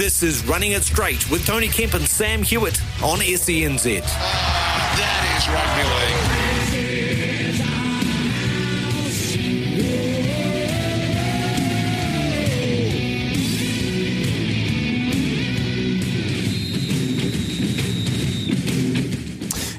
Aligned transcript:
This 0.00 0.22
is 0.22 0.42
Running 0.46 0.72
It 0.72 0.82
Straight 0.82 1.30
with 1.30 1.44
Tony 1.44 1.68
Kemp 1.68 1.92
and 1.92 2.08
Sam 2.08 2.40
Hewat 2.40 2.80
on 3.02 3.18
SENZ. 3.18 4.00
That 4.00 5.22
is 5.36 5.44
rugby 5.52 5.84
league. 5.84 6.19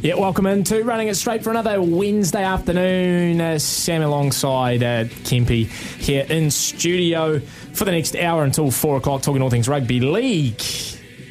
Yeah, 0.02 0.16
welcome 0.16 0.48
into 0.48 0.84
Running 0.84 1.10
It 1.10 1.16
Straight 1.16 1.44
for 1.44 1.52
another 1.52 1.80
Wednesday 1.80 2.44
afternoon. 2.44 3.40
Uh, 3.40 3.60
Sam 3.60 4.02
alongside 4.02 4.82
uh, 4.82 5.04
here 5.04 6.26
in 6.28 6.50
studio 6.50 7.38
for 7.74 7.86
the 7.86 7.92
next 7.92 8.16
hour 8.16 8.44
until 8.44 8.72
four 8.72 8.98
o'clock, 8.98 9.22
talking 9.22 9.44
all 9.44 9.52
things 9.52 9.70
rugby 9.70 10.00
league, 10.00 10.58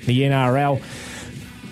the 0.07 0.21
NRL. 0.21 0.81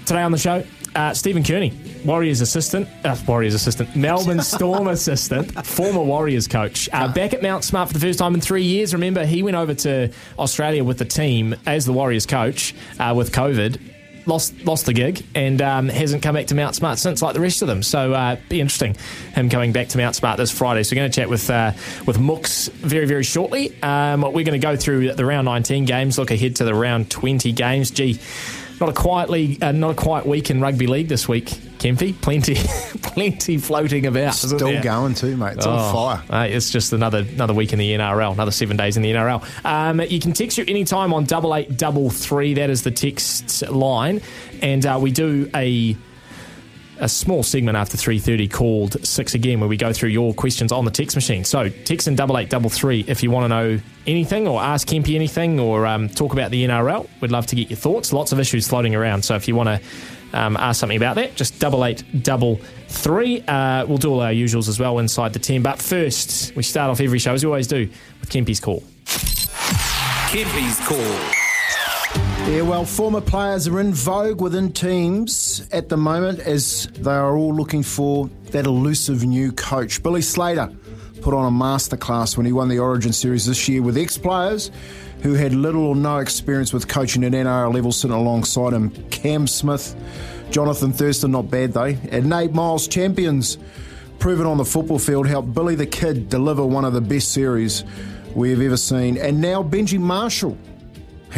Today 0.07 0.23
on 0.23 0.33
the 0.33 0.39
show, 0.39 0.65
uh, 0.97 1.15
Stephen 1.15 1.45
Kearney, 1.45 1.73
Warriors 2.05 2.41
assistant, 2.41 2.89
uh, 3.05 3.15
Warriors 3.29 3.55
assistant, 3.55 3.95
Melbourne 3.95 4.43
Storm 4.43 4.89
assistant, 4.89 5.65
former 5.65 6.03
Warriors 6.03 6.49
coach, 6.49 6.89
uh, 6.93 7.07
back 7.13 7.33
at 7.33 7.43
Mount 7.43 7.63
Smart 7.63 7.87
for 7.87 7.95
the 7.95 8.01
first 8.01 8.19
time 8.19 8.35
in 8.35 8.41
three 8.41 8.65
years. 8.65 8.93
Remember, 8.93 9.25
he 9.25 9.45
went 9.45 9.57
over 9.57 9.73
to 9.73 10.11
Australia 10.37 10.83
with 10.83 10.99
the 10.99 11.05
team 11.05 11.55
as 11.65 11.87
the 11.87 11.93
Warriors 11.93 12.27
coach 12.27 12.75
uh, 12.99 13.15
with 13.17 13.31
COVID 13.31 13.79
lost 14.29 14.65
lost 14.65 14.87
the 14.87 14.93
gig 14.93 15.25
and 15.35 15.61
um, 15.61 15.89
hasn't 15.89 16.23
come 16.23 16.35
back 16.35 16.47
to 16.47 16.55
Mount 16.55 16.75
Smart 16.75 16.99
since, 16.99 17.23
like 17.23 17.35
the 17.35 17.41
rest 17.41 17.63
of 17.63 17.69
them. 17.69 17.83
So 17.83 18.13
uh, 18.13 18.37
be 18.49 18.61
interesting 18.61 18.97
him 19.35 19.49
coming 19.49 19.73
back 19.73 19.89
to 19.89 19.99
Mount 19.99 20.15
Smart 20.15 20.37
this 20.37 20.51
Friday. 20.51 20.83
So 20.83 20.95
we're 20.95 21.01
going 21.01 21.11
to 21.11 21.21
chat 21.21 21.29
with 21.29 21.51
uh, 21.51 21.73
with 22.07 22.19
Mooks 22.19 22.71
very 22.71 23.07
very 23.07 23.25
shortly. 23.25 23.75
Um, 23.83 24.21
we're 24.21 24.45
going 24.45 24.53
to 24.53 24.59
go 24.59 24.77
through 24.77 25.15
the 25.15 25.25
round 25.25 25.47
19 25.47 25.87
games, 25.87 26.19
look 26.19 26.31
ahead 26.31 26.57
to 26.57 26.65
the 26.65 26.75
round 26.75 27.11
20 27.11 27.53
games. 27.53 27.91
Gee, 27.91 28.21
not 28.81 28.89
a 28.91 28.93
quiet 28.93 29.31
league, 29.31 29.63
uh, 29.63 29.73
not 29.73 29.91
a 29.91 29.95
quiet 29.95 30.27
week 30.27 30.51
in 30.51 30.61
rugby 30.61 30.87
league 30.87 31.09
this 31.09 31.29
week. 31.29 31.47
Kempy, 31.79 32.13
plenty, 32.21 32.55
plenty 33.03 33.57
floating 33.59 34.07
about. 34.07 34.35
Still 34.35 34.83
going 34.83 35.15
too, 35.15 35.37
mate. 35.37 35.57
It's 35.59 35.67
Oh, 35.67 35.71
on 35.71 35.95
fire. 36.21 36.43
uh, 36.43 36.47
it's 36.47 36.71
just 36.71 36.93
another 36.93 37.19
another 37.19 37.55
week 37.55 37.73
in 37.73 37.79
the 37.79 37.93
NRL, 37.93 38.33
another 38.33 38.51
seven 38.51 38.77
days 38.77 38.97
in 38.97 39.03
the 39.03 39.13
NRL. 39.13 39.45
Um, 39.65 40.01
you 40.01 40.19
can 40.21 40.33
text 40.33 40.59
you 40.59 40.65
anytime 40.67 41.15
on 41.15 41.25
double 41.25 41.55
eight 41.55 41.77
double 41.77 42.11
three. 42.11 42.55
That 42.55 42.71
is 42.71 42.83
the 42.83 42.91
text 42.91 43.69
line, 43.71 44.21
and 44.61 44.85
uh, 44.85 44.99
we 45.01 45.13
do 45.13 45.49
a 45.55 45.97
a 47.01 47.09
small 47.09 47.43
segment 47.43 47.77
after 47.77 47.97
three 47.97 48.19
thirty 48.19 48.49
called 48.49 49.05
Six 49.07 49.35
Again, 49.35 49.61
where 49.61 49.69
we 49.69 49.77
go 49.77 49.93
through 49.93 50.11
your 50.11 50.35
questions 50.35 50.73
on 50.73 50.85
the 50.85 50.91
text 50.91 51.17
machine. 51.17 51.45
So 51.45 51.69
text 51.69 52.09
in 52.09 52.15
double 52.15 52.39
eight 52.39 52.51
double 52.51 52.71
three 52.71 53.05
if 53.07 53.23
you 53.23 53.31
want 53.31 53.45
to 53.45 53.49
know 53.49 53.81
anything 54.07 54.49
or 54.49 54.61
ask 54.61 54.89
Kempy 54.89 55.15
anything 55.15 55.61
or 55.61 55.87
um, 55.87 56.09
talk 56.09 56.33
about 56.33 56.51
the 56.51 56.65
NRL. 56.65 57.09
We'd 57.21 57.31
love 57.31 57.47
to 57.47 57.57
get 57.57 57.71
your 57.71 57.77
thoughts. 57.77 58.13
Lots 58.13 58.33
of 58.33 58.41
issues 58.41 58.69
floating 58.69 58.95
around. 58.95 59.23
So 59.23 59.35
if 59.35 59.49
you 59.49 59.55
want 59.55 59.69
to 59.69 60.39
um, 60.39 60.57
ask 60.57 60.81
something 60.81 60.97
about 60.97 61.17
that, 61.17 61.35
just 61.35 61.59
double 61.59 61.85
eight 61.85 62.05
double 62.23 62.57
three. 62.89 63.43
Uh, 63.43 63.87
we'll 63.87 63.99
do 63.99 64.11
all 64.11 64.21
our 64.21 64.33
usuals 64.33 64.69
as 64.69 64.79
well 64.79 64.99
inside 64.99 65.33
the 65.33 65.39
ten. 65.39 65.63
But 65.63 65.81
first, 65.81 66.55
we 66.57 66.63
start 66.63 66.91
off 66.91 67.01
every 67.01 67.19
show 67.19 67.35
as 67.35 67.45
we 67.45 67.49
always 67.49 67.67
do 67.67 67.89
with 68.21 68.31
Kempy's 68.31 68.61
call. 68.61 68.83
Kempy's 70.31 70.79
call. 70.87 71.48
Yeah, 72.49 72.63
well, 72.63 72.87
former 72.87 73.21
players 73.21 73.69
are 73.69 73.79
in 73.79 73.93
vogue 73.93 74.41
within 74.41 74.73
teams 74.73 75.69
at 75.71 75.91
the 75.91 75.99
moment 75.99 76.41
as 76.41 76.87
they 76.95 77.11
are 77.11 77.37
all 77.37 77.55
looking 77.55 77.83
for 77.83 78.31
that 78.53 78.65
elusive 78.65 79.23
new 79.23 79.53
coach. 79.53 80.03
Billy 80.03 80.23
Slater 80.23 80.73
put 81.21 81.35
on 81.35 81.45
a 81.45 81.55
masterclass 81.55 82.39
when 82.39 82.47
he 82.47 82.53
won 82.53 82.71
the 82.71 82.79
Origin 82.79 83.13
Series 83.13 83.45
this 83.45 83.69
year 83.69 83.83
with 83.83 83.99
ex 83.99 84.17
players 84.17 84.71
who 85.23 85.35
had 85.35 85.53
little 85.53 85.85
or 85.85 85.95
no 85.95 86.21
experience 86.21 86.73
with 86.73 86.89
coaching 86.89 87.23
at 87.23 87.33
NRL 87.33 87.75
level 87.75 87.93
sitting 87.93 88.17
alongside 88.17 88.73
him. 88.73 88.93
Cam 89.11 89.47
Smith, 89.47 89.95
Jonathan 90.51 90.91
Thurston, 90.91 91.33
not 91.33 91.51
bad 91.51 91.75
though, 91.75 91.95
and 92.11 92.31
Nate 92.31 92.55
Myles, 92.55 92.89
champions 92.89 93.59
proven 94.21 94.47
on 94.47 94.57
the 94.57 94.65
football 94.65 94.99
field, 94.99 95.29
helped 95.29 95.53
Billy 95.53 95.75
the 95.75 95.87
Kid 95.87 96.31
deliver 96.31 96.65
one 96.65 96.87
of 96.87 96.95
the 96.95 97.03
best 97.03 97.31
series 97.31 97.85
we 98.35 98.49
have 98.49 98.63
ever 98.63 98.79
seen. 98.79 99.19
And 99.19 99.39
now 99.39 99.63
Benji 99.63 100.01
Marshall 100.01 100.57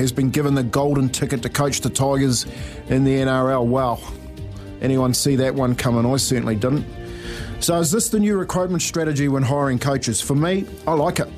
has 0.01 0.13
been 0.13 0.31
given 0.31 0.55
the 0.55 0.63
golden 0.63 1.09
ticket 1.09 1.43
to 1.43 1.49
coach 1.49 1.81
the 1.81 1.91
Tigers 1.91 2.47
in 2.89 3.05
the 3.05 3.17
NRL. 3.17 3.67
Wow. 3.67 4.01
Anyone 4.81 5.15
see 5.15 5.37
that 5.37 5.55
one 5.55 5.75
coming? 5.75 6.11
I 6.11 6.17
certainly 6.17 6.57
didn't. 6.57 6.87
So, 7.61 7.79
is 7.79 7.91
this 7.91 8.09
the 8.09 8.19
new 8.19 8.39
recruitment 8.39 8.83
strategy 8.83 9.29
when 9.29 9.43
hiring 9.43 9.79
coaches? 9.79 10.21
For 10.21 10.35
me, 10.35 10.67
I 10.87 10.95
like 10.95 11.21
it. 11.21 11.29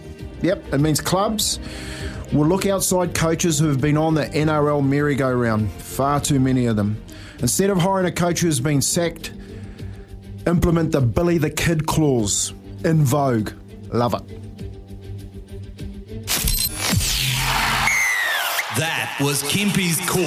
Yep, 0.42 0.74
it 0.74 0.78
means 0.78 1.00
clubs 1.00 1.58
will 2.32 2.46
look 2.46 2.66
outside 2.66 3.14
coaches 3.14 3.58
who 3.58 3.68
have 3.68 3.80
been 3.80 3.96
on 3.96 4.14
the 4.14 4.24
NRL 4.24 4.86
merry-go-round. 4.86 5.70
Far 5.72 6.20
too 6.20 6.40
many 6.40 6.66
of 6.66 6.76
them. 6.76 7.02
Instead 7.40 7.70
of 7.70 7.78
hiring 7.78 8.06
a 8.06 8.12
coach 8.12 8.40
who 8.40 8.46
has 8.46 8.60
been 8.60 8.80
sacked, 8.80 9.32
implement 10.46 10.92
the 10.92 11.00
Billy 11.00 11.38
the 11.38 11.50
Kid 11.50 11.86
clause 11.86 12.54
in 12.84 13.04
vogue. 13.04 13.50
Love 13.90 14.14
it. 14.14 14.22
That 18.78 19.19
was 19.21 19.43
Kempy's 19.43 20.00
call. 20.09 20.22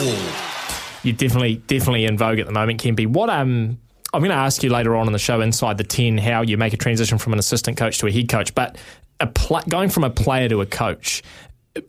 You're 1.04 1.16
definitely 1.16 1.56
definitely 1.56 2.06
in 2.06 2.18
vogue 2.18 2.40
at 2.40 2.46
the 2.46 2.52
moment, 2.52 2.82
Kempy. 2.82 3.08
What 3.08 3.30
um 3.30 3.80
I'm 4.14 4.22
going 4.22 4.32
to 4.32 4.38
ask 4.38 4.64
you 4.64 4.70
later 4.70 4.96
on 4.96 5.08
in 5.08 5.14
the 5.14 5.20
show 5.20 5.42
inside 5.42 5.78
the 5.78 5.84
10 5.84 6.18
how 6.20 6.42
you 6.42 6.58
make 6.58 6.72
a 6.72 6.78
transition 6.78 7.18
from 7.18 7.34
an 7.34 7.40
assistant 7.40 7.76
coach 7.76 7.98
to 7.98 8.08
a 8.08 8.12
head 8.12 8.30
coach, 8.30 8.56
but 8.56 8.78
a 9.20 9.28
pl- 9.28 9.64
going 9.68 9.90
from 9.90 10.06
a 10.06 10.10
player 10.10 10.48
to 10.48 10.62
a 10.62 10.66
coach, 10.66 11.22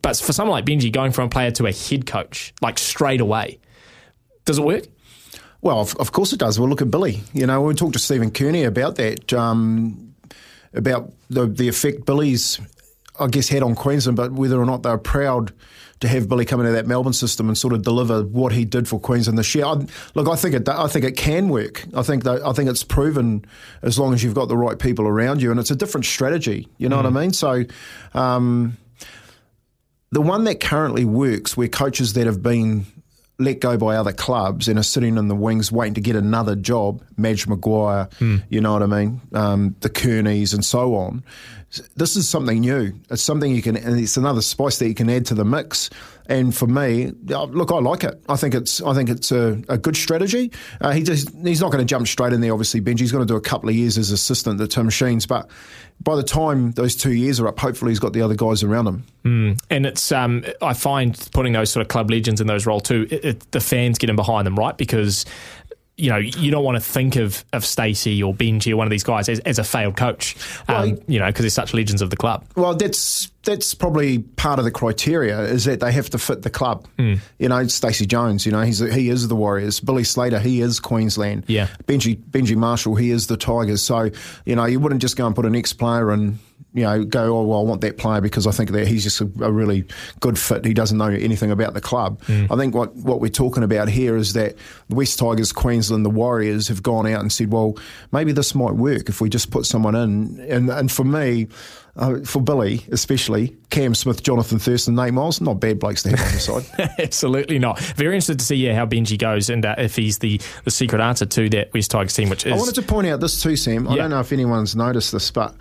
but 0.02 0.16
for 0.16 0.32
someone 0.32 0.56
like 0.56 0.64
Benji, 0.64 0.90
going 0.90 1.12
from 1.12 1.26
a 1.26 1.28
player 1.28 1.52
to 1.52 1.66
a 1.66 1.72
head 1.72 2.04
coach, 2.04 2.52
like 2.60 2.78
straight 2.78 3.20
away, 3.20 3.60
does 4.44 4.58
it 4.58 4.64
work? 4.64 4.86
Well, 5.60 5.78
of, 5.78 5.94
of 5.96 6.10
course 6.10 6.32
it 6.32 6.40
does. 6.40 6.58
Well, 6.58 6.68
look 6.68 6.82
at 6.82 6.90
Billy. 6.90 7.22
You 7.32 7.46
know, 7.46 7.62
we 7.62 7.74
talked 7.74 7.92
to 7.92 8.00
Stephen 8.00 8.32
Kearney 8.32 8.64
about 8.64 8.96
that, 8.96 9.32
um, 9.32 10.14
about 10.74 11.12
the 11.30 11.46
the 11.46 11.68
effect 11.68 12.06
Billy's, 12.06 12.60
I 13.20 13.28
guess, 13.28 13.48
had 13.48 13.62
on 13.62 13.74
Queensland, 13.76 14.16
but 14.16 14.32
whether 14.32 14.60
or 14.60 14.66
not 14.66 14.82
they're 14.82 14.98
proud 14.98 15.52
to 16.00 16.08
have 16.08 16.28
Billy 16.28 16.44
come 16.44 16.60
into 16.60 16.72
that 16.72 16.86
Melbourne 16.86 17.12
system 17.12 17.48
and 17.48 17.56
sort 17.56 17.72
of 17.72 17.82
deliver 17.82 18.22
what 18.22 18.52
he 18.52 18.64
did 18.64 18.86
for 18.86 19.00
Queensland 19.00 19.38
this 19.38 19.54
year. 19.54 19.64
I, 19.64 19.86
look, 20.14 20.28
I 20.28 20.36
think 20.36 20.54
it. 20.54 20.68
I 20.68 20.86
think 20.88 21.04
it 21.04 21.16
can 21.16 21.48
work. 21.48 21.84
I 21.94 22.02
think 22.02 22.24
that. 22.24 22.44
I 22.44 22.52
think 22.52 22.68
it's 22.68 22.84
proven 22.84 23.44
as 23.82 23.98
long 23.98 24.14
as 24.14 24.22
you've 24.22 24.34
got 24.34 24.48
the 24.48 24.56
right 24.56 24.78
people 24.78 25.06
around 25.06 25.40
you, 25.40 25.50
and 25.50 25.58
it's 25.58 25.70
a 25.70 25.76
different 25.76 26.04
strategy. 26.04 26.68
You 26.78 26.88
know 26.88 26.96
what 26.96 27.06
I 27.06 27.10
mean? 27.10 27.32
So. 27.32 27.64
Um, 28.14 28.76
the 30.12 30.20
one 30.22 30.44
that 30.44 30.60
currently 30.60 31.04
works, 31.04 31.56
where 31.56 31.66
coaches 31.68 32.12
that 32.12 32.26
have 32.26 32.40
been 32.40 32.86
let 33.38 33.60
go 33.60 33.76
by 33.76 33.96
other 33.96 34.12
clubs 34.12 34.66
and 34.68 34.78
are 34.78 34.82
sitting 34.82 35.16
in 35.18 35.28
the 35.28 35.34
wings 35.34 35.70
waiting 35.70 35.94
to 35.94 36.00
get 36.00 36.16
another 36.16 36.56
job, 36.56 37.02
Madge 37.16 37.46
Maguire, 37.46 38.08
you 38.48 38.60
know 38.60 38.72
what 38.72 38.82
I 38.82 38.86
mean, 38.86 39.20
um, 39.34 39.76
the 39.80 39.90
Kearneys 39.90 40.54
and 40.54 40.64
so 40.64 40.94
on. 40.94 41.22
This 41.96 42.16
is 42.16 42.28
something 42.28 42.60
new. 42.60 42.94
It's 43.10 43.22
something 43.22 43.54
you 43.54 43.60
can, 43.60 43.76
and 43.76 43.98
it's 44.00 44.16
another 44.16 44.40
spice 44.40 44.78
that 44.78 44.88
you 44.88 44.94
can 44.94 45.10
add 45.10 45.26
to 45.26 45.34
the 45.34 45.44
mix. 45.44 45.90
And 46.28 46.54
for 46.54 46.66
me, 46.66 47.12
look, 47.26 47.70
I 47.70 47.78
like 47.78 48.04
it. 48.04 48.22
I 48.28 48.36
think 48.36 48.54
it's, 48.54 48.80
I 48.80 48.94
think 48.94 49.10
it's 49.10 49.30
a, 49.30 49.60
a 49.68 49.76
good 49.76 49.96
strategy. 49.96 50.50
Uh, 50.80 50.92
he 50.92 51.02
just, 51.02 51.28
he's 51.44 51.60
not 51.60 51.70
going 51.70 51.86
to 51.86 51.88
jump 51.88 52.08
straight 52.08 52.32
in 52.32 52.40
there. 52.40 52.52
Obviously, 52.52 52.80
Benji's 52.80 53.12
going 53.12 53.26
to 53.26 53.30
do 53.30 53.36
a 53.36 53.40
couple 53.40 53.68
of 53.68 53.74
years 53.74 53.98
as 53.98 54.10
assistant 54.10 54.58
to 54.58 54.66
Tim 54.66 54.88
Sheens, 54.88 55.26
but 55.26 55.50
by 56.02 56.16
the 56.16 56.22
time 56.22 56.72
those 56.72 56.96
two 56.96 57.12
years 57.12 57.40
are 57.40 57.48
up, 57.48 57.58
hopefully 57.58 57.90
he's 57.90 57.98
got 57.98 58.12
the 58.12 58.22
other 58.22 58.34
guys 58.34 58.62
around 58.62 58.86
him. 58.86 59.04
And 59.70 59.86
it's 59.86 60.12
um, 60.12 60.44
I 60.60 60.74
find 60.74 61.16
putting 61.32 61.52
those 61.52 61.70
sort 61.70 61.82
of 61.82 61.88
club 61.88 62.10
legends 62.10 62.40
in 62.40 62.46
those 62.46 62.66
roles 62.66 62.82
too, 62.82 63.06
it, 63.10 63.24
it, 63.24 63.50
the 63.52 63.60
fans 63.60 63.98
get 63.98 64.06
getting 64.06 64.16
behind 64.16 64.46
them, 64.46 64.56
right? 64.56 64.76
Because 64.76 65.26
you 65.98 66.10
know, 66.10 66.18
you 66.18 66.50
don't 66.50 66.62
want 66.62 66.76
to 66.76 66.80
think 66.80 67.16
of, 67.16 67.42
of 67.54 67.64
Stacey 67.64 68.22
or 68.22 68.34
Benji 68.34 68.70
or 68.70 68.76
one 68.76 68.86
of 68.86 68.90
these 68.90 69.02
guys 69.02 69.30
as, 69.30 69.38
as 69.40 69.58
a 69.58 69.64
failed 69.64 69.96
coach, 69.96 70.36
um, 70.68 70.90
well, 70.90 70.98
you 71.08 71.18
know, 71.18 71.26
because 71.26 71.42
they're 71.42 71.50
such 71.50 71.72
legends 71.72 72.02
of 72.02 72.10
the 72.10 72.18
club. 72.18 72.44
Well, 72.54 72.74
that's 72.74 73.32
that's 73.46 73.74
probably 73.74 74.18
part 74.18 74.58
of 74.58 74.64
the 74.64 74.70
criteria 74.70 75.40
is 75.40 75.64
that 75.64 75.80
they 75.80 75.92
have 75.92 76.10
to 76.10 76.18
fit 76.18 76.42
the 76.42 76.50
club. 76.50 76.86
Mm. 76.98 77.20
You 77.38 77.48
know, 77.48 77.66
Stacey 77.68 78.04
Jones, 78.04 78.44
you 78.44 78.52
know, 78.52 78.62
he's 78.62 78.78
he 78.78 79.08
is 79.08 79.26
the 79.28 79.36
Warriors. 79.36 79.80
Billy 79.80 80.04
Slater, 80.04 80.38
he 80.38 80.60
is 80.60 80.80
Queensland. 80.80 81.44
Yeah. 81.46 81.68
Benji 81.84 82.16
Benji 82.16 82.56
Marshall, 82.56 82.96
he 82.96 83.10
is 83.10 83.28
the 83.28 83.36
Tigers. 83.36 83.82
So 83.82 84.10
you 84.44 84.56
know, 84.56 84.66
you 84.66 84.80
wouldn't 84.80 85.00
just 85.00 85.16
go 85.16 85.26
and 85.26 85.34
put 85.34 85.46
an 85.46 85.56
ex 85.56 85.72
player 85.72 86.10
and 86.10 86.38
you 86.76 86.82
know, 86.82 87.04
go, 87.04 87.38
oh, 87.38 87.42
well, 87.44 87.60
I 87.60 87.62
want 87.62 87.80
that 87.80 87.96
player 87.96 88.20
because 88.20 88.46
I 88.46 88.50
think 88.50 88.70
that 88.72 88.86
he's 88.86 89.02
just 89.02 89.22
a, 89.22 89.30
a 89.40 89.50
really 89.50 89.86
good 90.20 90.38
fit. 90.38 90.62
He 90.62 90.74
doesn't 90.74 90.98
know 90.98 91.06
anything 91.06 91.50
about 91.50 91.72
the 91.72 91.80
club. 91.80 92.20
Mm. 92.24 92.52
I 92.52 92.56
think 92.56 92.74
what, 92.74 92.94
what 92.96 93.18
we're 93.18 93.28
talking 93.30 93.62
about 93.62 93.88
here 93.88 94.14
is 94.14 94.34
that 94.34 94.56
the 94.90 94.94
West 94.94 95.18
Tigers, 95.18 95.52
Queensland, 95.52 96.04
the 96.04 96.10
Warriors 96.10 96.68
have 96.68 96.82
gone 96.82 97.06
out 97.06 97.22
and 97.22 97.32
said, 97.32 97.50
well, 97.50 97.78
maybe 98.12 98.30
this 98.32 98.54
might 98.54 98.74
work 98.74 99.08
if 99.08 99.22
we 99.22 99.30
just 99.30 99.50
put 99.50 99.64
someone 99.64 99.94
in. 99.94 100.38
And, 100.50 100.68
and 100.68 100.92
for 100.92 101.04
me, 101.04 101.48
uh, 101.96 102.20
for 102.20 102.40
Billy 102.40 102.84
especially, 102.92 103.56
Cam 103.70 103.94
Smith, 103.94 104.22
Jonathan 104.22 104.58
Thurston, 104.58 104.94
Nate 104.94 105.14
Myles, 105.14 105.40
not 105.40 105.60
bad 105.60 105.78
blokes 105.78 106.02
to 106.02 106.10
have 106.10 106.20
on 106.20 106.32
the 106.32 106.38
side. 106.38 106.94
Absolutely 106.98 107.58
not. 107.58 107.78
Very 107.80 108.14
interested 108.14 108.38
to 108.38 108.44
see 108.44 108.56
yeah, 108.56 108.74
how 108.74 108.86
Benji 108.86 109.18
goes 109.18 109.50
and 109.50 109.64
uh, 109.64 109.74
if 109.78 109.96
he's 109.96 110.18
the, 110.18 110.40
the 110.64 110.70
secret 110.70 111.00
answer 111.00 111.26
to 111.26 111.48
that 111.50 111.72
West 111.74 111.90
Tigers 111.90 112.14
team, 112.14 112.28
which 112.28 112.46
is. 112.46 112.52
I 112.52 112.56
wanted 112.56 112.74
to 112.76 112.82
point 112.82 113.06
out 113.06 113.20
this 113.20 113.42
too, 113.42 113.56
Sam. 113.56 113.88
I 113.88 113.96
don't 113.96 114.10
know 114.10 114.20
if 114.20 114.32
anyone's 114.32 114.76
noticed 114.76 115.12
this, 115.12 115.30
but 115.30 115.54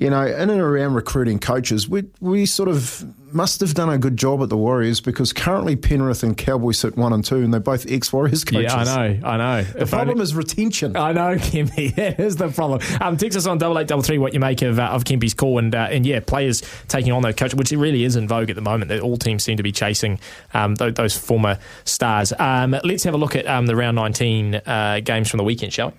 you 0.00 0.08
know, 0.08 0.24
in 0.24 0.48
and 0.48 0.60
around 0.60 0.94
recruiting 0.94 1.38
coaches, 1.38 1.86
we 1.86 2.04
we 2.20 2.46
sort 2.46 2.70
of 2.70 3.04
must 3.34 3.60
have 3.60 3.74
done 3.74 3.90
a 3.90 3.98
good 3.98 4.16
job 4.16 4.42
at 4.42 4.48
the 4.48 4.56
Warriors 4.56 4.98
because 4.98 5.30
currently 5.30 5.76
Penrith 5.76 6.22
and 6.22 6.34
Cowboys 6.34 6.78
sit 6.78 6.96
one 6.96 7.12
and 7.12 7.22
two, 7.22 7.36
and 7.36 7.52
they're 7.52 7.60
both 7.60 7.84
ex 7.86 8.10
Warriors 8.10 8.42
coaches. 8.42 8.72
Yeah, 8.72 8.78
I 8.78 8.84
know, 8.84 9.28
I 9.28 9.36
know. 9.36 9.62
The 9.62 9.82
if 9.82 9.90
problem 9.90 10.12
only, 10.12 10.22
is 10.22 10.34
retention. 10.34 10.96
I 10.96 11.12
know, 11.12 11.36
Kempy. 11.36 11.94
That 11.96 12.18
is 12.18 12.36
the 12.36 12.48
problem. 12.48 12.80
Um, 12.98 13.18
text 13.18 13.36
us 13.36 13.46
on 13.46 13.58
double 13.58 13.78
eight 13.78 13.88
double 13.88 14.02
three 14.02 14.16
what 14.16 14.32
you 14.32 14.40
make 14.40 14.62
of 14.62 14.78
uh, 14.78 14.84
of 14.84 15.04
Kempy's 15.04 15.34
call, 15.34 15.58
and 15.58 15.74
uh, 15.74 15.88
and 15.90 16.06
yeah, 16.06 16.20
players 16.20 16.62
taking 16.88 17.12
on 17.12 17.20
their 17.20 17.34
coach, 17.34 17.52
which 17.52 17.70
it 17.70 17.76
really 17.76 18.04
is 18.04 18.16
in 18.16 18.26
vogue 18.26 18.48
at 18.48 18.56
the 18.56 18.62
moment. 18.62 18.90
All 19.02 19.18
teams 19.18 19.44
seem 19.44 19.58
to 19.58 19.62
be 19.62 19.70
chasing 19.70 20.18
um, 20.54 20.76
those, 20.76 20.94
those, 20.94 21.14
former 21.18 21.58
stars. 21.84 22.32
Um, 22.38 22.74
let's 22.84 23.04
have 23.04 23.12
a 23.12 23.18
look 23.18 23.36
at 23.36 23.46
um, 23.46 23.66
the 23.66 23.76
round 23.76 23.96
nineteen 23.96 24.54
uh, 24.54 25.00
games 25.04 25.28
from 25.28 25.36
the 25.36 25.44
weekend, 25.44 25.74
shall 25.74 25.92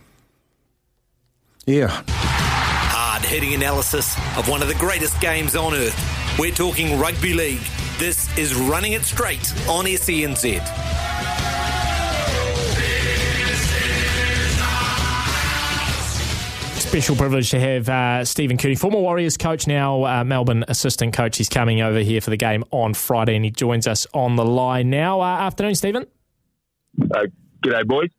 we? 1.68 1.76
Yeah 1.76 2.31
hitting 3.32 3.54
analysis 3.54 4.18
of 4.38 4.50
one 4.50 4.62
of 4.62 4.68
the 4.68 4.76
greatest 4.76 5.18
games 5.22 5.56
on 5.56 5.74
earth. 5.74 5.98
We're 6.38 6.52
talking 6.52 7.00
rugby 7.00 7.34
league. 7.34 7.62
This 7.98 8.38
is 8.38 8.54
Running 8.54 8.92
It 8.92 9.04
Straight 9.04 9.54
on 9.70 9.86
SENZ. 9.86 10.60
Special 16.78 17.16
privilege 17.16 17.52
to 17.52 17.60
have 17.62 17.88
uh, 17.88 18.26
Stephen 18.26 18.58
Kearney, 18.58 18.76
former 18.76 19.00
Warriors 19.00 19.38
coach, 19.38 19.66
now 19.66 20.04
uh, 20.04 20.26
Melbourne 20.26 20.66
assistant 20.68 21.14
coach. 21.14 21.38
He's 21.38 21.48
coming 21.48 21.80
over 21.80 22.00
here 22.00 22.20
for 22.20 22.32
the 22.32 22.38
game 22.38 22.66
on 22.72 22.94
Friday 22.94 23.38
and 23.38 23.46
he 23.46 23.52
joins 23.52 23.88
us 23.88 24.06
on 24.14 24.36
the 24.36 24.44
line 24.44 24.90
now. 24.90 25.22
Uh, 25.22 25.24
afternoon, 25.24 25.76
Stephen. 25.76 26.06
Uh, 27.00 27.28
g'day, 27.64 27.88
boys. 27.88 28.10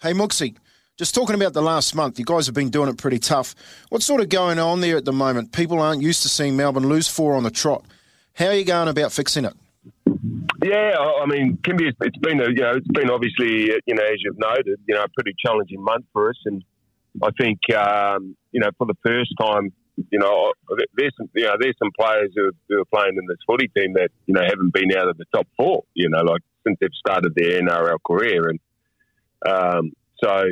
Hey, 0.00 0.12
Mooksy. 0.12 0.54
Just 1.02 1.16
talking 1.16 1.34
about 1.34 1.52
the 1.52 1.60
last 1.60 1.96
month, 1.96 2.20
you 2.20 2.24
guys 2.24 2.46
have 2.46 2.54
been 2.54 2.70
doing 2.70 2.88
it 2.88 2.96
pretty 2.96 3.18
tough. 3.18 3.56
What's 3.88 4.04
sort 4.04 4.20
of 4.20 4.28
going 4.28 4.60
on 4.60 4.82
there 4.82 4.96
at 4.96 5.04
the 5.04 5.12
moment? 5.12 5.50
People 5.50 5.80
aren't 5.80 6.00
used 6.00 6.22
to 6.22 6.28
seeing 6.28 6.56
Melbourne 6.56 6.88
lose 6.88 7.08
four 7.08 7.34
on 7.34 7.42
the 7.42 7.50
trot. 7.50 7.84
How 8.34 8.46
are 8.46 8.54
you 8.54 8.64
going 8.64 8.86
about 8.86 9.10
fixing 9.10 9.44
it? 9.44 9.52
Yeah, 10.62 10.94
I 11.20 11.26
mean, 11.26 11.58
Kimby, 11.64 11.92
it's 12.00 12.18
been 12.18 12.40
a, 12.40 12.50
you 12.50 12.60
know, 12.60 12.74
it's 12.76 12.86
been 12.86 13.10
obviously, 13.10 13.72
uh, 13.72 13.78
you 13.84 13.96
know, 13.96 14.04
as 14.04 14.14
you've 14.18 14.38
noted, 14.38 14.78
you 14.86 14.94
know, 14.94 15.02
a 15.02 15.08
pretty 15.08 15.34
challenging 15.44 15.82
month 15.82 16.04
for 16.12 16.30
us, 16.30 16.36
and 16.44 16.62
I 17.20 17.30
think, 17.36 17.58
um, 17.76 18.36
you 18.52 18.60
know, 18.60 18.70
for 18.78 18.86
the 18.86 18.94
first 19.04 19.34
time, 19.40 19.72
you 19.96 20.20
know, 20.20 20.52
there's 20.94 21.16
some, 21.16 21.28
you 21.34 21.46
know, 21.46 21.56
there's 21.58 21.78
some 21.80 21.90
players 21.98 22.30
who, 22.36 22.52
who 22.68 22.80
are 22.80 22.84
playing 22.94 23.16
in 23.16 23.26
this 23.26 23.38
footy 23.44 23.66
team 23.76 23.94
that 23.94 24.10
you 24.26 24.34
know 24.34 24.42
haven't 24.48 24.72
been 24.72 24.96
out 24.96 25.08
of 25.08 25.18
the 25.18 25.24
top 25.34 25.48
four, 25.56 25.82
you 25.94 26.08
know, 26.08 26.22
like 26.22 26.42
since 26.64 26.78
they've 26.80 26.90
started 26.94 27.34
their 27.34 27.60
NRL 27.60 27.98
career, 28.06 28.50
and 28.50 28.60
um, 29.44 29.90
so 30.22 30.44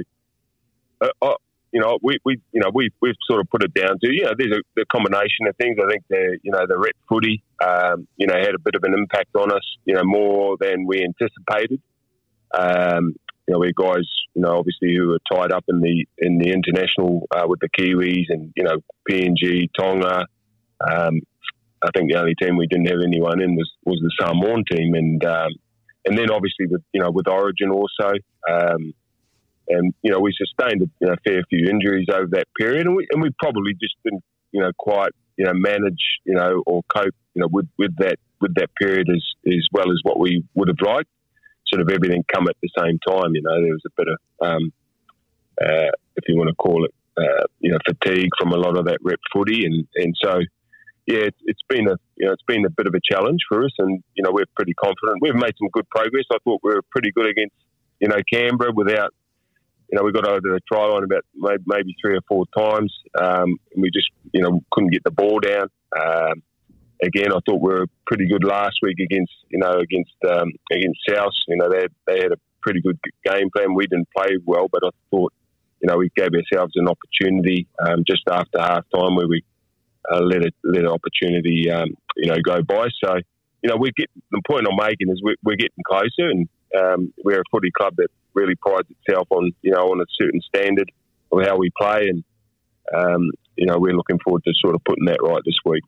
uh, 1.00 1.08
uh, 1.23 1.35
you 1.73 1.81
know, 1.81 1.99
we, 2.02 2.19
we 2.25 2.41
you 2.52 2.61
know 2.61 2.70
we 2.75 2.91
we've 3.00 3.14
sort 3.29 3.41
of 3.41 3.49
put 3.50 3.62
it 3.62 3.73
down 3.75 3.99
to 4.02 4.12
you 4.12 4.25
know 4.25 4.32
there's 4.37 4.52
a 4.52 4.61
the 4.76 4.85
combination 4.91 5.47
of 5.49 5.56
things. 5.56 5.79
I 5.82 5.91
think 5.91 6.05
the 6.08 6.38
you 6.43 6.50
know 6.50 6.67
the 6.67 6.79
rep 6.79 6.97
footy 7.08 7.43
um, 7.64 8.08
you 8.17 8.26
know 8.26 8.35
had 8.35 8.55
a 8.55 8.58
bit 8.58 8.75
of 8.75 8.82
an 8.85 8.94
impact 8.94 9.37
on 9.37 9.52
us 9.52 9.62
you 9.85 9.94
know 9.94 10.02
more 10.05 10.56
than 10.61 10.87
we 10.87 11.05
anticipated. 11.05 11.81
Um, 12.52 13.14
you 13.47 13.55
know, 13.55 13.61
we 13.61 13.73
guys 13.73 14.08
you 14.35 14.43
know 14.43 14.58
obviously 14.58 14.94
who 14.97 15.12
are 15.12 15.20
tied 15.32 15.52
up 15.52 15.64
in 15.69 15.81
the 15.81 16.06
in 16.19 16.38
the 16.38 16.50
international 16.50 17.29
uh, 17.35 17.44
with 17.47 17.61
the 17.61 17.69
Kiwis 17.69 18.26
and 18.29 18.52
you 18.56 18.64
know 18.64 18.76
PNG 19.08 19.69
Tonga. 19.79 20.26
Um, 20.81 21.20
I 21.82 21.88
think 21.97 22.11
the 22.11 22.19
only 22.19 22.35
team 22.35 22.56
we 22.56 22.67
didn't 22.67 22.88
have 22.88 23.00
anyone 23.05 23.41
in 23.41 23.55
was 23.55 23.70
was 23.85 24.00
the 24.02 24.12
Samoan 24.20 24.64
team, 24.70 24.94
and 24.94 25.25
um, 25.25 25.50
and 26.05 26.19
then 26.19 26.31
obviously 26.31 26.67
with 26.67 26.82
you 26.93 27.00
know 27.00 27.11
with 27.12 27.29
Origin 27.29 27.70
also. 27.70 28.12
Um, 28.50 28.93
and 29.70 29.94
you 30.02 30.11
know 30.11 30.20
we 30.20 30.32
sustained 30.37 30.82
a 30.82 30.87
you 31.00 31.08
know, 31.08 31.17
fair 31.25 31.43
few 31.49 31.67
injuries 31.67 32.08
over 32.12 32.26
that 32.32 32.46
period, 32.58 32.87
and 32.87 32.96
we 32.96 33.06
and 33.12 33.22
we 33.22 33.31
probably 33.38 33.72
just 33.75 33.94
didn't 34.05 34.25
you 34.52 34.61
know 34.61 34.70
quite 34.78 35.12
you 35.37 35.44
know 35.44 35.52
manage 35.55 36.02
you 36.25 36.34
know 36.34 36.62
or 36.67 36.82
cope 36.94 37.14
you 37.34 37.40
know 37.40 37.49
with, 37.50 37.69
with 37.78 37.96
that 37.99 38.19
with 38.40 38.55
that 38.56 38.70
period 38.81 39.08
as 39.11 39.22
as 39.46 39.67
well 39.72 39.90
as 39.90 39.99
what 40.02 40.19
we 40.19 40.44
would 40.55 40.69
have 40.69 40.81
liked. 40.82 41.08
Sort 41.67 41.82
of 41.82 41.88
everything 41.90 42.25
come 42.32 42.49
at 42.49 42.56
the 42.61 42.69
same 42.76 42.99
time. 43.06 43.34
You 43.34 43.43
know 43.43 43.62
there 43.62 43.72
was 43.72 43.84
a 43.87 43.94
bit 43.96 44.08
of 44.08 44.19
um, 44.46 44.72
uh, 45.62 45.90
if 46.16 46.25
you 46.26 46.37
want 46.37 46.49
to 46.49 46.55
call 46.56 46.84
it 46.84 46.94
uh, 47.16 47.46
you 47.61 47.70
know 47.70 47.78
fatigue 47.87 48.31
from 48.38 48.52
a 48.52 48.56
lot 48.56 48.76
of 48.76 48.87
that 48.87 48.99
rep 49.02 49.20
footy, 49.32 49.64
and 49.64 49.87
and 49.96 50.14
so 50.23 50.40
yeah, 51.06 51.26
it's, 51.26 51.38
it's 51.44 51.62
been 51.69 51.88
a 51.88 51.96
you 52.16 52.26
know 52.26 52.32
it's 52.32 52.43
been 52.46 52.64
a 52.64 52.70
bit 52.70 52.87
of 52.87 52.94
a 52.94 53.00
challenge 53.12 53.40
for 53.49 53.64
us, 53.64 53.73
and 53.78 54.02
you 54.14 54.23
know 54.23 54.31
we're 54.32 54.44
pretty 54.56 54.75
confident. 54.75 55.19
We've 55.20 55.34
made 55.34 55.55
some 55.58 55.69
good 55.73 55.88
progress. 55.90 56.25
I 56.32 56.37
thought 56.44 56.61
we 56.62 56.73
were 56.75 56.82
pretty 56.90 57.12
good 57.12 57.26
against 57.26 57.55
you 58.00 58.08
know 58.08 58.19
Canberra 58.32 58.73
without 58.75 59.14
you 59.90 59.98
know, 59.98 60.04
we 60.04 60.12
got 60.12 60.28
over 60.28 60.40
the 60.40 60.60
try 60.70 60.87
line 60.87 61.02
about 61.04 61.25
maybe 61.66 61.96
three 62.00 62.16
or 62.16 62.20
four 62.28 62.44
times. 62.56 62.94
Um, 63.20 63.56
and 63.75 63.82
we 63.82 63.90
just, 63.90 64.10
you 64.32 64.40
know, 64.40 64.60
couldn't 64.70 64.92
get 64.92 65.02
the 65.04 65.10
ball 65.10 65.40
down. 65.40 65.69
Um, 65.98 66.42
again, 67.02 67.32
I 67.32 67.38
thought 67.46 67.60
we 67.60 67.72
were 67.72 67.87
pretty 68.06 68.28
good 68.28 68.44
last 68.44 68.76
week 68.82 68.98
against, 69.00 69.32
you 69.48 69.58
know, 69.58 69.72
against 69.72 70.14
um, 70.28 70.52
against 70.70 71.00
South. 71.08 71.32
You 71.48 71.56
know, 71.56 71.69
they 71.69 71.87
they 72.06 72.19
had 72.20 72.32
a 72.32 72.38
pretty 72.62 72.81
good 72.81 72.98
game 73.25 73.48
plan. 73.54 73.75
We 73.75 73.87
didn't 73.87 74.08
play 74.16 74.37
well, 74.44 74.69
but 74.70 74.82
I 74.84 74.90
thought, 75.10 75.32
you 75.81 75.88
know, 75.88 75.96
we 75.96 76.10
gave 76.14 76.31
ourselves 76.34 76.75
an 76.76 76.87
opportunity 76.88 77.66
um, 77.84 78.04
just 78.06 78.22
after 78.31 78.60
half 78.60 78.84
time 78.94 79.16
where 79.16 79.28
we 79.28 79.42
uh, 80.10 80.20
let 80.20 80.42
it 80.42 80.54
let 80.62 80.82
an 80.82 80.88
opportunity, 80.88 81.70
um, 81.70 81.96
you 82.16 82.31
know, 82.31 82.38
go 82.44 82.62
by. 82.62 82.87
So, 83.02 83.16
you 83.62 83.70
know, 83.70 83.76
we 83.76 83.90
get 83.97 84.09
the 84.30 84.42
point 84.49 84.66
I'm 84.70 84.76
making 84.76 85.11
is 85.11 85.20
we're, 85.23 85.37
we're 85.42 85.56
getting 85.56 85.82
closer, 85.85 86.30
and 86.30 86.49
um, 86.78 87.12
we're 87.24 87.40
a 87.40 87.44
footy 87.50 87.70
club 87.70 87.94
that 87.96 88.08
really 88.34 88.54
prides 88.54 88.88
itself 88.90 89.26
on 89.30 89.52
you 89.62 89.72
know 89.72 89.90
on 89.90 90.00
a 90.00 90.04
certain 90.20 90.40
standard 90.42 90.90
of 91.32 91.44
how 91.44 91.56
we 91.56 91.70
play, 91.78 92.08
and 92.08 92.24
um, 92.94 93.30
you 93.56 93.66
know 93.66 93.78
we're 93.78 93.94
looking 93.94 94.18
forward 94.24 94.44
to 94.44 94.52
sort 94.60 94.74
of 94.74 94.82
putting 94.84 95.04
that 95.06 95.22
right 95.22 95.42
this 95.44 95.58
week. 95.64 95.82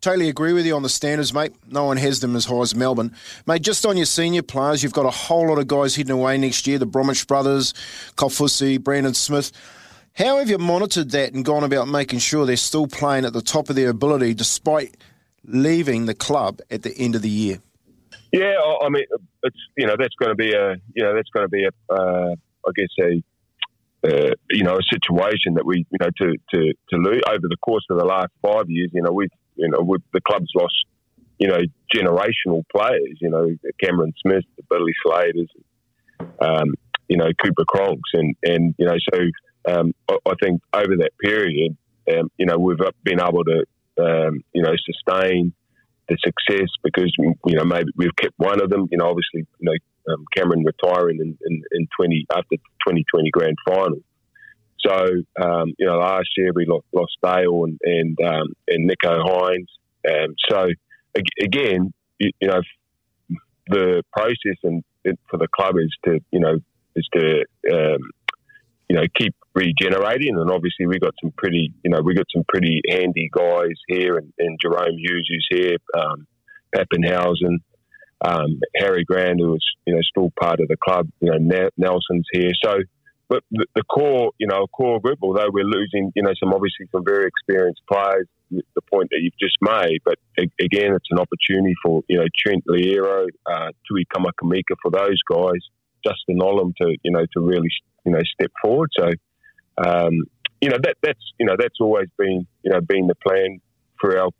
Totally 0.00 0.30
agree 0.30 0.54
with 0.54 0.64
you 0.64 0.74
on 0.74 0.82
the 0.82 0.88
standards, 0.88 1.34
mate. 1.34 1.52
No 1.68 1.84
one 1.84 1.98
has 1.98 2.20
them 2.20 2.34
as 2.34 2.46
high 2.46 2.62
as 2.62 2.74
Melbourne. 2.74 3.14
Mate, 3.46 3.60
just 3.60 3.84
on 3.84 3.98
your 3.98 4.06
senior 4.06 4.42
players, 4.42 4.82
you've 4.82 4.94
got 4.94 5.04
a 5.04 5.10
whole 5.10 5.48
lot 5.48 5.58
of 5.58 5.66
guys 5.66 5.94
hidden 5.94 6.12
away 6.12 6.38
next 6.38 6.66
year 6.66 6.78
the 6.78 6.86
Bromwich 6.86 7.26
brothers, 7.26 7.74
Kaufusi, 8.16 8.82
Brandon 8.82 9.12
Smith. 9.12 9.52
How 10.14 10.38
have 10.38 10.48
you 10.48 10.56
monitored 10.56 11.10
that 11.10 11.34
and 11.34 11.44
gone 11.44 11.64
about 11.64 11.86
making 11.86 12.20
sure 12.20 12.46
they're 12.46 12.56
still 12.56 12.86
playing 12.86 13.26
at 13.26 13.34
the 13.34 13.42
top 13.42 13.68
of 13.68 13.76
their 13.76 13.90
ability 13.90 14.32
despite 14.32 14.96
leaving 15.44 16.06
the 16.06 16.14
club 16.14 16.60
at 16.70 16.82
the 16.82 16.96
end 16.96 17.14
of 17.14 17.20
the 17.20 17.28
year? 17.28 17.58
Yeah, 18.32 18.54
I 18.80 18.88
mean, 18.88 19.04
it's 19.42 19.56
you 19.76 19.86
know 19.86 19.96
that's 19.98 20.14
going 20.14 20.30
to 20.30 20.36
be 20.36 20.52
a 20.52 20.76
you 20.94 21.02
know 21.02 21.14
that's 21.14 21.30
going 21.30 21.44
to 21.44 21.48
be 21.48 21.64
a 21.64 21.92
uh, 21.92 22.34
I 22.66 22.70
guess 22.76 22.88
a 23.00 23.22
uh, 24.02 24.34
you 24.50 24.62
know 24.62 24.76
a 24.76 24.82
situation 24.92 25.54
that 25.54 25.66
we 25.66 25.86
you 25.90 25.98
know 26.00 26.10
to 26.18 26.36
to 26.54 26.72
to 26.90 26.96
lose 26.96 27.22
over 27.28 27.48
the 27.48 27.56
course 27.60 27.84
of 27.90 27.98
the 27.98 28.04
last 28.04 28.30
five 28.42 28.70
years. 28.70 28.90
You 28.92 29.02
know 29.02 29.12
we've 29.12 29.30
you 29.56 29.68
know 29.68 29.80
we've, 29.80 30.02
the 30.12 30.20
club's 30.20 30.50
lost 30.54 30.74
you 31.38 31.48
know 31.48 31.58
generational 31.94 32.62
players. 32.74 33.18
You 33.20 33.30
know 33.30 33.48
Cameron 33.82 34.12
Smith, 34.22 34.44
the 34.56 34.62
Billy 34.70 34.92
Slaters, 35.04 35.50
um, 36.40 36.74
you 37.08 37.16
know 37.16 37.30
Cooper 37.42 37.64
Cronks, 37.64 38.10
and 38.12 38.36
and 38.44 38.74
you 38.78 38.86
know 38.86 38.96
so 39.12 39.20
um, 39.72 39.92
I, 40.08 40.16
I, 40.24 40.32
think 40.40 40.62
over 40.72 40.96
that 40.98 41.12
period, 41.22 41.76
um, 42.12 42.30
you 42.38 42.46
know 42.46 42.58
we've 42.58 42.78
been 43.02 43.20
able 43.20 43.44
to 43.44 43.64
um, 43.98 44.44
you 44.54 44.62
know 44.62 44.72
sustain 44.86 45.52
the 46.10 46.18
success 46.22 46.68
because 46.82 47.10
you 47.18 47.54
know 47.56 47.64
maybe 47.64 47.90
we've 47.96 48.14
kept 48.16 48.34
one 48.36 48.60
of 48.60 48.68
them. 48.68 48.88
You 48.90 48.98
know, 48.98 49.06
obviously, 49.06 49.46
you 49.58 49.62
know 49.62 49.72
um, 50.12 50.24
Cameron 50.36 50.64
retiring 50.64 51.18
in, 51.20 51.38
in, 51.46 51.62
in, 51.72 51.88
twenty 51.96 52.26
after 52.34 52.56
twenty 52.84 53.04
twenty 53.12 53.30
grand 53.30 53.56
final. 53.66 54.00
So 54.84 55.06
um, 55.42 55.72
you 55.78 55.86
know, 55.86 55.98
last 55.98 56.28
year 56.36 56.50
we 56.54 56.66
lost, 56.66 56.86
lost 56.92 57.16
Dale 57.22 57.64
and 57.64 57.78
and, 57.82 58.18
um, 58.26 58.52
and 58.68 58.90
Nicho 58.90 59.24
Hynes. 59.24 59.68
Um, 60.08 60.34
so 60.48 60.68
again, 61.40 61.92
you, 62.18 62.30
you, 62.40 62.48
know, 62.48 62.60
the 63.68 64.02
process 64.12 64.58
and 64.64 64.82
for 65.30 65.38
the 65.38 65.48
club 65.48 65.76
is 65.78 65.94
to 66.04 66.20
you 66.30 66.40
know 66.40 66.58
is 66.96 67.08
to 67.14 67.44
um, 67.72 68.00
you 68.90 68.96
know 68.96 69.04
keep 69.16 69.36
regenerating, 69.54 70.36
and 70.36 70.50
obviously 70.50 70.84
we 70.84 70.98
got 70.98 71.14
some 71.22 71.32
pretty 71.38 71.72
you 71.84 71.90
know 71.92 72.00
we 72.02 72.12
got 72.12 72.26
some 72.34 72.42
pretty 72.48 72.82
handy 72.88 73.30
guys 73.32 73.78
here, 73.86 74.16
and, 74.16 74.32
and 74.36 74.58
Jahrome 74.58 74.98
Hughes 74.98 75.28
is 75.30 75.46
here, 75.48 75.76
um, 75.96 76.26
Papenhuyzen, 76.74 77.58
um, 78.24 78.60
Harry 78.74 79.04
Grant 79.04 79.38
who 79.38 79.54
is 79.54 79.64
you 79.86 79.94
know 79.94 80.00
still 80.02 80.32
part 80.40 80.58
of 80.58 80.66
the 80.66 80.76
club, 80.76 81.08
you 81.20 81.30
know 81.30 81.68
Nelson's 81.78 82.26
here, 82.32 82.50
so. 82.62 82.78
But 83.28 83.44
the, 83.52 83.64
the 83.76 83.84
core, 83.84 84.32
you 84.38 84.48
know, 84.48 84.66
core 84.66 85.00
group, 85.00 85.20
although 85.22 85.46
we're 85.52 85.62
losing, 85.62 86.10
you 86.16 86.22
know, 86.24 86.32
some 86.40 86.52
obviously 86.52 86.88
some 86.90 87.04
very 87.04 87.28
experienced 87.28 87.80
players, 87.88 88.26
the 88.50 88.82
point 88.92 89.08
that 89.12 89.20
you've 89.22 89.38
just 89.38 89.56
made. 89.62 90.00
But 90.04 90.16
again, 90.36 90.96
it's 90.96 91.06
an 91.12 91.20
opportunity 91.20 91.76
for 91.80 92.02
you 92.08 92.18
know 92.18 92.24
Trent 92.36 92.64
Loiero, 92.66 93.28
uh, 93.46 93.68
Tui 93.86 94.04
Kamikamica 94.12 94.74
for 94.82 94.90
those 94.90 95.22
guys, 95.30 95.62
Justin 96.04 96.40
Olam 96.40 96.74
to 96.78 96.96
you 97.04 97.12
know 97.12 97.24
to 97.34 97.40
really 97.40 97.70
you 98.04 98.12
know 98.12 98.20
step 98.34 98.50
forward. 98.62 98.90
So 98.98 99.10
um, 99.84 100.24
you 100.60 100.68
know 100.68 100.78
that 100.82 100.96
that's 101.02 101.32
you 101.38 101.46
know 101.46 101.54
that's 101.58 101.76
always 101.80 102.08
been 102.18 102.46
you 102.62 102.70
know 102.72 102.80
been 102.80 103.06
the 103.06 103.14
plan 103.14 103.60
for 104.00 104.18
our 104.18 104.30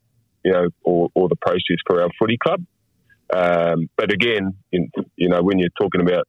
you 0.44 0.52
know 0.52 0.68
or, 0.82 1.08
or 1.14 1.28
the 1.28 1.36
process 1.36 1.78
for 1.86 2.02
our 2.02 2.10
footy 2.18 2.36
club. 2.36 2.64
Um, 3.32 3.88
but 3.96 4.12
again, 4.12 4.56
in, 4.72 4.90
you 5.16 5.28
know 5.28 5.42
when 5.42 5.58
you're 5.58 5.68
talking 5.80 6.00
about 6.00 6.26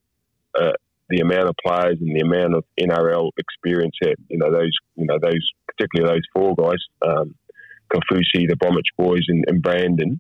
uh, 0.60 0.74
the 1.10 1.20
amount 1.20 1.50
of 1.50 1.56
players 1.64 1.98
and 2.00 2.16
the 2.16 2.22
amount 2.22 2.56
of 2.56 2.64
NRL 2.80 3.32
experience 3.38 3.96
that 4.02 4.16
you 4.28 4.38
know 4.38 4.52
those 4.52 4.72
you 4.96 5.06
know 5.06 5.18
those 5.22 5.52
particularly 5.68 6.16
those 6.16 6.28
four 6.34 6.56
guys. 6.56 6.80
Um, 7.02 7.36
Kaufusi, 7.92 8.48
the 8.48 8.56
Bromwich 8.56 8.88
boys, 8.98 9.26
and, 9.28 9.44
and 9.48 9.62
Brandon, 9.62 10.20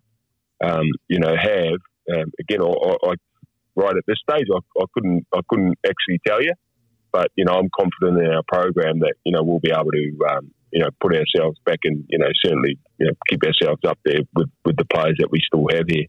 um, 0.63 0.87
you 1.07 1.19
know, 1.19 1.35
have. 1.35 1.79
Um, 2.11 2.31
again, 2.39 2.61
I, 2.61 3.09
I, 3.09 3.13
right 3.75 3.95
at 3.95 4.03
this 4.07 4.17
stage, 4.29 4.47
I, 4.53 4.59
I, 4.81 4.85
couldn't, 4.93 5.25
I 5.33 5.39
couldn't 5.47 5.77
actually 5.85 6.19
tell 6.25 6.41
you, 6.41 6.53
but 7.11 7.31
you 7.35 7.45
know, 7.45 7.53
I'm 7.53 7.69
confident 7.77 8.23
in 8.23 8.31
our 8.31 8.43
program 8.47 8.99
that 8.99 9.13
you 9.25 9.31
know 9.31 9.43
we'll 9.43 9.59
be 9.59 9.71
able 9.71 9.91
to, 9.91 10.17
um, 10.31 10.51
you 10.71 10.79
know, 10.81 10.89
put 11.01 11.15
ourselves 11.15 11.57
back 11.65 11.79
and 11.83 12.05
you 12.09 12.17
know 12.17 12.27
certainly 12.43 12.77
you 12.97 13.07
know 13.07 13.13
keep 13.29 13.43
ourselves 13.43 13.81
up 13.85 13.99
there 14.05 14.21
with 14.35 14.49
with 14.65 14.77
the 14.77 14.85
players 14.85 15.15
that 15.19 15.29
we 15.31 15.39
still 15.45 15.67
have 15.71 15.85
here. 15.87 16.05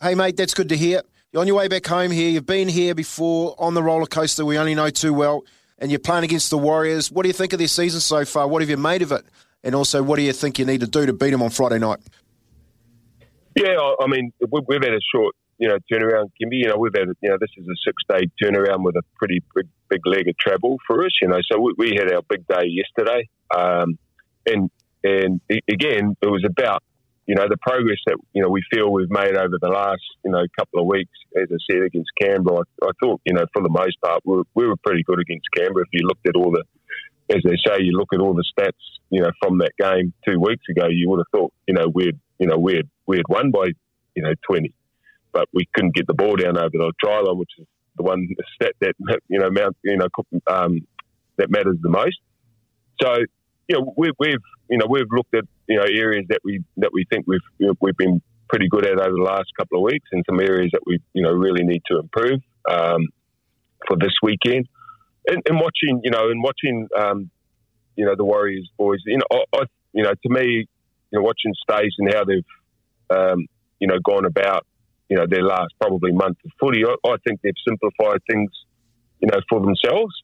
Hey, 0.00 0.14
mate, 0.14 0.36
that's 0.36 0.54
good 0.54 0.68
to 0.68 0.76
hear. 0.76 1.02
You're 1.32 1.40
on 1.40 1.46
your 1.46 1.56
way 1.56 1.68
back 1.68 1.86
home 1.86 2.10
here. 2.10 2.30
You've 2.30 2.46
been 2.46 2.68
here 2.68 2.94
before 2.94 3.54
on 3.58 3.74
the 3.74 3.82
roller 3.82 4.06
coaster. 4.06 4.44
We 4.44 4.58
only 4.58 4.74
know 4.74 4.90
too 4.90 5.12
well. 5.12 5.44
And 5.78 5.90
you're 5.90 6.00
playing 6.00 6.24
against 6.24 6.50
the 6.50 6.56
Warriors. 6.58 7.12
What 7.12 7.24
do 7.24 7.28
you 7.28 7.34
think 7.34 7.52
of 7.52 7.58
this 7.58 7.72
season 7.72 8.00
so 8.00 8.24
far? 8.24 8.48
What 8.48 8.62
have 8.62 8.70
you 8.70 8.78
made 8.78 9.02
of 9.02 9.12
it? 9.12 9.24
And 9.62 9.74
also, 9.74 10.02
what 10.02 10.16
do 10.16 10.22
you 10.22 10.32
think 10.32 10.58
you 10.58 10.64
need 10.64 10.80
to 10.80 10.86
do 10.86 11.04
to 11.04 11.12
beat 11.12 11.30
them 11.30 11.42
on 11.42 11.50
Friday 11.50 11.78
night? 11.78 11.98
Yeah, 13.54 13.76
I 14.00 14.06
mean, 14.06 14.32
we've 14.50 14.82
had 14.82 14.92
a 14.92 15.00
short, 15.12 15.34
you 15.58 15.68
know, 15.68 15.78
turnaround, 15.90 16.30
Kimby. 16.40 16.58
You 16.62 16.68
know, 16.68 16.76
we've 16.78 16.94
had, 16.96 17.08
you 17.20 17.30
know, 17.30 17.36
this 17.40 17.50
is 17.56 17.66
a 17.66 17.76
six-day 17.84 18.30
turnaround 18.42 18.84
with 18.84 18.96
a 18.96 19.02
pretty 19.16 19.42
big, 19.54 19.66
big 19.88 20.00
leg 20.06 20.28
of 20.28 20.36
travel 20.38 20.78
for 20.86 21.04
us. 21.04 21.12
You 21.20 21.28
know, 21.28 21.38
so 21.50 21.60
we, 21.60 21.74
we 21.78 21.96
had 21.96 22.12
our 22.12 22.22
big 22.28 22.46
day 22.46 22.64
yesterday, 22.66 23.28
um, 23.54 23.98
and 24.46 24.70
and 25.04 25.40
again, 25.70 26.16
it 26.20 26.26
was 26.26 26.44
about 26.46 26.82
you 27.26 27.34
know 27.34 27.46
the 27.48 27.56
progress 27.58 27.98
that 28.06 28.16
you 28.32 28.42
know 28.42 28.48
we 28.48 28.62
feel 28.72 28.92
we've 28.92 29.10
made 29.10 29.36
over 29.36 29.56
the 29.60 29.68
last 29.68 30.02
you 30.24 30.30
know 30.30 30.42
couple 30.58 30.80
of 30.80 30.86
weeks. 30.86 31.12
As 31.36 31.48
I 31.50 31.56
said 31.70 31.82
against 31.82 32.10
Canberra, 32.20 32.62
I, 32.82 32.86
I 32.86 32.90
thought 33.02 33.20
you 33.24 33.34
know 33.34 33.44
for 33.52 33.62
the 33.62 33.70
most 33.70 34.00
part 34.02 34.20
we 34.24 34.36
were, 34.36 34.44
we 34.54 34.66
were 34.66 34.76
pretty 34.76 35.02
good 35.02 35.20
against 35.20 35.46
Canberra. 35.56 35.84
If 35.84 36.00
you 36.00 36.06
looked 36.06 36.26
at 36.28 36.36
all 36.36 36.50
the 36.50 36.64
as 37.30 37.42
they 37.44 37.56
say, 37.66 37.82
you 37.82 37.92
look 37.92 38.12
at 38.12 38.20
all 38.20 38.34
the 38.34 38.44
stats, 38.56 38.72
you 39.10 39.20
know, 39.20 39.30
from 39.42 39.58
that 39.58 39.72
game 39.78 40.12
two 40.26 40.38
weeks 40.38 40.62
ago, 40.70 40.86
you 40.88 41.08
would 41.10 41.18
have 41.18 41.26
thought, 41.32 41.52
you 41.66 41.74
know, 41.74 41.86
we'd, 41.92 42.18
you 42.38 42.46
know, 42.46 42.56
we'd, 42.56 42.88
we'd 43.06 43.26
won 43.28 43.50
by, 43.50 43.66
you 44.14 44.22
know, 44.22 44.32
20, 44.48 44.72
but 45.36 45.48
we 45.52 45.68
couldn't 45.74 45.94
get 45.94 46.06
the 46.06 46.14
ball 46.14 46.34
down 46.34 46.56
over 46.56 46.70
the 46.72 46.92
try 46.98 47.20
line, 47.20 47.36
which 47.36 47.50
is 47.58 47.66
the 47.98 48.02
one 48.02 48.26
stat 48.54 48.72
that, 48.80 48.94
you 49.28 49.38
know, 49.38 49.50
mount, 49.50 49.76
you 49.84 49.98
know, 49.98 50.08
um, 50.46 50.80
that 51.36 51.50
matters 51.50 51.76
the 51.82 51.90
most. 51.90 52.16
So, 53.02 53.16
you 53.68 53.76
know, 53.76 53.92
we've, 53.98 54.14
we've, 54.18 54.46
you 54.70 54.78
know, 54.78 54.86
we've 54.88 55.10
looked 55.10 55.34
at, 55.34 55.44
you 55.68 55.76
know, 55.76 55.82
areas 55.82 56.24
that 56.30 56.40
we, 56.42 56.64
that 56.78 56.88
we 56.90 57.04
think 57.12 57.26
we've, 57.26 57.46
you 57.58 57.66
know, 57.66 57.74
we've 57.82 57.96
been 57.98 58.22
pretty 58.48 58.66
good 58.70 58.86
at 58.86 58.98
over 58.98 59.14
the 59.14 59.22
last 59.22 59.48
couple 59.58 59.76
of 59.78 59.84
weeks 59.84 60.08
and 60.10 60.24
some 60.26 60.40
areas 60.40 60.70
that 60.72 60.80
we, 60.86 61.00
you 61.12 61.22
know, 61.22 61.32
really 61.32 61.64
need 61.64 61.82
to 61.90 61.98
improve, 61.98 62.40
um, 62.70 63.02
for 63.86 63.98
this 64.00 64.14
weekend 64.22 64.66
and, 65.26 65.42
and 65.46 65.60
watching, 65.60 66.00
you 66.02 66.10
know, 66.10 66.30
and 66.30 66.42
watching, 66.42 66.88
um, 66.98 67.30
you 67.94 68.06
know, 68.06 68.14
the 68.16 68.24
Warriors 68.24 68.70
boys, 68.78 69.00
you 69.04 69.18
know, 69.18 69.24
I, 69.30 69.58
I, 69.58 69.62
you 69.92 70.02
know, 70.02 70.12
to 70.12 70.28
me, 70.30 70.66
you 71.10 71.18
know, 71.18 71.20
watching 71.20 71.52
Stace 71.62 71.92
and 71.98 72.14
how 72.14 72.24
they've, 72.24 73.18
um, 73.18 73.46
you 73.80 73.86
know, 73.86 73.98
gone 74.02 74.24
about, 74.24 74.64
you 75.08 75.16
know, 75.16 75.24
their 75.28 75.42
last 75.42 75.72
probably 75.80 76.12
month 76.12 76.38
of 76.44 76.50
footy, 76.58 76.82
I, 76.84 76.94
I, 77.08 77.16
think 77.26 77.40
they've 77.42 77.54
simplified 77.66 78.20
things, 78.28 78.50
you 79.20 79.28
know, 79.30 79.38
for 79.48 79.60
themselves. 79.60 80.14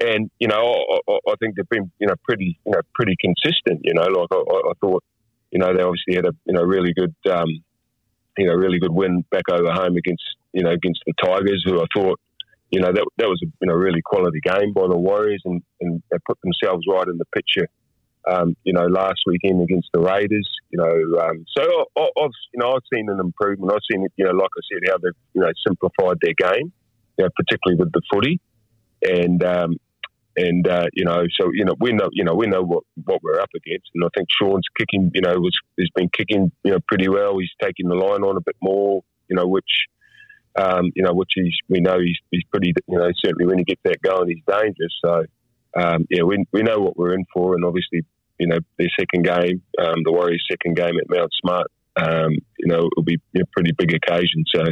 And 0.00 0.30
you 0.38 0.48
know, 0.48 0.74
I, 1.08 1.12
I 1.30 1.34
think 1.40 1.56
they've 1.56 1.68
been, 1.68 1.90
you 1.98 2.06
know, 2.06 2.14
pretty, 2.24 2.58
you 2.64 2.72
know, 2.72 2.80
pretty 2.94 3.16
consistent. 3.20 3.80
You 3.84 3.94
know, 3.94 4.02
like 4.02 4.28
I, 4.30 4.36
I 4.36 4.72
thought, 4.80 5.02
you 5.50 5.58
know, 5.58 5.74
they 5.74 5.82
obviously 5.82 6.14
had 6.14 6.26
a, 6.26 6.32
you 6.44 6.54
know, 6.54 6.62
really 6.62 6.92
good, 6.92 7.14
um, 7.32 7.48
you 8.36 8.46
know, 8.46 8.54
really 8.54 8.78
good 8.78 8.92
win 8.92 9.24
back 9.30 9.44
over 9.50 9.72
home 9.72 9.96
against, 9.96 10.24
you 10.52 10.62
know, 10.62 10.70
against 10.70 11.00
the 11.06 11.14
Tigers, 11.24 11.64
who 11.66 11.80
I 11.80 11.86
thought, 11.94 12.20
you 12.70 12.80
know, 12.80 12.92
that, 12.92 13.06
that 13.16 13.28
was 13.28 13.40
a 13.42 13.46
you 13.60 13.68
know, 13.68 13.74
really 13.74 14.02
quality 14.02 14.40
game 14.40 14.72
by 14.74 14.86
the 14.88 14.96
Warriors 14.96 15.42
and, 15.44 15.62
and 15.80 16.02
they 16.10 16.18
put 16.26 16.38
themselves 16.42 16.84
right 16.88 17.06
in 17.08 17.16
the 17.16 17.24
picture, 17.34 17.68
um, 18.30 18.56
you 18.62 18.74
know, 18.74 18.86
last 18.86 19.20
weekend 19.26 19.62
against 19.62 19.88
the 19.92 20.00
Raiders, 20.00 20.48
you 20.70 20.78
know. 20.78 21.20
Um, 21.20 21.44
so 21.56 21.62
I, 21.96 22.08
have 22.18 22.30
you 22.52 22.60
know, 22.60 22.72
I've 22.72 22.82
seen 22.92 23.08
an 23.08 23.20
improvement. 23.20 23.72
I've 23.72 23.86
seen, 23.90 24.06
you 24.16 24.24
know, 24.24 24.32
like 24.32 24.50
I 24.56 24.62
said, 24.72 24.90
how 24.90 24.98
they've, 24.98 25.12
you 25.34 25.40
know, 25.42 25.50
simplified 25.66 26.18
their 26.22 26.34
game, 26.34 26.72
you 27.16 27.24
know, 27.24 27.30
particularly 27.36 27.78
with 27.78 27.92
the 27.92 28.02
footy. 28.12 28.40
And, 29.02 29.42
um, 29.44 29.76
and 30.36 30.68
uh, 30.68 30.86
you 30.92 31.04
know, 31.04 31.24
so 31.40 31.50
you 31.52 31.64
know, 31.64 31.74
we 31.80 31.92
know, 31.92 32.08
you 32.12 32.24
know, 32.24 32.34
we 32.34 32.46
know 32.46 32.62
what, 32.62 32.84
what 33.04 33.22
we're 33.22 33.40
up 33.40 33.50
against, 33.56 33.90
and 33.94 34.04
I 34.04 34.08
think 34.16 34.28
Sean's 34.30 34.66
kicking, 34.78 35.10
you 35.14 35.20
know, 35.20 35.34
was 35.38 35.56
has 35.78 35.88
been 35.94 36.08
kicking, 36.16 36.52
you 36.62 36.72
know, 36.72 36.78
pretty 36.86 37.08
well. 37.08 37.38
He's 37.38 37.50
taking 37.60 37.88
the 37.88 37.96
line 37.96 38.22
on 38.22 38.36
a 38.36 38.40
bit 38.40 38.56
more, 38.62 39.02
you 39.28 39.36
know, 39.36 39.46
which 39.46 39.64
um, 40.58 40.90
you 40.94 41.02
know, 41.02 41.12
which 41.12 41.30
he's, 41.34 41.54
we 41.68 41.80
know 41.80 41.98
he's, 42.00 42.18
he's 42.30 42.42
pretty, 42.50 42.72
you 42.88 42.98
know, 42.98 43.10
certainly 43.24 43.46
when 43.46 43.58
he 43.58 43.64
gets 43.64 43.80
that 43.84 44.02
going, 44.02 44.28
he's 44.28 44.42
dangerous. 44.48 44.94
So, 45.04 45.24
um, 45.80 46.06
yeah, 46.10 46.22
we, 46.22 46.44
we 46.52 46.62
know 46.62 46.78
what 46.78 46.96
we're 46.96 47.14
in 47.14 47.24
for. 47.32 47.54
And 47.54 47.64
obviously, 47.64 48.04
you 48.38 48.46
know, 48.46 48.58
their 48.78 48.88
second 48.98 49.24
game, 49.24 49.62
um, 49.78 50.02
the 50.04 50.12
Warriors' 50.12 50.44
second 50.50 50.76
game 50.76 50.98
at 50.98 51.08
Mount 51.08 51.30
Smart, 51.40 51.66
um, 51.96 52.32
you 52.58 52.66
know, 52.66 52.78
it'll 52.78 53.02
be 53.02 53.18
a 53.36 53.46
pretty 53.52 53.72
big 53.76 53.94
occasion. 53.94 54.44
So, 54.54 54.62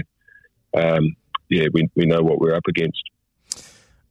um, 0.77 1.17
yeah, 1.51 1.67
we, 1.73 1.89
we 1.97 2.07
know 2.07 2.23
what 2.23 2.39
we're 2.39 2.55
up 2.55 2.67
against. 2.69 3.03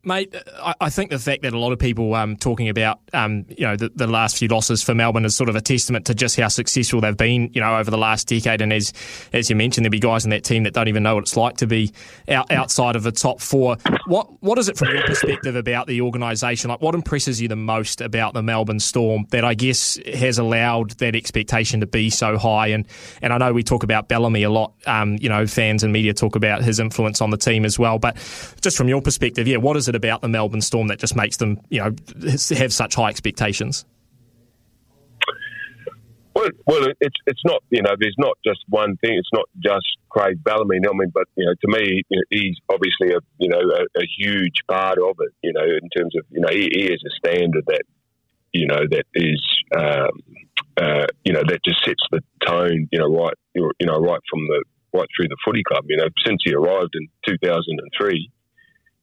Mate, 0.08 0.36
I 0.80 0.92
think 0.92 1.10
the 1.10 1.18
fact 1.18 1.42
that 1.42 1.54
a 1.56 1.58
lot 1.58 1.72
of 1.72 1.80
people 1.80 2.14
um, 2.14 2.38
talking 2.38 2.70
about 2.70 3.00
um, 3.12 3.44
you 3.50 3.66
know 3.66 3.76
the, 3.76 3.90
the, 3.90 4.06
last 4.06 4.38
few 4.38 4.48
losses 4.48 4.84
for 4.84 4.94
Melbourne 4.94 5.26
is 5.26 5.36
sort 5.36 5.50
of 5.50 5.56
a 5.56 5.62
testament 5.62 6.06
to 6.06 6.14
just 6.14 6.40
how 6.40 6.48
successful 6.48 7.02
they've 7.02 7.18
been 7.18 7.50
you 7.54 7.60
know 7.60 7.76
over 7.76 7.90
the 7.90 7.98
last 7.98 8.28
decade. 8.28 8.62
And 8.62 8.72
as 8.72 8.94
as 9.34 9.50
you 9.50 9.56
mentioned, 9.56 9.84
there'll 9.84 9.92
be 9.92 10.00
guys 10.00 10.24
in 10.24 10.30
that 10.30 10.44
team 10.44 10.62
that 10.64 10.76
don't 10.76 10.88
even 10.88 11.02
know 11.02 11.16
what 11.16 11.24
it's 11.24 11.36
like 11.36 11.58
to 11.58 11.66
be 11.66 11.92
out, 12.30 12.52
outside 12.52 12.96
of 12.96 13.02
the 13.02 13.12
top 13.12 13.42
four. 13.42 13.78
What 14.06 14.44
what 14.44 14.60
is 14.60 14.70
it 14.70 14.78
from 14.78 14.90
your 14.90 15.02
perspective 15.06 15.56
about 15.56 15.88
the 15.88 16.02
organisation? 16.02 16.70
Like, 16.70 16.82
what 16.82 16.94
impresses 16.94 17.42
you 17.42 17.48
the 17.48 17.56
most 17.56 18.00
about 18.00 18.36
the 18.36 18.44
Melbourne 18.44 18.80
Storm 18.80 19.26
that 19.32 19.44
I 19.44 19.56
guess 19.56 19.98
has 20.06 20.38
allowed 20.38 20.92
that 20.92 21.16
expectation 21.16 21.80
to 21.80 21.88
be 21.88 22.12
so 22.12 22.38
high? 22.38 22.68
And 22.68 22.86
and 23.24 23.34
I 23.34 23.40
know 23.40 23.54
we 23.54 23.64
talk 23.64 23.82
about 23.82 24.08
Bellamy 24.08 24.44
a 24.44 24.52
lot. 24.52 24.74
Um, 24.86 25.18
you 25.20 25.30
know, 25.30 25.48
fans 25.48 25.82
and 25.82 25.92
media 25.92 26.14
talk 26.14 26.36
about 26.36 26.62
his 26.62 26.80
influence 26.80 27.22
on 27.22 27.32
the 27.32 27.38
team 27.38 27.66
as 27.66 27.80
well. 27.80 27.98
But 27.98 28.18
just 28.62 28.78
from 28.78 28.88
your 28.88 29.02
perspective, 29.02 29.48
yeah, 29.48 29.58
what 29.58 29.76
is 29.76 29.88
it? 29.88 29.95
It 29.96 29.98
about 29.98 30.22
the 30.22 30.28
Melbourne 30.28 30.62
Storm 30.62 30.88
that 30.88 31.00
just 31.00 31.16
makes 31.16 31.38
them, 31.38 31.60
you 31.70 31.80
know, 31.80 31.96
have 32.58 32.74
such 32.74 32.96
high 32.96 33.10
expectations? 33.10 33.86
Well, 36.36 36.50
well, 36.68 36.88
it's 37.00 37.16
it's 37.26 37.42
not 37.46 37.64
you 37.70 37.82
know 37.82 37.96
there's 37.98 38.16
not 38.18 38.38
just 38.46 38.60
one 38.68 38.98
thing. 38.98 39.14
It's 39.14 39.30
not 39.32 39.46
just 39.64 39.88
Craig 40.10 40.44
Bellamy. 40.44 40.80
I 40.86 40.92
mean, 40.94 41.10
but 41.14 41.28
you 41.36 41.46
know, 41.46 41.54
to 41.54 41.80
me, 41.80 42.04
you 42.10 42.18
know, 42.18 42.24
he's 42.30 42.58
obviously 42.70 43.16
a 43.16 43.20
you 43.38 43.48
know 43.48 43.60
a, 43.60 44.00
a, 44.00 44.06
huge 44.18 44.56
part 44.68 44.98
of 44.98 45.16
it. 45.20 45.34
You 45.42 45.54
know, 45.54 45.64
in 45.64 45.90
terms 45.96 46.14
of 46.18 46.26
you 46.30 46.42
know 46.42 46.50
he, 46.52 46.68
he 46.74 46.84
is 46.92 47.02
a 47.08 47.16
standard 47.16 47.64
that 47.68 47.84
you 48.52 48.68
know 48.68 48.82
that 48.92 49.06
is 49.14 49.42
um, 49.78 50.20
uh, 50.76 51.08
you 51.24 51.32
know 51.32 51.44
that 51.48 51.60
just 51.64 51.86
sets 51.86 52.04
the 52.12 52.20
tone. 52.46 52.90
You 52.92 53.00
know, 53.00 53.08
right 53.08 53.34
you 53.54 53.88
know 53.88 53.98
right 53.98 54.20
from 54.30 54.46
the 54.48 54.64
right 54.94 55.08
through 55.16 55.30
the 55.30 55.38
footy 55.46 55.64
club. 55.64 55.86
You 55.88 55.98
know, 55.98 56.10
since 56.26 56.42
he 56.44 56.54
arrived 56.54 56.96
in 56.96 57.08
2003, 57.28 58.32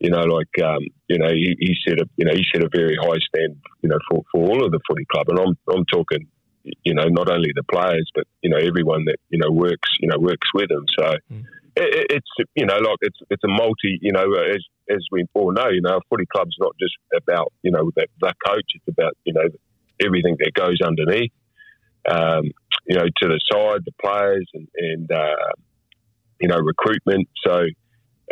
you 0.02 0.10
know, 0.10 0.22
like 0.22 0.50
um, 0.64 0.82
you 1.08 1.18
know, 1.18 1.30
he, 1.30 1.56
he, 1.60 1.74
set 1.86 2.00
a 2.00 2.06
you 2.16 2.24
know 2.24 2.32
he 2.34 2.42
set 2.52 2.64
a 2.64 2.68
very 2.74 2.96
high 3.00 3.20
standard, 3.28 3.62
you 3.82 3.88
know, 3.88 3.98
for, 4.10 4.24
for 4.32 4.50
all 4.50 4.64
of 4.64 4.72
the 4.72 4.80
footy 4.88 5.06
club, 5.10 5.28
and 5.28 5.38
I'm 5.38 5.56
I'm 5.72 5.84
talking, 5.84 6.26
you 6.64 6.94
know, 6.94 7.06
not 7.06 7.30
only 7.30 7.50
the 7.54 7.62
players, 7.62 8.10
but 8.12 8.24
you 8.42 8.50
know 8.50 8.56
everyone 8.56 9.04
that 9.04 9.16
you 9.30 9.38
know 9.38 9.50
works 9.50 9.90
you 10.00 10.08
know 10.08 10.18
works 10.18 10.48
with 10.54 10.70
him. 10.72 10.84
So 10.98 11.04
mm. 11.32 11.44
it, 11.76 12.06
it's 12.10 12.48
you 12.56 12.66
know 12.66 12.78
like 12.78 12.98
it's 13.02 13.18
it's 13.30 13.44
a 13.44 13.48
multi 13.48 13.98
you 14.02 14.10
know 14.10 14.26
as 14.34 14.64
as 14.90 15.06
we 15.12 15.24
all 15.34 15.52
know, 15.52 15.68
you 15.70 15.80
know, 15.80 15.96
a 15.96 16.00
footy 16.10 16.26
club's 16.26 16.56
not 16.58 16.74
just 16.80 16.94
about 17.16 17.52
you 17.62 17.70
know 17.70 17.90
the, 17.94 18.06
the 18.20 18.34
coach; 18.44 18.66
it's 18.74 18.88
about 18.88 19.16
you 19.24 19.32
know 19.32 19.46
everything 20.04 20.36
that 20.40 20.52
goes 20.54 20.80
underneath. 20.84 21.32
Um, 22.08 22.50
you 22.88 22.96
know, 22.96 23.04
to 23.04 23.28
the 23.28 23.40
side, 23.52 23.84
the 23.84 23.92
players 24.02 24.48
and, 24.54 24.66
and 24.76 25.12
uh, 25.12 25.52
you 26.40 26.48
know 26.48 26.58
recruitment. 26.58 27.28
So 27.46 27.66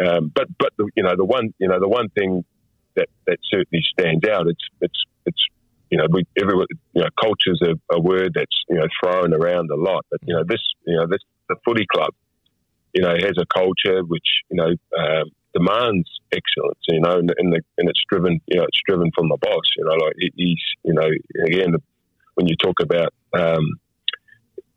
um, 0.05 0.33
but 0.35 0.49
but 0.59 0.73
the, 0.77 0.89
you 0.95 1.03
know 1.03 1.15
the 1.17 1.25
one 1.25 1.55
you 1.59 1.69
know 1.69 1.81
the 1.81 1.89
one 1.89 2.09
thing 2.11 2.45
that 2.97 3.09
that 3.27 3.39
certainly 3.51 3.83
stands 3.93 4.27
out. 4.29 4.47
It's 4.47 4.65
it's 4.81 5.05
it's 5.27 5.43
you 5.91 5.99
know 5.99 6.07
we 6.11 6.25
everyone 6.41 6.67
you 6.95 7.03
know 7.03 7.09
culture's 7.21 7.61
a, 7.63 7.95
a 7.95 8.01
word 8.01 8.33
that's 8.35 8.57
you 8.69 8.77
know 8.77 8.87
thrown 9.03 9.35
around 9.35 9.71
a 9.71 9.77
lot, 9.77 10.05
but 10.11 10.21
you 10.25 10.35
know 10.35 10.45
this 10.47 10.63
you 10.87 10.97
know 10.97 11.07
this 11.07 11.21
the 11.49 11.57
footy 11.65 11.87
club 11.93 12.15
you 12.95 13.03
know 13.03 13.15
has 13.15 13.37
a 13.39 13.47
culture 13.47 14.03
which 14.05 14.27
you 14.51 14.57
know 14.57 14.71
um, 14.99 15.31
demands 15.55 16.09
excellence, 16.33 16.79
you 16.89 17.01
know, 17.01 17.19
and, 17.19 17.33
and, 17.39 17.53
the, 17.53 17.61
and 17.79 17.89
it's 17.89 18.01
driven, 18.09 18.41
you 18.47 18.59
know, 18.59 18.65
it's 18.65 18.81
driven 18.87 19.11
from 19.15 19.29
the 19.29 19.37
boss, 19.41 19.65
you 19.77 19.85
know, 19.85 19.95
like 19.95 20.15
he's, 20.37 20.63
you 20.85 20.95
know, 20.95 21.09
again, 21.45 21.75
when 22.35 22.47
you 22.47 22.55
talk 22.57 22.81
about 22.81 23.13
um, 23.35 23.81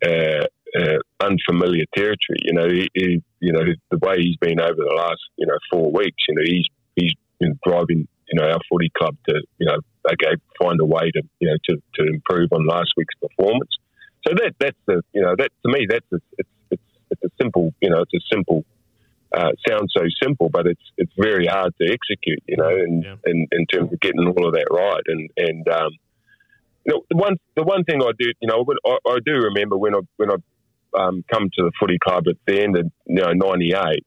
uh, 0.04 0.46
uh, 0.78 0.98
unfamiliar 1.20 1.86
territory, 1.96 2.40
you 2.40 2.54
know, 2.54 2.68
he, 2.68 2.90
he, 2.94 3.24
you 3.40 3.52
know, 3.52 3.62
the 3.92 3.98
way 4.00 4.18
he's 4.18 4.38
been 4.38 4.60
over 4.60 4.76
the 4.76 4.96
last, 4.96 5.22
you 5.38 5.46
know, 5.46 5.58
four 5.72 5.92
weeks, 5.92 6.24
you 6.28 6.36
know, 6.36 6.44
he's 6.46 6.68
he's 6.96 7.14
been 7.40 7.60
driving, 7.66 8.08
you 8.32 8.40
know, 8.40 8.48
our 8.48 8.60
footy 8.70 8.92
club 8.98 9.16
to, 9.28 9.42
you 9.60 9.68
know, 9.68 9.78
okay, 10.12 10.36
find 10.62 10.80
a 10.80 10.86
way 10.86 11.12
to, 11.12 11.22
you 11.40 11.50
know, 11.50 11.58
to, 11.70 11.82
to 11.96 12.08
improve 12.08 12.50
on 12.52 12.66
last 12.66 12.92
week's 12.98 13.16
performance. 13.16 13.72
So 14.28 14.34
that 14.36 14.56
that's 14.60 14.78
the, 14.86 15.02
you 15.14 15.22
know, 15.22 15.36
that 15.38 15.52
to 15.66 15.72
me, 15.72 15.86
that's 15.90 16.06
a, 16.14 16.18
it's 16.38 16.50
it's 16.72 16.84
it's 17.12 17.24
a 17.24 17.30
simple, 17.42 17.74
you 17.82 17.90
know, 17.90 18.02
it's 18.02 18.14
a 18.14 18.36
simple 18.36 18.66
uh, 19.34 19.52
sounds 19.68 19.92
so 19.96 20.04
simple, 20.22 20.50
but 20.50 20.68
it's 20.68 20.82
it's 20.98 21.12
very 21.18 21.46
hard 21.46 21.74
to 21.82 21.92
execute, 21.92 22.42
you 22.48 22.58
know, 22.58 22.70
and 22.70 23.04
yeah. 23.04 23.16
in, 23.26 23.48
in 23.52 23.66
terms 23.66 23.92
of 23.92 24.00
getting 24.00 24.26
all 24.28 24.48
of 24.48 24.54
that 24.54 24.68
right. 24.72 25.04
And 25.08 25.30
and 25.38 25.68
um, 25.70 25.92
you 26.86 26.94
know, 26.94 27.02
the 27.10 27.18
one 27.18 27.38
the 27.56 27.64
one 27.64 27.84
thing 27.84 28.02
I 28.02 28.12
do, 28.18 28.32
you 28.42 28.48
know, 28.48 28.66
I, 28.86 28.98
I 29.10 29.18
do 29.26 29.34
remember 29.34 29.78
when 29.78 29.96
I 29.96 30.00
when 30.18 30.32
I 30.32 30.36
um, 30.98 31.24
come 31.32 31.44
to 31.44 31.64
the 31.64 31.72
footy 31.80 31.98
club 32.04 32.24
at 32.28 32.36
the 32.48 32.62
end 32.62 32.78
of 32.78 32.86
you 33.06 33.22
know 33.22 33.32
'98, 33.34 34.06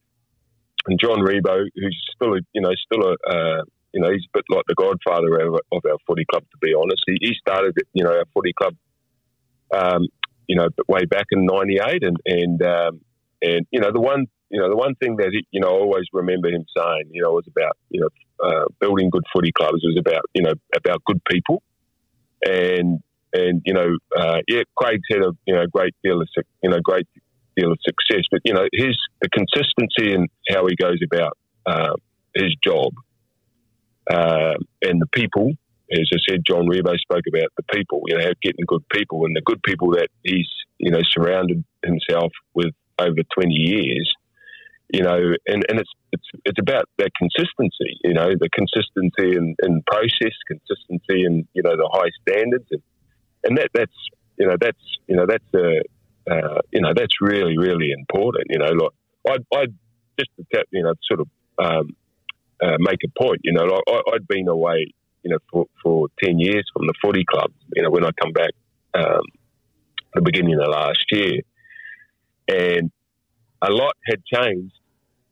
and 0.86 1.00
John 1.00 1.18
Ribot, 1.18 1.68
who's 1.74 2.10
still 2.14 2.34
a 2.34 2.40
you 2.52 2.60
know 2.60 2.70
still 2.90 3.08
a 3.08 3.12
uh, 3.28 3.62
you 3.92 4.00
know 4.00 4.10
he's 4.10 4.24
a 4.24 4.38
bit 4.38 4.44
like 4.50 4.64
the 4.68 4.74
godfather 4.74 5.34
of, 5.46 5.54
of 5.72 5.82
our 5.84 5.98
footy 6.06 6.24
club, 6.30 6.44
to 6.44 6.58
be 6.60 6.74
honest. 6.74 7.02
He, 7.06 7.18
he 7.20 7.32
started 7.40 7.74
you 7.92 8.04
know 8.04 8.10
our 8.10 8.24
footy 8.34 8.52
club, 8.52 8.74
um, 9.74 10.06
you 10.46 10.56
know, 10.56 10.68
way 10.88 11.04
back 11.04 11.26
in 11.30 11.46
'98, 11.46 12.02
and 12.02 12.16
and 12.26 12.62
um, 12.62 13.00
and 13.42 13.66
you 13.70 13.80
know 13.80 13.92
the 13.92 14.00
one 14.00 14.26
you 14.50 14.60
know, 14.60 14.68
the 14.68 14.76
one 14.76 14.94
thing 14.96 15.16
that, 15.16 15.30
he, 15.32 15.46
you 15.50 15.60
know, 15.60 15.68
I 15.68 15.80
always 15.80 16.04
remember 16.12 16.48
him 16.48 16.64
saying, 16.76 17.10
you 17.10 17.22
know, 17.22 17.30
was 17.32 17.46
about, 17.48 17.76
you 17.90 18.00
know, 18.00 18.08
uh, 18.44 18.64
building 18.80 19.10
good 19.10 19.24
footy 19.34 19.50
clubs 19.52 19.80
it 19.82 19.86
was 19.86 19.98
about, 19.98 20.22
you 20.34 20.42
know, 20.42 20.52
about 20.76 21.02
good 21.04 21.20
people. 21.28 21.62
And, 22.44 23.00
and, 23.36 23.62
you 23.64 23.74
know, 23.74 23.96
uh, 24.16 24.38
yeah, 24.48 24.62
Craig's 24.76 25.02
had 25.10 25.22
a, 25.22 25.32
you 25.46 25.54
know, 25.54 25.66
great 25.70 25.94
deal 26.02 26.20
of, 26.20 26.28
you 26.62 26.70
know, 26.70 26.78
great 26.82 27.06
deal 27.56 27.72
of 27.72 27.78
success, 27.84 28.24
but, 28.30 28.40
you 28.44 28.52
know, 28.52 28.66
his, 28.72 28.96
the 29.22 29.28
consistency 29.28 30.14
in 30.14 30.28
how 30.48 30.66
he 30.66 30.76
goes 30.76 30.98
about, 31.04 31.36
uh, 31.66 31.94
his 32.34 32.54
job, 32.62 32.92
uh, 34.10 34.54
and 34.82 35.00
the 35.00 35.06
people, 35.12 35.50
as 35.92 36.08
I 36.12 36.18
said, 36.28 36.40
John 36.46 36.66
Ribot 36.66 36.98
spoke 36.98 37.24
about 37.28 37.50
the 37.56 37.62
people, 37.72 38.02
you 38.06 38.18
know, 38.18 38.30
getting 38.42 38.64
good 38.66 38.88
people 38.90 39.24
and 39.24 39.34
the 39.34 39.42
good 39.42 39.62
people 39.62 39.92
that 39.92 40.08
he's, 40.22 40.48
you 40.78 40.90
know, 40.90 41.00
surrounded 41.10 41.64
himself 41.84 42.32
with 42.54 42.72
over 42.98 43.22
20 43.34 43.52
years 43.52 44.12
you 44.92 45.02
know, 45.02 45.18
and, 45.46 45.64
and 45.68 45.80
it's 45.80 45.90
it's 46.12 46.28
it's 46.44 46.60
about 46.60 46.88
that 46.98 47.10
consistency, 47.18 47.98
you 48.04 48.14
know, 48.14 48.30
the 48.38 48.48
consistency 48.50 49.36
in, 49.36 49.56
in 49.62 49.82
process, 49.86 50.32
consistency 50.46 51.24
in 51.24 51.46
you 51.54 51.62
know 51.62 51.76
the 51.76 51.88
high 51.92 52.10
standards, 52.22 52.66
and 52.70 52.82
and 53.46 53.58
that 53.58 53.68
that's 53.72 53.96
you 54.38 54.46
know 54.46 54.56
that's 54.60 54.98
you 55.06 55.16
know 55.16 55.26
that's 55.26 55.54
a 55.54 55.80
uh, 56.30 56.60
you 56.72 56.80
know 56.80 56.92
that's 56.94 57.20
really 57.20 57.56
really 57.56 57.92
important. 57.92 58.46
You 58.50 58.58
know, 58.58 58.90
like 59.24 59.44
I 59.54 59.56
I 59.56 59.66
just 60.18 60.30
to 60.52 60.64
you 60.70 60.82
know 60.82 60.94
sort 61.08 61.20
of 61.20 61.28
um, 61.58 61.96
uh, 62.62 62.76
make 62.78 63.00
a 63.04 63.22
point. 63.22 63.40
You 63.44 63.52
know, 63.52 63.64
like 63.64 63.82
I, 63.88 64.00
I'd 64.14 64.28
been 64.28 64.48
away 64.48 64.92
you 65.22 65.30
know 65.30 65.38
for 65.50 65.66
for 65.82 66.08
ten 66.22 66.38
years 66.38 66.64
from 66.72 66.86
the 66.86 66.94
footy 67.02 67.24
club. 67.24 67.52
You 67.74 67.82
know, 67.82 67.90
when 67.90 68.04
I 68.04 68.10
come 68.20 68.32
back 68.32 68.50
um, 68.94 69.22
the 70.14 70.22
beginning 70.22 70.58
of 70.60 70.68
last 70.68 71.04
year, 71.10 71.40
and 72.48 72.90
a 73.62 73.70
lot 73.70 73.94
had 74.04 74.22
changed, 74.24 74.75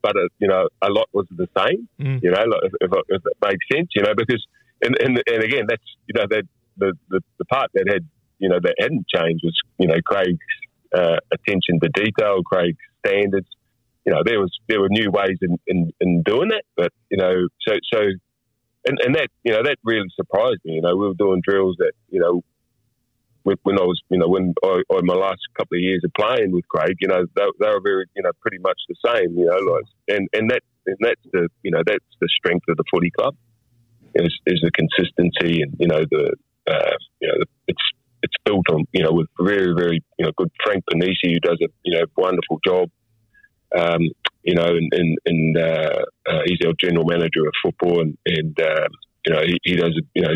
but 0.02 0.16
uh, 0.16 0.28
you 0.38 0.48
know, 0.48 0.68
a 0.82 0.90
lot 0.90 1.08
was 1.12 1.26
the 1.30 1.48
same. 1.56 1.88
Mm. 2.00 2.22
You 2.22 2.30
know, 2.30 2.42
if, 2.62 2.72
if, 2.80 2.90
if, 3.08 3.22
it 3.24 3.36
makes 3.42 3.66
sense. 3.72 3.88
You 3.94 4.02
know, 4.02 4.14
because 4.16 4.44
and 4.82 4.96
and, 5.00 5.22
and 5.26 5.42
again, 5.42 5.64
that's 5.68 5.82
you 6.06 6.14
know 6.14 6.26
that 6.30 6.44
the, 6.76 6.92
the 7.08 7.20
the 7.38 7.44
part 7.46 7.70
that 7.74 7.86
had 7.88 8.06
you 8.38 8.48
know 8.48 8.58
that 8.62 8.74
hadn't 8.78 9.06
changed 9.08 9.42
was 9.44 9.56
you 9.78 9.86
know 9.86 9.96
Craig's 10.04 10.38
uh, 10.94 11.16
attention 11.32 11.80
to 11.82 11.88
detail, 11.94 12.42
Craig's 12.42 12.78
standards. 13.04 13.48
You 14.04 14.12
know, 14.12 14.22
there 14.24 14.38
was 14.38 14.52
there 14.68 14.80
were 14.80 14.90
new 14.90 15.10
ways 15.10 15.38
in, 15.40 15.58
in, 15.66 15.90
in 16.00 16.22
doing 16.22 16.48
that, 16.50 16.64
but 16.76 16.92
you 17.10 17.16
know, 17.16 17.48
so 17.66 17.74
so, 17.92 18.00
and, 18.86 18.98
and 19.02 19.14
that 19.14 19.28
you 19.44 19.52
know 19.52 19.62
that 19.62 19.78
really 19.82 20.08
surprised 20.14 20.60
me. 20.64 20.74
You 20.74 20.82
know, 20.82 20.94
we 20.96 21.08
were 21.08 21.14
doing 21.14 21.40
drills 21.46 21.76
that 21.78 21.92
you 22.10 22.20
know 22.20 22.42
when 23.44 23.78
I 23.78 23.82
was, 23.82 24.00
you 24.08 24.18
know, 24.18 24.28
when 24.28 24.54
I, 24.64 24.80
I, 24.90 25.00
my 25.02 25.14
last 25.14 25.40
couple 25.56 25.76
of 25.76 25.82
years 25.82 26.00
of 26.02 26.12
playing 26.18 26.50
with 26.50 26.66
Craig, 26.68 26.96
you 27.00 27.08
know, 27.08 27.26
they, 27.36 27.44
they, 27.60 27.68
were 27.68 27.80
very, 27.82 28.06
you 28.16 28.22
know, 28.22 28.30
pretty 28.40 28.56
much 28.56 28.80
the 28.88 28.96
same, 29.06 29.36
you 29.36 29.44
know, 29.44 29.58
like, 29.70 29.84
and 30.08 30.26
and 30.32 30.50
that 30.50 30.62
and 30.86 30.96
that's 31.00 31.20
the, 31.32 31.48
you 31.62 31.70
know, 31.70 31.82
that's 31.84 32.04
the 32.20 32.28
strength 32.38 32.64
of 32.68 32.78
the 32.78 32.84
footy 32.90 33.10
club 33.10 33.36
is, 34.14 34.32
is 34.46 34.60
the 34.62 34.70
consistency 34.70 35.62
and 35.62 35.74
you 35.78 35.88
know 35.88 36.04
the, 36.10 36.34
uh, 36.70 36.96
you 37.20 37.28
know, 37.28 37.44
it's 37.68 37.82
it's 38.22 38.34
built 38.44 38.64
on, 38.70 38.84
you 38.92 39.02
know, 39.02 39.12
with 39.12 39.28
very 39.40 39.74
very, 39.74 40.02
you 40.18 40.24
know, 40.24 40.32
good 40.36 40.50
Frank 40.64 40.84
Ponissi 40.90 41.32
who 41.32 41.40
does 41.40 41.58
a, 41.62 41.68
you 41.84 41.98
know, 41.98 42.04
wonderful 42.16 42.58
job. 42.64 42.90
Um, 43.76 44.02
you 44.44 44.54
know, 44.54 44.66
and, 44.66 44.92
and, 44.92 45.18
and 45.24 45.58
uh, 45.58 46.04
uh, 46.28 46.40
he's 46.44 46.58
our 46.66 46.74
general 46.78 47.06
manager 47.06 47.46
of 47.46 47.52
football, 47.62 48.02
and, 48.02 48.16
and 48.26 48.60
um, 48.60 48.88
you 49.26 49.32
know 49.34 49.40
he, 49.42 49.58
he 49.64 49.76
does, 49.76 49.98
you 50.14 50.22
know, 50.22 50.30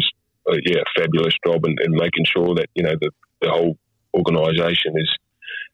uh, 0.50 0.56
yeah, 0.64 0.82
fabulous 0.96 1.34
job 1.46 1.64
in, 1.66 1.76
in, 1.84 1.92
making 1.92 2.24
sure 2.24 2.54
that 2.54 2.66
you 2.74 2.82
know 2.82 2.94
the, 3.00 3.10
the 3.42 3.50
whole 3.50 3.76
organisation 4.14 4.94
is 4.96 5.14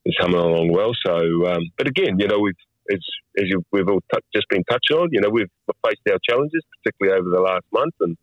is 0.04 0.16
coming 0.20 0.38
along 0.38 0.72
well. 0.72 0.92
So, 1.06 1.16
um, 1.46 1.62
but 1.78 1.86
again, 1.86 2.18
you 2.18 2.26
know, 2.26 2.40
we've 2.40 2.54
as 2.90 3.00
as 3.38 3.44
you, 3.46 3.62
we've 3.72 3.88
all 3.88 4.02
t- 4.12 4.20
just 4.34 4.48
been 4.48 4.64
touched 4.64 4.90
on, 4.92 5.08
you 5.12 5.20
know, 5.20 5.30
we've 5.30 5.50
faced 5.86 6.02
our 6.10 6.18
challenges, 6.28 6.62
particularly 6.82 7.18
over 7.18 7.30
the 7.30 7.40
last 7.40 7.64
month, 7.72 7.94
and 8.00 8.16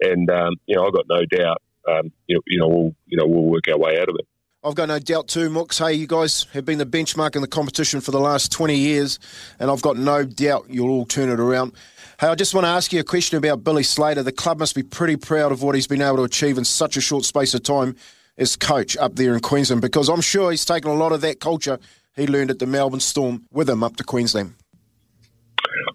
and 0.00 0.30
um, 0.30 0.54
you 0.66 0.76
know, 0.76 0.86
I've 0.86 0.92
got 0.92 1.06
no 1.08 1.24
doubt, 1.24 1.62
um, 1.88 2.12
you, 2.26 2.36
know, 2.36 2.42
you 2.46 2.58
know, 2.58 2.68
we'll 2.68 2.94
you 3.06 3.16
know 3.16 3.26
we'll 3.26 3.44
work 3.44 3.64
our 3.68 3.78
way 3.78 3.98
out 3.98 4.08
of 4.08 4.16
it. 4.18 4.26
I've 4.64 4.74
got 4.74 4.88
no 4.88 4.98
doubt 4.98 5.28
too, 5.28 5.50
Mooks. 5.50 5.78
Hey, 5.78 5.92
you 5.92 6.06
guys 6.06 6.46
have 6.54 6.64
been 6.64 6.78
the 6.78 6.86
benchmark 6.86 7.36
in 7.36 7.42
the 7.42 7.48
competition 7.48 8.00
for 8.00 8.12
the 8.12 8.20
last 8.20 8.50
20 8.50 8.74
years, 8.74 9.18
and 9.60 9.70
I've 9.70 9.82
got 9.82 9.98
no 9.98 10.24
doubt 10.24 10.66
you'll 10.70 10.88
all 10.88 11.04
turn 11.04 11.28
it 11.28 11.38
around. 11.38 11.72
Hey, 12.18 12.28
I 12.28 12.34
just 12.34 12.54
want 12.54 12.64
to 12.64 12.68
ask 12.68 12.90
you 12.90 13.00
a 13.00 13.04
question 13.04 13.36
about 13.36 13.62
Billy 13.62 13.82
Slater. 13.82 14.22
The 14.22 14.32
club 14.32 14.58
must 14.60 14.74
be 14.74 14.82
pretty 14.82 15.16
proud 15.16 15.52
of 15.52 15.62
what 15.62 15.74
he's 15.74 15.86
been 15.86 16.00
able 16.00 16.16
to 16.16 16.22
achieve 16.22 16.56
in 16.56 16.64
such 16.64 16.96
a 16.96 17.02
short 17.02 17.26
space 17.26 17.52
of 17.52 17.62
time 17.62 17.94
as 18.38 18.56
coach 18.56 18.96
up 18.96 19.16
there 19.16 19.34
in 19.34 19.40
Queensland, 19.40 19.82
because 19.82 20.08
I'm 20.08 20.22
sure 20.22 20.50
he's 20.50 20.64
taken 20.64 20.90
a 20.90 20.94
lot 20.94 21.12
of 21.12 21.20
that 21.20 21.40
culture 21.40 21.78
he 22.16 22.26
learned 22.26 22.50
at 22.50 22.58
the 22.58 22.66
Melbourne 22.66 23.00
Storm 23.00 23.44
with 23.50 23.68
him 23.68 23.82
up 23.82 23.96
to 23.96 24.04
Queensland. 24.04 24.54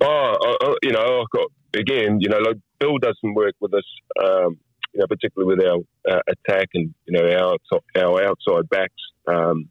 Oh, 0.01 0.75
you 0.83 0.91
know, 0.91 1.21
I've 1.21 1.29
got 1.31 1.47
again, 1.73 2.19
you 2.19 2.29
know, 2.29 2.37
like 2.37 2.57
Bill 2.79 2.97
doesn't 2.97 3.33
work 3.35 3.55
with 3.59 3.73
us. 3.73 3.85
Um, 4.23 4.57
you 4.93 5.01
know, 5.01 5.07
particularly 5.07 5.55
with 5.55 5.65
our 5.65 5.79
uh, 6.09 6.21
attack 6.27 6.69
and 6.73 6.93
you 7.05 7.17
know 7.17 7.27
our 7.29 7.57
our 7.95 8.23
outside 8.23 8.69
backs. 8.69 8.93
Um, 9.27 9.69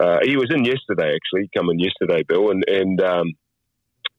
uh, 0.00 0.18
he 0.22 0.36
was 0.36 0.50
in 0.54 0.64
yesterday, 0.64 1.14
actually, 1.14 1.50
coming 1.54 1.78
yesterday, 1.78 2.22
Bill, 2.26 2.50
and 2.50 2.64
and 2.68 3.00
um, 3.02 3.32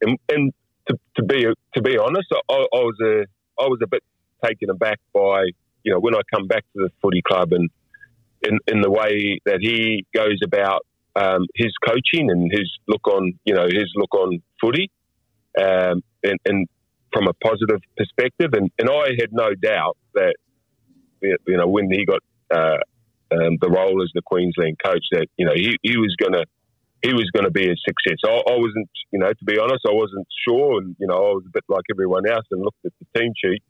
and, 0.01 0.19
and 0.29 0.53
to, 0.87 0.97
to, 1.17 1.23
be 1.23 1.45
to 1.73 1.81
be 1.81 1.97
honest, 1.97 2.27
I, 2.31 2.53
I, 2.53 2.79
was 2.79 2.95
a 3.01 3.25
I 3.61 3.67
was 3.67 3.79
a 3.83 3.87
bit 3.87 4.03
taken 4.45 4.69
aback 4.69 4.99
by 5.13 5.45
you 5.83 5.93
know 5.93 5.99
when 5.99 6.15
I 6.15 6.21
come 6.33 6.47
back 6.47 6.63
to 6.75 6.83
the 6.83 6.89
footy 7.01 7.21
club 7.21 7.53
and 7.53 7.69
in 8.41 8.59
in 8.67 8.81
the 8.81 8.91
way 8.91 9.39
that 9.45 9.59
he 9.61 10.05
goes 10.13 10.39
about 10.43 10.85
um, 11.15 11.45
his 11.55 11.71
coaching 11.85 12.29
and 12.29 12.51
his 12.51 12.69
look 12.87 13.07
on 13.07 13.33
you 13.45 13.53
know 13.53 13.65
his 13.65 13.91
look 13.95 14.13
on 14.13 14.41
footy, 14.61 14.91
um, 15.59 16.03
and, 16.23 16.39
and 16.45 16.67
from 17.13 17.27
a 17.27 17.33
positive 17.33 17.81
perspective. 17.95 18.51
And, 18.53 18.71
and 18.79 18.89
I 18.89 19.11
had 19.19 19.31
no 19.31 19.53
doubt 19.53 19.97
that, 20.15 20.35
you 21.21 21.37
know, 21.47 21.67
when 21.67 21.89
he 21.91 22.05
got 22.05 22.21
uh, 22.53 22.77
um, 23.31 23.57
the 23.61 23.69
role 23.69 24.01
as 24.03 24.09
the 24.13 24.21
Queensland 24.25 24.77
coach, 24.83 25.05
that, 25.11 25.27
you 25.37 25.45
know, 25.45 25.53
he, 25.55 25.77
he 25.81 25.97
was 25.97 26.15
going 26.19 26.33
to, 26.33 26.45
he 27.01 27.13
was 27.13 27.29
going 27.31 27.45
to 27.45 27.51
be 27.51 27.69
a 27.69 27.75
success. 27.75 28.17
I, 28.25 28.29
I, 28.29 28.57
wasn't, 28.57 28.89
you 29.11 29.19
know, 29.19 29.27
to 29.27 29.45
be 29.45 29.59
honest, 29.59 29.83
I 29.87 29.93
wasn't 29.93 30.27
sure. 30.47 30.81
And, 30.81 30.95
you 30.99 31.07
know, 31.07 31.15
I 31.15 31.31
was 31.35 31.43
a 31.45 31.51
bit 31.51 31.63
like 31.67 31.83
everyone 31.91 32.27
else 32.27 32.45
and 32.51 32.61
looked 32.61 32.85
at 32.85 32.93
the 32.99 33.19
team 33.19 33.33
sheet. 33.43 33.61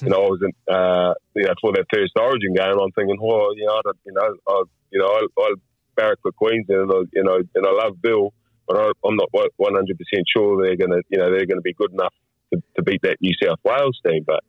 You 0.00 0.08
know, 0.08 0.24
I 0.24 0.28
wasn't, 0.30 0.56
uh, 0.68 1.14
you 1.36 1.44
know, 1.44 1.54
for 1.60 1.72
that 1.72 1.84
first 1.92 2.12
Origin 2.18 2.54
game, 2.54 2.78
I'm 2.80 2.92
thinking, 2.92 3.18
oh, 3.20 3.52
you 3.54 3.66
know, 3.66 3.80
I 3.84 3.90
you 4.06 4.12
know, 4.12 4.34
I, 4.48 4.62
you 4.90 4.98
know, 4.98 5.06
I, 5.06 5.26
I 5.40 5.54
barrack 5.94 6.18
for 6.22 6.32
Queensland, 6.32 6.90
and, 6.90 6.92
I, 6.92 7.00
you 7.12 7.22
know, 7.22 7.36
and 7.36 7.66
I 7.66 7.70
love 7.70 8.00
Bill, 8.00 8.32
but 8.66 8.78
I, 8.78 8.92
I'm 9.04 9.16
not 9.16 9.28
100 9.32 9.58
percent 9.98 10.24
sure 10.34 10.62
they're 10.62 10.76
going 10.76 10.90
to, 10.90 11.02
you 11.10 11.18
know, 11.18 11.30
they're 11.30 11.44
going 11.46 11.60
to 11.60 11.62
be 11.62 11.74
good 11.74 11.92
enough 11.92 12.14
to, 12.52 12.62
to 12.76 12.82
beat 12.82 13.02
that 13.02 13.18
New 13.20 13.32
South 13.42 13.58
Wales 13.64 13.98
team. 14.06 14.24
But 14.26 14.42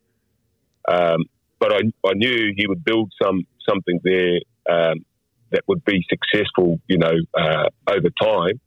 um, 0.88 1.26
but 1.60 1.74
I, 1.74 1.80
I 2.08 2.14
knew 2.14 2.54
he 2.56 2.68
would 2.68 2.84
build 2.84 3.12
some 3.22 3.44
something 3.68 4.00
there 4.04 4.40
um, 4.70 5.06
that 5.52 5.64
would 5.68 5.84
be 5.86 6.06
successful, 6.10 6.80
you 6.88 6.98
know, 6.98 7.14
uh, 7.34 7.70
over 7.88 8.10
time. 8.22 8.60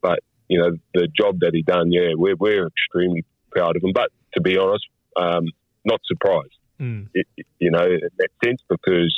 But 0.00 0.20
you 0.48 0.60
know, 0.60 0.70
the 0.94 1.08
job 1.08 1.40
that 1.40 1.50
he 1.54 1.62
done, 1.62 1.92
yeah, 1.92 2.10
we're 2.14 2.36
we're 2.36 2.66
extremely 2.66 3.24
proud 3.50 3.76
of 3.76 3.82
him. 3.82 3.92
But 3.94 4.10
to 4.34 4.40
be 4.40 4.56
honest, 4.58 4.86
um, 5.16 5.46
not 5.84 6.00
surprised. 6.06 6.56
Mm. 6.80 7.08
It, 7.14 7.26
you 7.58 7.70
know, 7.70 7.84
in 7.84 8.10
that 8.18 8.30
sense, 8.44 8.60
because 8.68 9.14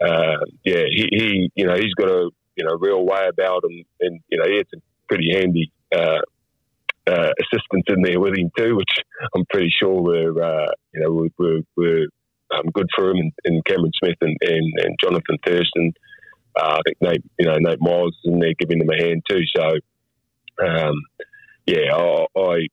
uh, 0.00 0.44
yeah, 0.64 0.82
he, 0.90 1.08
he, 1.10 1.50
you 1.54 1.66
know, 1.66 1.74
he's 1.74 1.94
got 1.94 2.08
a 2.08 2.30
you 2.56 2.64
know 2.64 2.76
real 2.78 3.04
way 3.04 3.26
about 3.28 3.64
him, 3.64 3.84
and 4.00 4.20
you 4.28 4.38
know, 4.38 4.48
he 4.48 4.56
had 4.56 4.66
some 4.70 4.82
pretty 5.08 5.32
handy 5.32 5.70
uh, 5.94 6.20
uh, 7.06 7.30
assistants 7.40 7.88
in 7.88 8.02
there 8.02 8.20
with 8.20 8.36
him 8.36 8.50
too, 8.56 8.76
which 8.76 9.00
I'm 9.34 9.44
pretty 9.50 9.70
sure 9.70 10.02
were 10.02 10.42
uh, 10.42 10.70
you 10.94 11.00
know 11.00 11.10
were, 11.10 11.28
were, 11.38 11.60
were 11.76 12.06
um, 12.54 12.66
good 12.72 12.88
for 12.94 13.10
him, 13.10 13.16
and, 13.16 13.32
and 13.44 13.64
Cameron 13.64 13.92
Smith 14.02 14.16
and, 14.20 14.36
and, 14.42 14.72
and 14.78 14.96
Jonathan 15.02 15.38
Thurston. 15.44 15.92
Uh, 16.54 16.78
I 16.78 16.80
think 16.84 16.96
Nate, 17.00 17.24
you 17.38 17.46
know, 17.46 17.56
Nate 17.58 17.80
Myles 17.80 18.14
is 18.24 18.32
in 18.32 18.38
there 18.38 18.52
giving 18.58 18.78
them 18.78 18.90
a 18.90 19.02
hand 19.02 19.22
too. 19.28 19.40
So, 19.56 19.70
um, 20.64 20.94
yeah, 21.66 21.94
I, 21.94 22.26
I, 22.38 22.66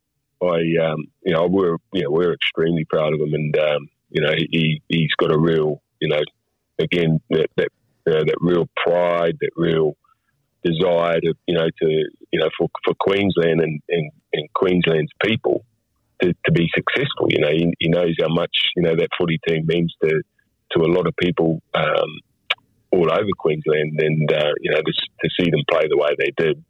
I 0.44 0.92
um, 0.92 1.06
you 1.24 1.34
know, 1.34 1.48
we're, 1.48 1.78
you 1.94 2.04
know, 2.04 2.12
we're 2.12 2.34
extremely 2.34 2.86
proud 2.86 3.14
of 3.14 3.22
him, 3.22 3.34
and 3.34 3.58
um, 3.58 3.90
you 4.10 4.22
know, 4.22 4.34
he 4.36 4.82
he's 4.90 5.14
got 5.18 5.32
a 5.32 5.40
real, 5.40 5.82
you 6.02 6.10
know, 6.10 6.22
again 6.80 7.22
that 7.30 7.48
that 7.56 7.70
uh, 8.08 8.24
that 8.26 8.38
real 8.42 8.68
pride, 8.76 9.38
that 9.40 9.52
real 9.56 9.96
desire 10.64 11.20
to, 11.22 11.34
you 11.48 11.56
know, 11.56 11.68
to 11.82 11.88
you 12.32 12.40
know, 12.40 12.50
for 12.58 12.68
for 12.86 12.94
Queensland 13.00 13.62
and 13.62 13.82
and, 13.90 14.12
and 14.34 14.54
Queensland's 14.54 15.12
people 15.24 15.66
to, 16.22 16.34
to 16.46 16.52
be 16.52 16.70
successful. 16.76 17.28
You 17.30 17.40
know, 17.40 17.52
he, 17.52 17.74
he 17.80 17.90
knows 17.90 18.16
how 18.22 18.34
much 18.34 18.56
you 18.76 18.84
know 18.84 18.96
that 18.96 19.10
footy 19.18 19.40
team 19.48 19.66
means 19.68 19.94
to 20.04 20.22
to 20.72 20.80
a 20.82 20.92
lot 20.92 21.08
of 21.08 21.16
people 21.18 21.62
um, 21.74 22.20
all 22.92 23.12
over 23.12 23.30
Queensland, 23.38 24.00
and 24.00 24.32
uh, 24.32 24.52
you 24.60 24.72
know, 24.72 24.78
to, 24.78 24.94
to 25.24 25.30
see 25.40 25.50
them 25.50 25.62
play 25.70 25.88
the 25.90 25.98
way 25.98 26.10
they 26.18 26.32
did, 26.38 26.64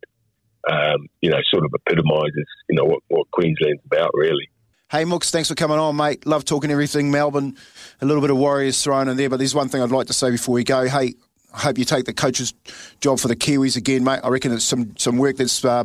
um, 0.70 1.08
you 1.22 1.30
know, 1.30 1.40
sort 1.52 1.66
of 1.66 1.72
epitomises 1.74 2.48
you 2.70 2.76
know 2.76 2.86
what, 2.86 3.02
what 3.08 3.30
Queensland's 3.32 3.82
about, 3.86 4.12
really. 4.14 4.50
Hey, 4.92 5.04
Mooks, 5.04 5.30
thanks 5.30 5.50
for 5.50 5.56
coming 5.56 5.78
on, 5.78 5.96
mate. 5.96 6.26
Love 6.26 6.46
talking 6.46 6.72
everything 6.72 7.12
Melbourne. 7.12 7.56
A 8.02 8.06
little 8.08 8.22
bit 8.22 8.32
of 8.32 8.38
Warriors 8.38 8.84
thrown 8.84 9.08
in 9.08 9.18
there, 9.18 9.30
but 9.30 9.38
there's 9.38 9.54
one 9.54 9.70
thing 9.70 9.84
I'd 9.84 9.92
like 9.92 10.08
to 10.08 10.14
say 10.14 10.32
before 10.32 10.54
we 10.54 10.64
go. 10.64 10.88
Hey, 10.88 11.14
I 11.54 11.60
hope 11.60 11.78
you 11.78 11.86
take 11.86 12.06
the 12.06 12.14
coach's 12.14 12.54
job 13.02 13.20
for 13.20 13.28
the 13.28 13.36
Kiwis 13.36 13.76
again, 13.76 14.04
mate. 14.04 14.20
I 14.24 14.30
reckon 14.30 14.52
it's 14.52 14.64
some, 14.64 14.96
some 14.98 15.18
work 15.18 15.38
that's 15.38 15.66
uh, 15.66 15.84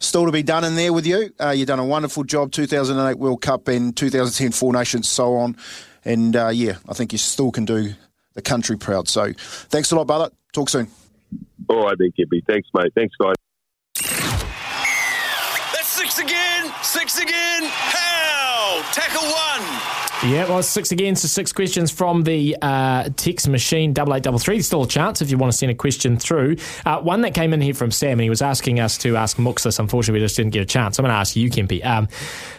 still 0.00 0.26
to 0.26 0.32
be 0.32 0.42
done 0.42 0.64
in 0.64 0.74
there 0.74 0.92
with 0.92 1.06
you. 1.06 1.32
Uh, 1.40 1.50
you've 1.50 1.68
done 1.68 1.78
a 1.78 1.84
wonderful 1.84 2.24
job, 2.24 2.50
2008 2.50 3.18
World 3.18 3.40
Cup 3.40 3.68
and 3.68 3.96
2010 3.96 4.50
Four 4.52 4.72
Nations, 4.72 5.08
so 5.08 5.36
on. 5.36 5.56
And 6.04 6.34
uh, 6.34 6.48
yeah, 6.48 6.78
I 6.88 6.94
think 6.94 7.12
you 7.12 7.18
still 7.18 7.52
can 7.52 7.64
do 7.64 7.92
the 8.34 8.42
country 8.42 8.76
proud. 8.76 9.08
So 9.08 9.32
thanks 9.68 9.92
a 9.92 9.96
lot, 9.96 10.06
brother. 10.06 10.30
Talk 10.52 10.68
soon. 10.68 10.88
All 11.68 11.84
right, 11.84 11.96
then, 11.98 12.12
Kippy. 12.16 12.42
Thanks, 12.46 12.68
mate. 12.74 12.92
Thanks, 12.94 13.14
guys. 13.16 13.34
That's 15.72 15.86
six 15.86 16.18
again. 16.18 16.72
Six 16.82 17.20
again. 17.20 17.62
How? 17.64 18.82
Tackle 18.92 19.22
one. 19.22 20.03
Yeah, 20.26 20.48
well, 20.48 20.62
six 20.62 20.90
again. 20.90 21.16
So 21.16 21.28
six 21.28 21.52
questions 21.52 21.90
from 21.90 22.22
the 22.22 22.56
uh, 22.62 23.10
text 23.14 23.46
machine, 23.46 23.92
double 23.92 24.14
eight 24.14 24.22
double 24.22 24.38
three. 24.38 24.62
Still 24.62 24.84
a 24.84 24.88
chance 24.88 25.20
if 25.20 25.30
you 25.30 25.36
want 25.36 25.52
to 25.52 25.58
send 25.58 25.70
a 25.70 25.74
question 25.74 26.16
through. 26.16 26.56
Uh, 26.86 26.98
one 27.00 27.20
that 27.20 27.34
came 27.34 27.52
in 27.52 27.60
here 27.60 27.74
from 27.74 27.90
Sam, 27.90 28.12
and 28.12 28.22
he 28.22 28.30
was 28.30 28.40
asking 28.40 28.80
us 28.80 28.96
to 28.98 29.18
ask 29.18 29.36
Mooks 29.36 29.64
this. 29.64 29.78
Unfortunately, 29.78 30.20
we 30.20 30.24
just 30.24 30.34
didn't 30.34 30.52
get 30.54 30.62
a 30.62 30.64
chance. 30.64 30.98
I'm 30.98 31.02
going 31.02 31.12
to 31.12 31.18
ask 31.18 31.36
you, 31.36 31.50
Kempy. 31.50 31.84
Um, 31.84 32.08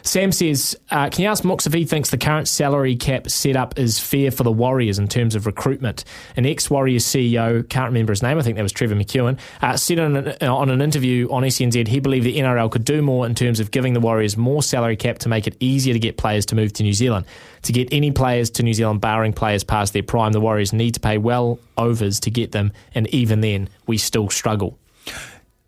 Sam 0.04 0.32
says, 0.32 0.78
uh, 0.92 1.10
can 1.10 1.24
you 1.24 1.28
ask 1.28 1.44
Mooks 1.44 1.66
if 1.66 1.74
he 1.74 1.86
thinks 1.86 2.12
the 2.12 2.20
current 2.20 2.48
salary 2.48 2.96
cap 2.96 3.32
setup 3.32 3.80
is 3.80 3.98
fair 3.98 4.30
for 4.30 4.44
the 4.44 4.52
Warriors 4.52 5.00
in 5.00 5.08
terms 5.08 5.34
of 5.34 5.48
recruitment? 5.48 6.04
An 6.38 6.46
ex-Warriors 6.46 7.04
CEO, 7.04 7.68
can't 7.68 7.88
remember 7.88 8.12
his 8.12 8.22
name. 8.22 8.38
I 8.38 8.44
think 8.44 8.58
that 8.58 8.64
was 8.64 8.74
Trevor 8.74 8.94
McEwen, 8.94 9.40
uh, 9.64 9.76
said 9.76 9.98
on 9.98 10.16
an, 10.16 10.48
on 10.48 10.70
an 10.70 10.84
interview 10.84 11.28
on 11.32 11.42
SNZ 11.42 11.88
he 11.88 12.00
believed 12.00 12.28
the 12.28 12.38
NRL 12.38 12.70
could 12.70 12.86
do 12.86 13.02
more 13.02 13.26
in 13.26 13.34
terms 13.34 13.60
of 13.60 13.72
giving 13.72 13.94
the 13.94 14.00
Warriors 14.00 14.38
more 14.38 14.62
salary 14.62 14.96
cap 14.96 15.18
to 15.20 15.30
make 15.30 15.48
it 15.48 15.58
easier 15.60 15.94
to 15.94 16.00
get 16.00 16.18
players 16.18 16.46
to 16.46 16.56
move 16.56 16.72
to 16.74 16.84
New 16.84 16.94
Zealand. 16.94 17.26
To 17.64 17.74
get 17.74 17.90
any 17.92 18.12
players 18.12 18.50
to 18.52 18.64
New 18.64 18.74
Zealand, 18.74 19.02
barring 19.02 19.34
players 19.34 19.64
past 19.64 19.94
their 19.94 20.04
prime, 20.04 20.32
the 20.32 20.40
Warriors 20.40 20.74
need 20.74 20.94
to 20.96 21.00
pay 21.00 21.18
well 21.18 21.60
overs 21.78 22.20
to 22.22 22.30
get 22.32 22.52
them, 22.52 22.72
and 22.94 23.08
even 23.14 23.42
then, 23.42 23.70
we 23.88 23.98
still 23.98 24.30
struggle. 24.30 24.78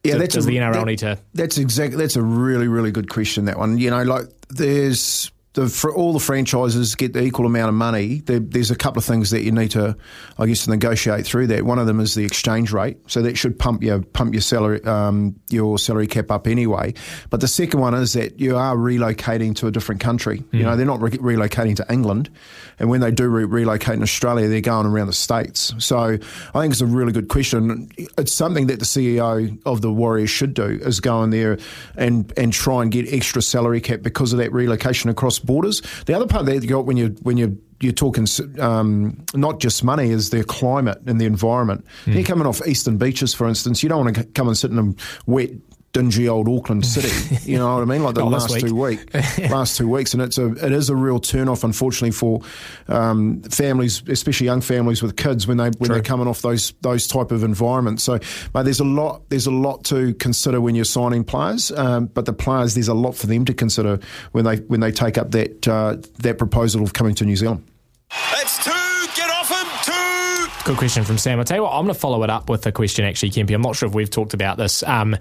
Yeah, 0.04 0.13
Does- 0.13 0.21
that's 0.21 0.36
does 0.36 0.45
a, 0.45 0.50
the 0.50 0.58
NRL 0.58 0.73
that- 0.73 0.86
need 0.86 1.00
to- 1.00 1.17
That's 1.34 1.58
exactly. 1.58 1.97
That's 1.97 2.15
a 2.15 2.21
really, 2.21 2.67
really 2.67 2.91
good 2.91 3.10
question. 3.10 3.45
That 3.45 3.58
one. 3.58 3.78
You 3.78 3.89
know, 3.89 4.04
like 4.04 4.26
there's 4.50 5.32
the 5.58 5.67
for 5.67 5.93
all 5.93 6.13
the 6.13 6.20
franchises 6.20 6.93
get 6.93 7.13
the 7.13 7.24
equal 7.24 7.48
amount 7.48 7.70
of 7.70 7.74
money. 7.74 8.20
There, 8.20 8.39
there's 8.39 8.70
a 8.70 8.76
couple 8.76 9.00
of 9.00 9.06
things 9.06 9.32
that 9.32 9.41
you 9.41 9.52
need 9.52 9.72
to, 9.72 9.98
I 10.38 10.46
guess, 10.46 10.67
negotiate 10.67 11.26
through 11.26 11.48
that. 11.48 11.63
One 11.63 11.80
of 11.80 11.88
them 11.88 12.00
is 12.00 12.13
the 12.13 12.24
exchange 12.24 12.72
rate, 12.72 12.98
so 13.08 13.24
that 13.24 13.39
should 13.39 13.58
pump 13.58 13.82
your 13.82 14.02
pump 14.02 14.36
your 14.36 14.41
salary 14.41 14.84
um, 14.84 15.36
your 15.50 15.80
salary 15.80 16.06
cap 16.06 16.30
up 16.30 16.46
anyway. 16.46 16.93
But 17.32 17.41
the 17.41 17.48
second 17.48 17.80
one 17.80 17.96
is 17.96 18.13
that 18.13 18.39
you 18.39 18.56
are 18.56 18.76
relocating 18.76 19.56
to 19.56 19.67
a 19.67 19.72
different 19.72 20.00
country. 20.00 20.43
You 20.52 20.63
know, 20.63 20.76
they're 20.76 20.86
not 20.86 21.02
re- 21.02 21.10
relocating 21.10 21.76
to 21.78 21.86
England, 21.91 22.30
and 22.78 22.88
when 22.88 23.02
they 23.02 23.10
do 23.10 23.28
re- 23.28 23.46
relocate 23.46 23.96
in 23.96 24.04
Australia, 24.04 24.48
they're 24.48 24.62
going 24.62 24.86
around 24.86 25.08
the 25.08 25.13
states. 25.13 25.74
So 25.80 25.98
I 25.98 26.62
think 26.62 26.72
it's 26.72 26.82
a 26.82 26.86
really 26.86 27.13
good 27.13 27.30
question. 27.30 27.89
It's 27.98 28.32
something 28.32 28.67
that 28.67 28.78
the 28.78 28.86
CEO 28.86 29.60
of 29.65 29.82
the 29.82 29.91
Warriors 29.91 30.30
should 30.30 30.54
do 30.54 30.80
is 30.84 31.00
go 31.00 31.24
in 31.24 31.32
there 31.32 31.58
and 31.96 32.32
and 32.38 32.54
try 32.54 32.84
and 32.84 32.91
get 32.91 33.12
extra 33.12 33.41
salary 33.41 33.82
cap 33.82 34.04
because 34.04 34.34
of 34.34 34.38
that 34.38 34.54
relocation 34.54 35.10
across 35.10 35.39
borders. 35.47 35.81
The 36.05 36.13
other 36.13 36.27
part 36.27 36.45
that 36.45 36.62
you 36.62 36.69
got 36.69 36.86
when 36.86 36.97
you 36.97 37.15
when 37.23 37.38
you 37.38 37.60
you're 37.79 37.93
talking 37.93 38.25
um, 38.60 39.23
not 39.36 39.60
just 39.60 39.83
money, 39.83 40.10
is 40.10 40.31
their 40.31 40.43
climate 40.43 40.99
and 41.05 41.21
the 41.21 41.25
environment. 41.25 41.86
You're 42.05 42.23
coming 42.23 42.47
off 42.47 42.65
eastern 42.67 42.97
beaches, 42.97 43.33
for 43.36 43.47
instance. 43.47 43.83
You 43.83 43.89
don't 43.89 44.05
want 44.05 44.15
to 44.15 44.23
come 44.23 44.47
and 44.47 44.57
sit 44.57 44.71
in 44.71 44.79
a 44.79 44.93
wet, 45.29 45.51
dingy 45.97 46.29
old 46.29 46.47
Auckland 46.47 46.86
city. 46.95 47.36
You 47.49 47.57
know 47.57 47.75
what 47.75 47.81
I 47.81 47.86
mean? 47.86 48.03
Like 48.03 48.15
the 48.15 48.25
last 48.25 48.51
week. 48.51 48.65
two 48.65 48.75
week, 48.75 49.13
last 49.49 49.77
two 49.77 49.88
weeks, 49.88 50.13
and 50.13 50.21
it's 50.21 50.38
a 50.38 50.51
it 50.65 50.71
is 50.71 50.89
a 50.89 50.95
real 50.95 51.19
turn 51.19 51.47
off, 51.49 51.63
unfortunately, 51.63 52.12
for 52.12 52.41
um, 52.88 53.41
families, 53.43 54.03
especially 54.07 54.45
young 54.45 54.62
families 54.62 55.01
with 55.01 55.15
kids 55.15 55.47
when 55.47 55.57
they 55.57 55.69
when 55.77 55.91
they're 55.91 56.01
coming 56.01 56.27
off 56.27 56.41
those 56.41 56.73
those 56.81 57.07
type 57.07 57.31
of 57.31 57.43
environments. 57.43 58.03
So, 58.03 58.13
mate, 58.53 58.63
there's 58.63 58.79
a 58.79 58.86
lot 58.86 59.29
there's 59.29 59.47
a 59.47 59.51
lot 59.51 59.83
to 59.86 60.13
consider 60.15 60.62
when 60.62 60.75
you're 60.75 60.86
signing 60.86 61.23
players, 61.23 61.71
um, 61.71 62.07
but 62.07 62.25
the 62.25 62.33
players 62.33 62.75
there's 62.75 62.88
a 62.88 62.93
lot 62.93 63.15
for 63.15 63.27
them 63.27 63.45
to 63.45 63.53
consider 63.53 63.99
when 64.31 64.45
they 64.45 64.57
when 64.57 64.79
they 64.79 64.91
take 64.91 65.17
up 65.17 65.31
that 65.31 65.67
uh, 65.67 65.97
that 66.19 66.38
proposal 66.38 66.83
of 66.83 66.93
coming 66.93 67.15
to 67.15 67.25
New 67.25 67.36
Zealand. 67.36 67.65
That's 68.10 68.63
two. 68.63 68.71
Get 69.15 69.29
off 69.29 69.49
him. 69.49 69.67
Two. 69.83 70.63
Good 70.65 70.77
question 70.77 71.03
from 71.03 71.17
Sam. 71.17 71.39
I'll 71.39 71.45
tell 71.45 71.57
you 71.57 71.63
what, 71.63 71.71
I'm 71.71 71.86
going 71.86 71.93
to 71.93 71.99
follow 71.99 72.23
it 72.23 72.29
up 72.29 72.49
with 72.49 72.65
a 72.65 72.71
question, 72.71 73.05
actually, 73.05 73.31
Kempy. 73.31 73.53
I'm 73.53 73.62
not 73.62 73.75
sure 73.75 73.88
if 73.88 73.95
we've 73.95 74.10
talked 74.10 74.33
about 74.33 74.57
this. 74.57 74.83
Um, 74.83 75.17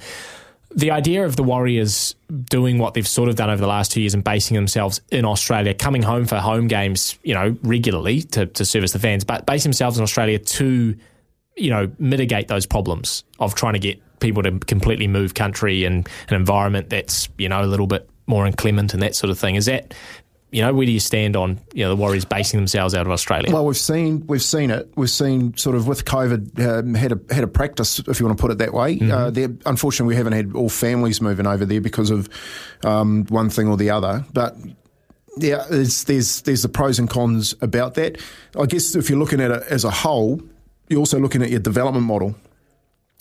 the 0.74 0.90
idea 0.90 1.24
of 1.24 1.36
the 1.36 1.42
Warriors 1.42 2.14
doing 2.50 2.78
what 2.78 2.94
they've 2.94 3.06
sort 3.06 3.28
of 3.28 3.36
done 3.36 3.50
over 3.50 3.60
the 3.60 3.66
last 3.66 3.92
two 3.92 4.00
years 4.00 4.14
and 4.14 4.24
basing 4.24 4.54
themselves 4.54 5.00
in 5.10 5.24
Australia, 5.24 5.72
coming 5.74 6.02
home 6.02 6.26
for 6.26 6.36
home 6.36 6.66
games, 6.66 7.18
you 7.22 7.34
know, 7.34 7.56
regularly 7.62 8.22
to, 8.22 8.46
to 8.46 8.64
service 8.64 8.92
the 8.92 8.98
fans, 8.98 9.24
but 9.24 9.46
basing 9.46 9.70
themselves 9.70 9.96
in 9.96 10.02
Australia 10.02 10.38
to, 10.38 10.96
you 11.56 11.70
know, 11.70 11.90
mitigate 11.98 12.48
those 12.48 12.66
problems 12.66 13.24
of 13.38 13.54
trying 13.54 13.74
to 13.74 13.78
get 13.78 14.00
people 14.20 14.42
to 14.42 14.58
completely 14.60 15.06
move 15.06 15.34
country 15.34 15.84
and 15.84 16.08
an 16.28 16.34
environment 16.34 16.90
that's, 16.90 17.28
you 17.38 17.48
know, 17.48 17.62
a 17.62 17.66
little 17.66 17.86
bit 17.86 18.08
more 18.26 18.46
inclement 18.46 18.92
and 18.92 19.02
that 19.02 19.14
sort 19.14 19.30
of 19.30 19.38
thing. 19.38 19.54
Is 19.54 19.66
that, 19.66 19.94
you 20.50 20.62
know, 20.62 20.72
where 20.72 20.86
do 20.86 20.92
you 20.92 21.00
stand 21.00 21.36
on, 21.36 21.60
you 21.74 21.84
know, 21.84 21.90
the 21.90 21.96
Warriors 21.96 22.24
basing 22.24 22.58
themselves 22.58 22.94
out 22.94 23.04
of 23.04 23.12
Australia? 23.12 23.52
Well, 23.52 23.66
we've 23.66 23.76
seen 23.76 24.26
we've 24.26 24.42
seen 24.42 24.70
it. 24.70 24.88
We've 24.96 25.10
seen 25.10 25.56
sort 25.56 25.76
of 25.76 25.88
with 25.88 26.04
COVID 26.04 26.64
um, 26.64 26.94
had 26.94 27.12
a 27.12 27.34
had 27.34 27.44
a 27.44 27.48
practice, 27.48 27.98
if 27.98 28.20
you 28.20 28.26
want 28.26 28.38
to 28.38 28.40
put 28.40 28.50
it 28.52 28.58
that 28.58 28.72
way. 28.72 28.98
Uh, 29.00 29.30
unfortunately, 29.66 30.12
we 30.14 30.16
haven't 30.16 30.34
had 30.34 30.54
all 30.54 30.68
families 30.68 31.20
moving 31.20 31.46
over 31.46 31.64
there 31.66 31.80
because 31.80 32.10
of 32.10 32.28
um, 32.84 33.24
one 33.26 33.50
thing 33.50 33.68
or 33.68 33.76
the 33.76 33.90
other. 33.90 34.24
But 34.32 34.56
yeah, 35.38 35.64
there's 35.68 36.04
there's 36.04 36.42
there's 36.42 36.62
the 36.62 36.68
pros 36.68 36.98
and 36.98 37.10
cons 37.10 37.54
about 37.60 37.94
that. 37.94 38.20
I 38.58 38.66
guess 38.66 38.94
if 38.94 39.10
you're 39.10 39.18
looking 39.18 39.40
at 39.40 39.50
it 39.50 39.62
as 39.68 39.84
a 39.84 39.90
whole, 39.90 40.40
you're 40.88 41.00
also 41.00 41.18
looking 41.18 41.42
at 41.42 41.50
your 41.50 41.60
development 41.60 42.06
model. 42.06 42.36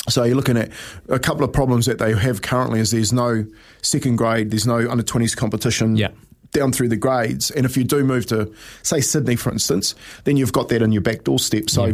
So 0.07 0.23
you're 0.23 0.35
looking 0.35 0.57
at 0.57 0.69
a 1.09 1.17
couple 1.17 1.43
of 1.43 1.51
problems 1.51 1.87
that 1.87 1.97
they 1.97 2.13
have 2.13 2.43
currently 2.43 2.79
is 2.79 2.91
there's 2.91 3.11
no 3.11 3.43
second 3.81 4.17
grade, 4.17 4.51
there's 4.51 4.67
no 4.67 4.87
under 4.87 5.03
20s 5.03 5.35
competition 5.35 5.95
Yeah. 5.95 6.09
Down 6.55 6.71
through 6.71 6.89
the 6.89 6.95
grades. 6.95 7.51
And 7.51 7.65
if 7.65 7.77
you 7.77 7.83
do 7.83 8.03
move 8.03 8.25
to, 8.27 8.51
say, 8.81 9.01
Sydney, 9.01 9.35
for 9.35 9.51
instance, 9.51 9.93
then 10.23 10.37
you've 10.37 10.53
got 10.53 10.69
that 10.69 10.81
in 10.81 10.91
your 10.91 11.01
back 11.03 11.23
doorstep. 11.23 11.69
So 11.69 11.93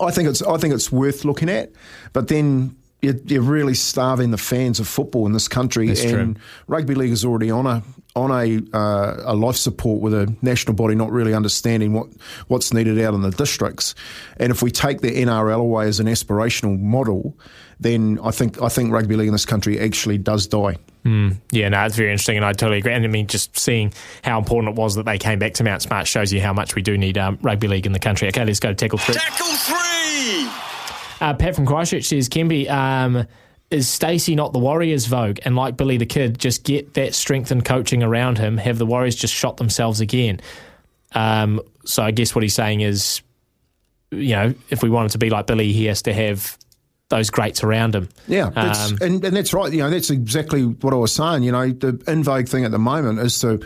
I 0.00 0.10
think 0.10 0.28
it's 0.28 0.42
I 0.42 0.58
think 0.58 0.74
it's 0.74 0.92
worth 0.92 1.24
looking 1.24 1.48
at. 1.48 1.72
But 2.12 2.28
then 2.28 2.76
you're, 3.00 3.16
you're 3.26 3.42
really 3.42 3.74
starving 3.74 4.32
the 4.32 4.38
fans 4.38 4.80
of 4.80 4.88
football 4.88 5.26
in 5.26 5.32
this 5.32 5.48
country. 5.48 5.88
That's 5.88 6.04
and 6.04 6.36
true. 6.36 6.44
rugby 6.66 6.94
league 6.94 7.12
is 7.12 7.24
already 7.24 7.50
on 7.50 7.66
a 7.66 7.82
on 8.16 8.30
a 8.30 8.60
uh, 8.76 9.22
a 9.24 9.34
life 9.34 9.56
support 9.56 10.00
with 10.00 10.14
a 10.14 10.34
national 10.42 10.74
body 10.74 10.94
not 10.94 11.10
really 11.10 11.34
understanding 11.34 11.92
what 11.92 12.08
what's 12.48 12.72
needed 12.72 12.98
out 13.00 13.14
in 13.14 13.22
the 13.22 13.30
districts. 13.30 13.94
And 14.38 14.50
if 14.50 14.62
we 14.62 14.70
take 14.70 15.00
the 15.00 15.10
NRL 15.10 15.60
away 15.60 15.86
as 15.86 16.00
an 16.00 16.06
aspirational 16.06 16.78
model, 16.80 17.36
then 17.80 18.18
I 18.22 18.30
think 18.30 18.60
I 18.60 18.68
think 18.68 18.92
rugby 18.92 19.16
league 19.16 19.28
in 19.28 19.32
this 19.32 19.46
country 19.46 19.78
actually 19.78 20.18
does 20.18 20.46
die. 20.46 20.76
Yeah, 21.52 21.68
no, 21.70 21.84
it's 21.84 21.96
very 21.96 22.10
interesting, 22.10 22.36
and 22.36 22.44
I 22.44 22.52
totally 22.52 22.78
agree. 22.78 22.92
And 22.92 23.04
I 23.04 23.08
mean, 23.08 23.28
just 23.28 23.58
seeing 23.58 23.94
how 24.22 24.38
important 24.38 24.76
it 24.76 24.80
was 24.80 24.96
that 24.96 25.04
they 25.04 25.16
came 25.16 25.38
back 25.38 25.54
to 25.54 25.64
Mount 25.64 25.80
Smart 25.80 26.06
shows 26.06 26.32
you 26.32 26.40
how 26.40 26.52
much 26.52 26.74
we 26.74 26.82
do 26.82 26.98
need 26.98 27.16
um, 27.16 27.38
rugby 27.40 27.68
league 27.68 27.86
in 27.86 27.92
the 27.92 27.98
country. 27.98 28.28
Okay, 28.28 28.44
let's 28.44 28.60
go 28.60 28.68
to 28.70 28.74
tackle 28.74 28.98
three. 28.98 29.14
Tackle 29.14 29.46
three. 29.46 30.48
Uh, 31.20 31.34
Pat 31.34 31.54
from 31.54 31.66
Christchurch 31.66 32.04
says, 32.04 32.28
"Kimby, 32.28 32.68
um, 32.68 33.26
is 33.70 33.88
Stacey 33.88 34.34
not 34.34 34.52
the 34.52 34.58
Warriors 34.58 35.06
Vogue? 35.06 35.38
And 35.44 35.56
like 35.56 35.76
Billy 35.76 35.96
the 35.96 36.06
Kid, 36.06 36.38
just 36.38 36.64
get 36.64 36.94
that 36.94 37.14
strength 37.14 37.50
and 37.50 37.64
coaching 37.64 38.02
around 38.02 38.38
him, 38.38 38.56
have 38.56 38.78
the 38.78 38.86
Warriors 38.86 39.14
just 39.14 39.34
shot 39.34 39.56
themselves 39.56 40.00
again. 40.00 40.40
Um, 41.12 41.60
so 41.84 42.02
I 42.02 42.10
guess 42.10 42.34
what 42.34 42.42
he's 42.42 42.54
saying 42.54 42.80
is, 42.80 43.22
you 44.10 44.34
know, 44.34 44.54
if 44.70 44.82
we 44.82 44.90
wanted 44.90 45.12
to 45.12 45.18
be 45.18 45.30
like 45.30 45.46
Billy, 45.46 45.72
he 45.72 45.86
has 45.86 46.02
to 46.02 46.14
have 46.14 46.56
those 47.08 47.30
greats 47.30 47.64
around 47.64 47.94
him. 47.94 48.08
Yeah, 48.26 48.50
that's, 48.50 48.92
Um, 48.92 48.98
and, 49.00 49.24
and 49.24 49.36
that's 49.36 49.52
right. 49.54 49.72
You 49.72 49.78
know, 49.78 49.90
that's 49.90 50.10
exactly 50.10 50.64
what 50.64 50.92
I 50.92 50.96
was 50.96 51.12
saying. 51.12 51.42
You 51.42 51.52
know, 51.52 51.70
the 51.70 52.02
in 52.06 52.22
vogue 52.22 52.48
thing 52.48 52.64
at 52.64 52.70
the 52.70 52.78
moment 52.78 53.18
is 53.20 53.38
to 53.40 53.60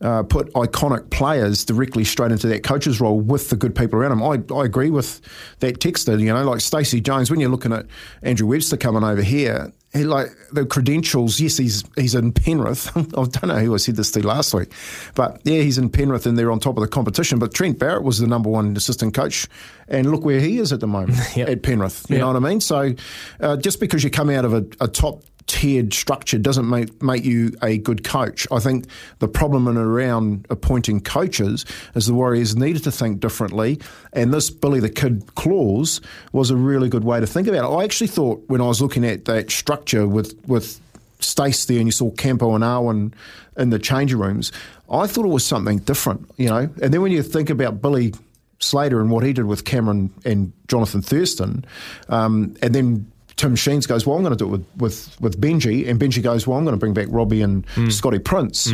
uh, 0.00 0.22
put 0.22 0.52
iconic 0.52 1.10
players 1.10 1.64
directly 1.64 2.04
straight 2.04 2.30
into 2.30 2.46
that 2.48 2.62
coach's 2.62 3.00
role 3.00 3.18
with 3.18 3.50
the 3.50 3.56
good 3.56 3.74
people 3.74 3.98
around 3.98 4.10
them. 4.10 4.22
I, 4.22 4.54
I 4.54 4.64
agree 4.64 4.90
with 4.90 5.20
that 5.60 5.80
texter. 5.80 6.18
You 6.20 6.32
know, 6.32 6.44
like 6.44 6.60
Stacey 6.60 7.00
Jones. 7.00 7.30
When 7.30 7.40
you're 7.40 7.50
looking 7.50 7.72
at 7.72 7.86
Andrew 8.22 8.46
Webster 8.46 8.76
coming 8.76 9.02
over 9.02 9.22
here, 9.22 9.72
he 9.96 10.04
like 10.04 10.28
the 10.52 10.64
credentials. 10.66 11.40
Yes, 11.40 11.56
he's 11.56 11.82
he's 11.96 12.14
in 12.14 12.32
Penrith. 12.32 12.90
I 12.96 13.02
don't 13.02 13.46
know 13.46 13.58
who 13.58 13.74
I 13.74 13.78
said 13.78 13.96
this 13.96 14.10
to 14.12 14.26
last 14.26 14.54
week, 14.54 14.70
but 15.14 15.40
yeah, 15.44 15.62
he's 15.62 15.78
in 15.78 15.88
Penrith 15.90 16.26
and 16.26 16.38
they're 16.38 16.52
on 16.52 16.60
top 16.60 16.76
of 16.76 16.82
the 16.82 16.88
competition. 16.88 17.38
But 17.38 17.54
Trent 17.54 17.78
Barrett 17.78 18.02
was 18.04 18.18
the 18.18 18.26
number 18.26 18.48
one 18.50 18.76
assistant 18.76 19.14
coach, 19.14 19.46
and 19.88 20.10
look 20.10 20.24
where 20.24 20.40
he 20.40 20.58
is 20.58 20.72
at 20.72 20.80
the 20.80 20.86
moment 20.86 21.18
Yep. 21.36 21.48
at 21.48 21.62
Penrith. 21.62 22.06
You 22.08 22.16
Yep. 22.16 22.20
know 22.20 22.26
what 22.28 22.36
I 22.36 22.48
mean? 22.48 22.60
So 22.60 22.94
uh, 23.40 23.56
just 23.56 23.80
because 23.80 24.04
you 24.04 24.10
come 24.10 24.30
out 24.30 24.44
of 24.44 24.52
a, 24.54 24.64
a 24.80 24.88
top 24.88 25.22
tiered 25.46 25.94
structure 25.94 26.38
doesn't 26.38 26.68
make 26.68 27.02
make 27.02 27.24
you 27.24 27.52
a 27.62 27.78
good 27.78 28.04
coach. 28.04 28.46
I 28.50 28.58
think 28.58 28.86
the 29.20 29.28
problem 29.28 29.68
in 29.68 29.76
around 29.76 30.46
appointing 30.50 31.00
coaches 31.00 31.64
is 31.94 32.06
the 32.06 32.14
Warriors 32.14 32.56
needed 32.56 32.84
to 32.84 32.92
think 32.92 33.20
differently, 33.20 33.80
and 34.12 34.34
this 34.34 34.50
Billy 34.50 34.80
the 34.80 34.90
Kid 34.90 35.34
clause 35.34 36.00
was 36.32 36.50
a 36.50 36.56
really 36.56 36.88
good 36.88 37.04
way 37.04 37.20
to 37.20 37.26
think 37.26 37.46
about 37.46 37.70
it. 37.70 37.76
I 37.76 37.84
actually 37.84 38.08
thought 38.08 38.42
when 38.48 38.60
I 38.60 38.66
was 38.66 38.82
looking 38.82 39.04
at 39.04 39.24
that 39.26 39.50
structure 39.50 40.06
with 40.06 40.34
with 40.46 40.80
Stace 41.20 41.64
there 41.64 41.78
and 41.78 41.86
you 41.86 41.92
saw 41.92 42.10
Campo 42.10 42.54
and 42.54 42.62
Arwen 42.62 43.12
in 43.56 43.70
the 43.70 43.78
changing 43.78 44.18
rooms, 44.18 44.52
I 44.90 45.06
thought 45.06 45.24
it 45.24 45.30
was 45.30 45.44
something 45.44 45.78
different, 45.78 46.30
you 46.36 46.48
know. 46.48 46.68
And 46.82 46.92
then 46.92 47.00
when 47.00 47.12
you 47.12 47.22
think 47.22 47.50
about 47.50 47.80
Billy 47.80 48.12
Slater 48.58 49.00
and 49.00 49.10
what 49.10 49.24
he 49.24 49.32
did 49.32 49.46
with 49.46 49.64
Cameron 49.64 50.12
and 50.24 50.52
Jonathan 50.68 51.02
Thurston, 51.02 51.64
um, 52.08 52.54
and 52.60 52.74
then 52.74 53.10
Tim 53.36 53.54
Sheens 53.54 53.86
goes, 53.86 54.06
"Well, 54.06 54.16
I'm 54.16 54.22
going 54.22 54.36
to 54.36 54.44
do 54.44 54.46
it 54.46 54.50
with, 54.50 54.66
with 54.78 55.20
with 55.20 55.40
Benji," 55.40 55.88
and 55.88 56.00
Benji 56.00 56.22
goes, 56.22 56.46
"Well, 56.46 56.56
I'm 56.58 56.64
going 56.64 56.74
to 56.74 56.80
bring 56.80 56.94
back 56.94 57.06
Robbie 57.10 57.42
and 57.42 57.64
Scotty 57.90 58.18
Prince." 58.18 58.72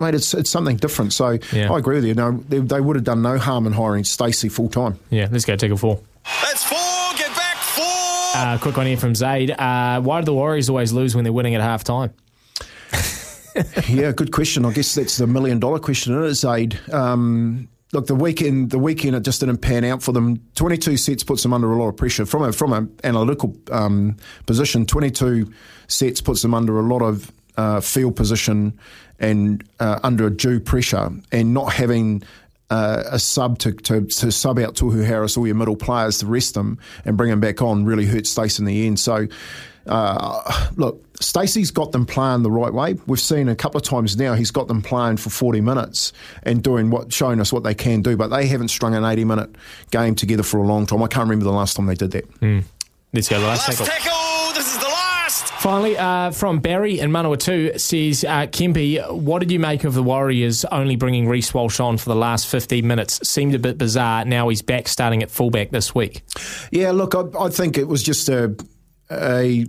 Mate, 0.00 0.14
it's 0.14 0.32
it's 0.34 0.48
something 0.50 0.76
different. 0.76 1.12
So 1.12 1.38
Yeah. 1.52 1.72
I 1.72 1.78
agree 1.78 1.96
with 1.96 2.04
you. 2.04 2.14
No, 2.14 2.42
they, 2.48 2.60
they 2.60 2.80
would 2.80 2.96
have 2.96 3.04
done 3.04 3.20
no 3.22 3.36
harm 3.36 3.66
in 3.66 3.72
hiring 3.72 4.04
Stacey 4.04 4.48
full 4.48 4.68
time. 4.68 4.98
Yeah, 5.10 5.28
let's 5.30 5.44
go 5.44 5.56
take 5.56 5.72
a 5.72 5.76
four. 5.76 6.00
That's 6.44 6.62
four. 6.64 6.78
Get 7.16 7.34
back 7.34 7.56
four. 7.56 7.84
Uh, 7.84 8.58
quick 8.60 8.76
one 8.76 8.86
here 8.86 8.96
from 8.96 9.14
Zaid. 9.14 9.50
Uh, 9.50 10.00
why 10.00 10.20
do 10.20 10.24
the 10.26 10.34
Warriors 10.34 10.68
always 10.70 10.92
lose 10.92 11.14
when 11.14 11.24
they're 11.24 11.32
winning 11.32 11.54
at 11.56 11.60
half 11.60 11.82
time? 11.84 12.12
yeah, 13.88 14.12
good 14.12 14.30
question. 14.32 14.64
I 14.64 14.72
guess 14.72 14.94
that's 14.94 15.16
the 15.16 15.26
million 15.26 15.58
dollar 15.58 15.78
question, 15.80 16.12
isn't 16.14 16.24
it, 16.30 16.34
Zaid? 16.34 16.78
Um, 16.92 17.68
look, 17.92 18.06
the 18.06 18.14
weekend, 18.14 18.70
the 18.70 18.78
weekend, 18.78 19.16
it 19.16 19.22
just 19.22 19.40
didn't 19.40 19.58
pan 19.58 19.84
out 19.84 20.02
for 20.02 20.12
them. 20.12 20.42
Twenty-two 20.54 20.96
sets 20.96 21.24
puts 21.24 21.42
them 21.42 21.52
under 21.52 21.72
a 21.72 21.76
lot 21.76 21.88
of 21.88 21.96
pressure 21.96 22.26
from 22.26 22.42
a 22.42 22.52
from 22.52 22.72
an 22.72 22.94
analytical 23.04 23.56
um, 23.70 24.16
position. 24.46 24.86
Twenty-two 24.86 25.52
sets 25.86 26.20
puts 26.20 26.42
them 26.42 26.54
under 26.54 26.78
a 26.78 26.82
lot 26.82 27.02
of 27.02 27.32
uh, 27.56 27.80
field 27.80 28.16
position 28.16 28.78
and 29.18 29.64
uh, 29.80 29.98
under 30.02 30.26
a 30.26 30.30
due 30.30 30.60
pressure, 30.60 31.10
and 31.32 31.54
not 31.54 31.72
having. 31.72 32.22
Uh, 32.70 33.02
a 33.06 33.18
sub 33.18 33.58
to, 33.60 33.72
to, 33.72 34.04
to 34.04 34.30
sub 34.30 34.58
out 34.58 34.74
Tohu 34.74 35.02
Harris, 35.02 35.38
all 35.38 35.46
your 35.46 35.56
middle 35.56 35.74
players 35.76 36.18
to 36.18 36.26
rest 36.26 36.52
them 36.52 36.78
and 37.06 37.16
bring 37.16 37.30
them 37.30 37.40
back 37.40 37.62
on 37.62 37.86
really 37.86 38.04
hurt 38.04 38.26
Stace 38.26 38.58
in 38.58 38.66
the 38.66 38.86
end. 38.86 39.00
So, 39.00 39.26
uh, 39.86 40.68
look, 40.76 41.02
Stacey's 41.18 41.70
got 41.70 41.92
them 41.92 42.04
playing 42.04 42.42
the 42.42 42.50
right 42.50 42.72
way. 42.72 42.96
We've 43.06 43.18
seen 43.18 43.48
a 43.48 43.56
couple 43.56 43.78
of 43.78 43.84
times 43.84 44.18
now 44.18 44.34
he's 44.34 44.50
got 44.50 44.68
them 44.68 44.82
playing 44.82 45.16
for 45.16 45.30
40 45.30 45.62
minutes 45.62 46.12
and 46.42 46.62
doing 46.62 46.90
what, 46.90 47.10
showing 47.10 47.40
us 47.40 47.52
what 47.54 47.62
they 47.64 47.74
can 47.74 48.02
do, 48.02 48.18
but 48.18 48.28
they 48.28 48.46
haven't 48.46 48.68
strung 48.68 48.94
an 48.94 49.02
80 49.04 49.24
minute 49.24 49.56
game 49.90 50.14
together 50.14 50.42
for 50.42 50.58
a 50.58 50.62
long 50.66 50.84
time. 50.84 51.02
I 51.02 51.06
can't 51.08 51.24
remember 51.24 51.44
the 51.46 51.52
last 51.52 51.74
time 51.74 51.86
they 51.86 51.94
did 51.94 52.10
that. 52.10 52.26
Let's 53.14 53.28
go 53.30 53.40
the 53.40 53.46
last 53.46 53.66
Last 53.66 53.78
tackle. 53.78 53.86
tackle. 53.86 54.52
This 54.54 54.66
is 54.66 54.78
the 54.78 54.84
last. 54.84 54.87
Finally, 55.58 55.98
uh, 55.98 56.30
from 56.30 56.60
Barry 56.60 57.00
in 57.00 57.10
Manawatu 57.10 57.80
says, 57.80 58.22
uh, 58.22 58.46
Kempy, 58.46 59.04
what 59.10 59.40
did 59.40 59.50
you 59.50 59.58
make 59.58 59.82
of 59.82 59.92
the 59.92 60.02
Warriors 60.04 60.64
only 60.66 60.94
bringing 60.94 61.26
Reece 61.26 61.52
Walsh 61.52 61.80
on 61.80 61.98
for 61.98 62.08
the 62.08 62.14
last 62.14 62.46
15 62.46 62.86
minutes? 62.86 63.28
Seemed 63.28 63.56
a 63.56 63.58
bit 63.58 63.76
bizarre. 63.76 64.24
Now 64.24 64.48
he's 64.50 64.62
back 64.62 64.86
starting 64.86 65.20
at 65.22 65.30
fullback 65.32 65.70
this 65.70 65.92
week. 65.96 66.22
Yeah, 66.70 66.92
look, 66.92 67.16
I, 67.16 67.24
I 67.40 67.48
think 67.48 67.76
it 67.76 67.88
was 67.88 68.04
just 68.04 68.28
a, 68.28 68.54
a 69.10 69.66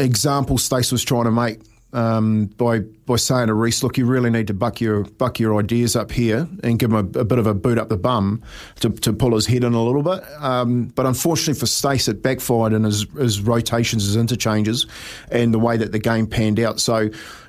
example 0.00 0.58
Stace 0.58 0.90
was 0.90 1.04
trying 1.04 1.24
to 1.24 1.30
make 1.30 1.60
um, 1.92 2.46
by 2.56 2.80
by 2.80 3.16
saying 3.16 3.46
to 3.46 3.54
Reece, 3.54 3.82
look, 3.82 3.96
you 3.96 4.04
really 4.04 4.30
need 4.30 4.46
to 4.48 4.54
buck 4.54 4.80
your 4.80 5.04
buck 5.04 5.38
your 5.38 5.58
ideas 5.58 5.96
up 5.96 6.12
here 6.12 6.46
and 6.62 6.78
give 6.78 6.92
him 6.92 6.96
a, 6.96 7.20
a 7.20 7.24
bit 7.24 7.38
of 7.38 7.46
a 7.46 7.54
boot 7.54 7.78
up 7.78 7.88
the 7.88 7.96
bum 7.96 8.42
to, 8.80 8.90
to 8.90 9.12
pull 9.12 9.34
his 9.34 9.46
head 9.46 9.64
in 9.64 9.72
a 9.72 9.82
little 9.82 10.02
bit. 10.02 10.22
Um, 10.40 10.86
but 10.86 11.06
unfortunately 11.06 11.58
for 11.58 11.66
Stace, 11.66 12.08
it 12.08 12.22
backfired 12.22 12.72
in 12.72 12.84
his, 12.84 13.06
his 13.16 13.40
rotations, 13.40 14.04
his 14.04 14.16
interchanges, 14.16 14.86
and 15.30 15.54
the 15.54 15.58
way 15.58 15.76
that 15.76 15.92
the 15.92 15.98
game 15.98 16.26
panned 16.26 16.60
out. 16.60 16.78
So, 16.78 16.98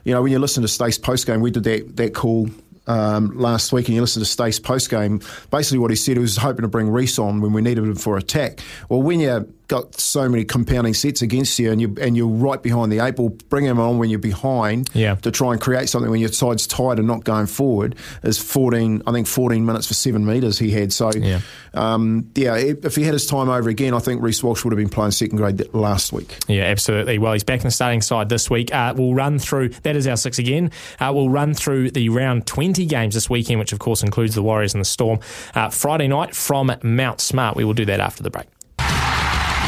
you 0.04 0.14
know, 0.14 0.22
when 0.22 0.32
you 0.32 0.40
listen 0.40 0.62
to 0.62 0.70
Stace 0.70 0.98
post 0.98 1.28
game, 1.28 1.42
we 1.42 1.52
did 1.52 1.66
that 1.66 1.98
that 1.98 2.14
call 2.14 2.50
um, 2.88 3.38
last 3.38 3.72
week 3.74 3.88
and 3.88 3.96
you 3.96 4.02
listen 4.02 4.22
to 4.22 4.26
Stace 4.26 4.60
post 4.60 4.90
game, 4.90 5.22
basically 5.52 5.80
what 5.80 5.92
he 5.92 5.96
said 5.96 6.16
he 6.16 6.22
was 6.22 6.38
hoping 6.38 6.64
to 6.64 6.70
bring 6.70 6.90
Reece 6.90 7.20
on 7.20 7.42
when 7.42 7.52
we 7.52 7.62
needed 7.62 7.84
him 7.84 7.96
for 7.96 8.18
attack. 8.18 8.62
Well, 8.88 9.02
when 9.02 9.20
you 9.20 9.54
got 9.70 9.98
so 9.98 10.28
many 10.28 10.44
compounding 10.44 10.94
sets 10.94 11.22
against 11.22 11.58
you 11.60 11.72
and 11.72 11.80
you 11.80 11.96
and 12.02 12.18
you're 12.18 12.28
right 12.28 12.62
behind 12.62 12.92
the 12.92 13.00
eight 13.00 13.16
ball, 13.16 13.30
bring 13.48 13.64
him 13.64 13.80
on 13.80 13.98
when 13.98 14.10
you're 14.10 14.20
behind 14.20 14.90
Yeah. 14.94 15.16
to 15.16 15.32
try 15.32 15.54
and 15.54 15.62
create 15.62 15.88
something 15.88 16.12
when 16.12 16.20
your 16.20 16.32
side's 16.34 16.68
tight 16.68 16.98
and 17.00 17.08
not 17.08 17.24
going 17.24 17.46
forward 17.46 17.96
is 18.24 18.38
14, 18.38 19.02
I 19.08 19.12
think 19.14 19.28
14 19.28 19.66
minutes 19.66 19.88
for 19.88 19.94
seven 19.94 20.26
metres 20.26 20.60
he 20.60 20.72
had. 20.72 20.92
So, 20.92 21.12
Yeah. 21.16 21.40
um, 21.74 22.26
yeah, 22.36 22.56
if 22.58 22.84
if 22.84 22.96
he 22.98 23.04
had 23.04 23.14
his 23.14 23.26
time 23.28 23.48
over 23.48 23.70
again, 23.70 23.94
I 23.94 24.00
think 24.00 24.22
Reece 24.22 24.44
Walsh 24.44 24.64
would 24.66 24.74
have 24.74 24.78
been 24.80 24.90
playing 24.90 25.12
second 25.12 25.38
grade 25.38 25.64
last 25.74 26.12
week. 26.12 26.36
Yeah, 26.48 26.64
absolutely. 26.64 27.18
Well, 27.20 27.34
he's 27.34 27.44
back 27.46 27.60
in 27.62 27.66
the 27.68 27.72
starting 27.72 28.02
side 28.02 28.28
this 28.30 28.50
week. 28.50 28.74
Uh, 28.74 28.94
we'll 28.98 29.14
run 29.14 29.40
through, 29.40 29.70
that 29.84 29.96
is 29.96 30.08
our 30.08 30.18
six 30.18 30.40
again. 30.40 30.72
Uh, 31.00 31.12
we'll 31.14 31.30
run 31.30 31.54
through 31.54 31.92
the 31.92 32.10
round 32.10 32.48
20 32.48 32.86
games 32.88 33.14
this 33.14 33.30
weekend, 33.30 33.60
which 33.60 33.72
of 33.72 33.80
course 33.80 34.02
includes 34.04 34.34
the 34.36 34.42
Warriors 34.44 34.74
and 34.74 34.82
the 34.82 34.86
Storm. 34.86 35.20
Uh, 35.54 35.70
Friday 35.70 36.08
night 36.08 36.36
from 36.36 36.72
Mount 36.84 37.22
Smart. 37.22 37.56
We 37.56 37.64
will 37.64 37.74
do 37.76 37.86
that 37.86 38.00
after 38.00 38.24
the 38.24 38.32
break. 38.32 38.48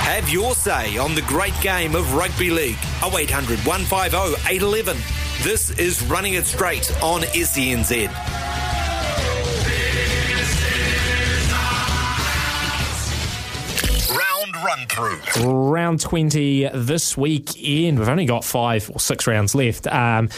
Have 0.03 0.29
your 0.29 0.55
say 0.55 0.97
on 0.97 1.15
the 1.15 1.21
great 1.21 1.53
game 1.61 1.95
of 1.95 2.13
rugby 2.15 2.49
league. 2.49 2.79
0800 3.03 3.59
150 3.59 4.17
811. 4.49 4.97
This 5.43 5.69
is 5.71 6.03
Running 6.03 6.33
It 6.33 6.45
Straight 6.45 6.91
on 7.01 7.21
SENZ. 7.21 8.60
Run 14.63 14.85
through. 14.87 15.49
round 15.71 16.01
20 16.01 16.69
this 16.73 17.17
weekend. 17.17 17.97
We've 17.99 18.09
only 18.09 18.25
got 18.25 18.43
five 18.43 18.89
or 18.91 18.99
six 18.99 19.25
rounds 19.25 19.55
left. 19.55 19.87
Um, 19.87 20.29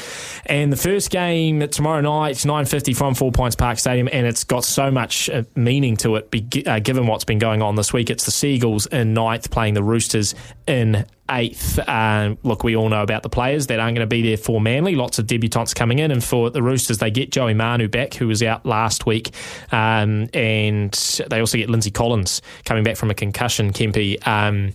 and 0.46 0.72
the 0.72 0.78
first 0.78 1.10
game 1.10 1.68
tomorrow 1.68 2.02
night, 2.02 2.36
9.50 2.36 2.96
from 2.96 3.16
Four 3.16 3.32
Pines 3.32 3.56
Park 3.56 3.80
Stadium, 3.80 4.08
and 4.12 4.26
it's 4.26 4.44
got 4.44 4.64
so 4.64 4.92
much 4.92 5.30
uh, 5.30 5.44
meaning 5.56 5.98
to 5.98 6.16
it, 6.18 6.68
uh, 6.68 6.80
given 6.80 7.08
what's 7.08 7.26
been 7.26 7.40
going 7.40 7.62
on 7.62 7.76
this 7.76 7.92
week. 7.92 8.10
It's 8.10 8.26
the 8.26 8.32
Seagulls 8.32 8.86
in 8.86 9.14
ninth 9.14 9.50
playing 9.52 9.74
the 9.74 9.84
Roosters 9.84 10.36
in 10.68 11.06
eighth. 11.30 11.80
Um, 11.88 12.38
look, 12.44 12.64
we 12.64 12.76
all 12.76 12.90
know 12.90 13.02
about 13.02 13.24
the 13.24 13.30
players 13.30 13.68
that 13.68 13.80
aren't 13.80 13.96
going 13.96 14.08
to 14.08 14.10
be 14.10 14.22
there 14.22 14.38
for 14.38 14.60
Manly. 14.60 14.96
Lots 14.96 15.20
of 15.20 15.28
debutants 15.28 15.74
coming 15.74 16.00
in, 16.00 16.12
and 16.12 16.24
for 16.24 16.50
the 16.50 16.62
Roosters, 16.62 16.98
they 16.98 17.12
get 17.12 17.32
Joey 17.32 17.54
Manu 17.54 17.88
back, 17.88 18.14
who 18.14 18.28
was 18.28 18.44
out 18.44 18.66
last 18.66 19.06
week, 19.06 19.34
um, 19.72 20.30
and 20.34 20.92
they 21.30 21.40
also 21.40 21.58
get 21.58 21.70
Lindsay 21.70 21.92
Collins 21.92 22.42
coming 22.66 22.84
back 22.84 22.98
from 22.98 23.10
a 23.10 23.16
concussion. 23.16 23.72
Kempy, 23.72 24.26
um, 24.28 24.74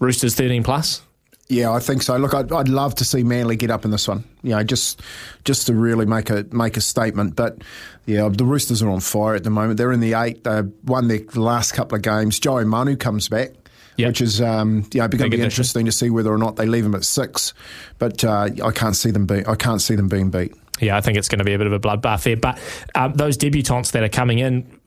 Roosters 0.00 0.34
thirteen 0.34 0.62
plus. 0.62 1.02
Yeah, 1.50 1.72
I 1.72 1.80
think 1.80 2.02
so. 2.02 2.14
Look, 2.18 2.34
I'd, 2.34 2.52
I'd 2.52 2.68
love 2.68 2.94
to 2.96 3.06
see 3.06 3.22
Manly 3.22 3.56
get 3.56 3.70
up 3.70 3.86
in 3.86 3.90
this 3.90 4.06
one. 4.06 4.22
You 4.42 4.50
know, 4.50 4.62
just 4.62 5.00
just 5.44 5.66
to 5.68 5.74
really 5.74 6.04
make 6.04 6.28
a 6.28 6.44
make 6.52 6.76
a 6.76 6.82
statement. 6.82 7.36
But 7.36 7.62
yeah, 8.04 8.28
the 8.28 8.44
Roosters 8.44 8.82
are 8.82 8.90
on 8.90 9.00
fire 9.00 9.34
at 9.34 9.44
the 9.44 9.50
moment. 9.50 9.78
They're 9.78 9.92
in 9.92 10.00
the 10.00 10.12
eight. 10.12 10.44
They 10.44 10.60
won 10.84 11.08
their 11.08 11.20
last 11.34 11.72
couple 11.72 11.96
of 11.96 12.02
games. 12.02 12.38
Joey 12.38 12.66
Manu 12.66 12.96
comes 12.96 13.30
back. 13.30 13.52
Yep. 13.98 14.08
Which 14.08 14.20
is, 14.20 14.40
um, 14.40 14.86
know, 14.94 15.08
going 15.08 15.30
to 15.30 15.36
be 15.36 15.42
interesting 15.42 15.84
to 15.86 15.92
see 15.92 16.08
whether 16.08 16.32
or 16.32 16.38
not 16.38 16.54
they 16.54 16.66
leave 16.66 16.86
him 16.86 16.94
at 16.94 17.04
six. 17.04 17.52
But 17.98 18.24
uh, 18.24 18.48
I 18.64 18.70
can't 18.70 18.94
see 18.94 19.10
them 19.10 19.26
be. 19.26 19.44
I 19.44 19.56
can't 19.56 19.82
see 19.82 19.96
them 19.96 20.08
being 20.08 20.30
beat. 20.30 20.54
Yeah, 20.80 20.96
I 20.96 21.00
think 21.00 21.18
it's 21.18 21.28
going 21.28 21.40
to 21.40 21.44
be 21.44 21.54
a 21.54 21.58
bit 21.58 21.66
of 21.66 21.72
a 21.72 21.80
bloodbath 21.80 22.22
there. 22.22 22.36
But 22.36 22.60
um, 22.94 23.14
those 23.14 23.36
debutants 23.36 23.90
that 23.92 24.04
are 24.04 24.08
coming 24.08 24.38
in, 24.38 24.77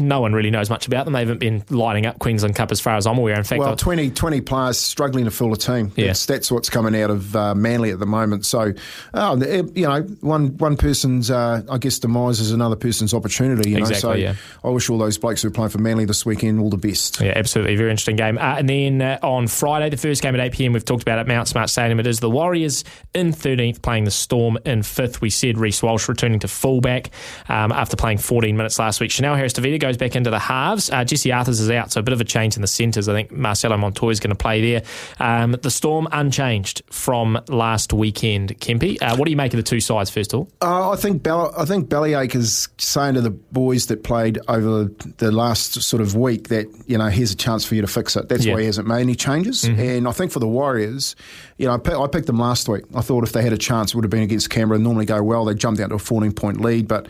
no 0.00 0.20
one 0.20 0.32
really 0.32 0.50
knows 0.50 0.70
much 0.70 0.86
about 0.86 1.04
them. 1.04 1.12
They 1.14 1.20
haven't 1.20 1.38
been 1.38 1.64
lighting 1.70 2.06
up 2.06 2.18
Queensland 2.18 2.54
Cup 2.56 2.72
as 2.72 2.80
far 2.80 2.96
as 2.96 3.06
I'm 3.06 3.18
aware. 3.18 3.36
In 3.36 3.44
fact, 3.44 3.60
Well, 3.60 3.72
I- 3.72 3.76
20, 3.76 4.10
20 4.10 4.40
players 4.40 4.78
struggling 4.78 5.24
to 5.24 5.30
fill 5.30 5.52
a 5.52 5.56
team. 5.56 5.92
Yeah. 5.96 6.08
That's, 6.08 6.26
that's 6.26 6.50
what's 6.52 6.70
coming 6.70 7.00
out 7.00 7.10
of 7.10 7.34
uh, 7.36 7.54
Manly 7.54 7.90
at 7.90 7.98
the 7.98 8.06
moment. 8.06 8.46
So, 8.46 8.72
oh, 9.14 9.36
you 9.74 9.86
know, 9.86 10.02
one 10.20 10.56
one 10.58 10.76
person's, 10.76 11.30
uh, 11.30 11.62
I 11.70 11.78
guess, 11.78 11.98
demise 11.98 12.40
is 12.40 12.52
another 12.52 12.76
person's 12.76 13.14
opportunity. 13.14 13.70
You 13.70 13.76
know? 13.76 13.80
Exactly, 13.82 14.00
So 14.00 14.12
yeah. 14.14 14.34
I 14.64 14.68
wish 14.68 14.88
all 14.90 14.98
those 14.98 15.18
blokes 15.18 15.42
who 15.42 15.48
are 15.48 15.52
playing 15.52 15.70
for 15.70 15.78
Manly 15.78 16.04
this 16.04 16.24
weekend 16.26 16.60
all 16.60 16.70
the 16.70 16.76
best. 16.76 17.20
Yeah, 17.20 17.32
absolutely. 17.36 17.76
Very 17.76 17.90
interesting 17.90 18.16
game. 18.16 18.38
Uh, 18.38 18.56
and 18.58 18.68
then 18.68 19.02
uh, 19.02 19.18
on 19.22 19.46
Friday, 19.48 19.90
the 19.90 19.96
first 19.96 20.22
game 20.22 20.34
at 20.34 20.40
8 20.40 20.52
pm, 20.52 20.72
we've 20.72 20.84
talked 20.84 21.02
about 21.02 21.18
at 21.18 21.26
Mount 21.26 21.48
Smart 21.48 21.70
Stadium. 21.70 22.00
It 22.00 22.06
is 22.06 22.20
the 22.20 22.30
Warriors 22.30 22.84
in 23.14 23.32
13th 23.32 23.82
playing 23.82 24.04
the 24.04 24.10
Storm 24.10 24.58
in 24.64 24.80
5th. 24.80 25.20
We 25.20 25.30
said 25.30 25.58
Reece 25.58 25.82
Walsh 25.82 26.08
returning 26.08 26.38
to 26.40 26.48
fullback 26.48 27.10
um, 27.48 27.72
after 27.72 27.96
playing 27.96 28.18
14 28.18 28.56
minutes 28.56 28.78
last 28.78 29.00
week. 29.00 29.10
Chanel 29.10 29.34
Harris 29.36 29.51
Tavita 29.52 29.78
goes 29.80 29.96
back 29.96 30.16
into 30.16 30.30
the 30.30 30.38
halves. 30.38 30.90
Uh, 30.90 31.04
Jesse 31.04 31.32
Arthurs 31.32 31.60
is 31.60 31.70
out, 31.70 31.92
so 31.92 32.00
a 32.00 32.02
bit 32.02 32.12
of 32.12 32.20
a 32.20 32.24
change 32.24 32.56
in 32.56 32.62
the 32.62 32.68
centres. 32.68 33.08
I 33.08 33.12
think 33.12 33.30
Marcelo 33.32 33.76
Montoya 33.76 34.10
is 34.10 34.20
going 34.20 34.30
to 34.30 34.34
play 34.36 34.60
there. 34.72 34.82
Um, 35.20 35.52
the 35.52 35.70
Storm 35.70 36.08
unchanged 36.12 36.82
from 36.90 37.40
last 37.48 37.92
weekend. 37.92 38.58
Kempy, 38.60 39.00
uh, 39.02 39.16
what 39.16 39.24
do 39.26 39.30
you 39.30 39.36
make 39.36 39.52
of 39.52 39.56
the 39.58 39.62
two 39.62 39.80
sides, 39.80 40.10
first 40.10 40.32
of 40.32 40.40
all? 40.40 40.48
Uh, 40.60 40.90
I 40.90 40.96
think 40.96 41.22
Bell- 41.22 41.54
I 41.56 41.64
think 41.64 41.88
Bellamy's 41.88 42.34
is 42.34 42.68
saying 42.78 43.14
to 43.14 43.20
the 43.20 43.30
boys 43.30 43.86
that 43.86 44.04
played 44.04 44.38
over 44.48 44.84
the 45.18 45.30
last 45.32 45.82
sort 45.82 46.00
of 46.00 46.14
week 46.16 46.48
that 46.48 46.66
you 46.86 46.98
know 46.98 47.06
here's 47.08 47.32
a 47.32 47.36
chance 47.36 47.64
for 47.64 47.74
you 47.74 47.80
to 47.82 47.86
fix 47.88 48.16
it. 48.16 48.28
That's 48.28 48.44
Yeah. 48.44 48.54
why 48.54 48.60
he 48.60 48.66
hasn't 48.66 48.86
made 48.88 49.00
any 49.00 49.14
changes. 49.14 49.64
And 49.64 50.08
I 50.08 50.12
think 50.12 50.32
for 50.32 50.38
the 50.38 50.48
Warriors, 50.48 51.14
you 51.58 51.66
know, 51.66 51.74
I 51.74 52.06
picked 52.08 52.26
them 52.26 52.38
last 52.38 52.68
week. 52.68 52.84
I 52.94 53.00
thought 53.00 53.24
if 53.24 53.32
they 53.32 53.42
had 53.42 53.52
a 53.52 53.58
chance, 53.58 53.90
it 53.90 53.96
would 53.96 54.04
have 54.04 54.10
been 54.10 54.22
against 54.22 54.50
Canberra. 54.50 54.78
Normally 54.78 55.04
go 55.04 55.22
well. 55.22 55.44
They 55.44 55.54
jumped 55.54 55.80
out 55.80 55.88
to 55.90 55.96
a 55.96 55.98
14 55.98 56.32
point 56.32 56.60
lead, 56.60 56.88
but 56.88 57.06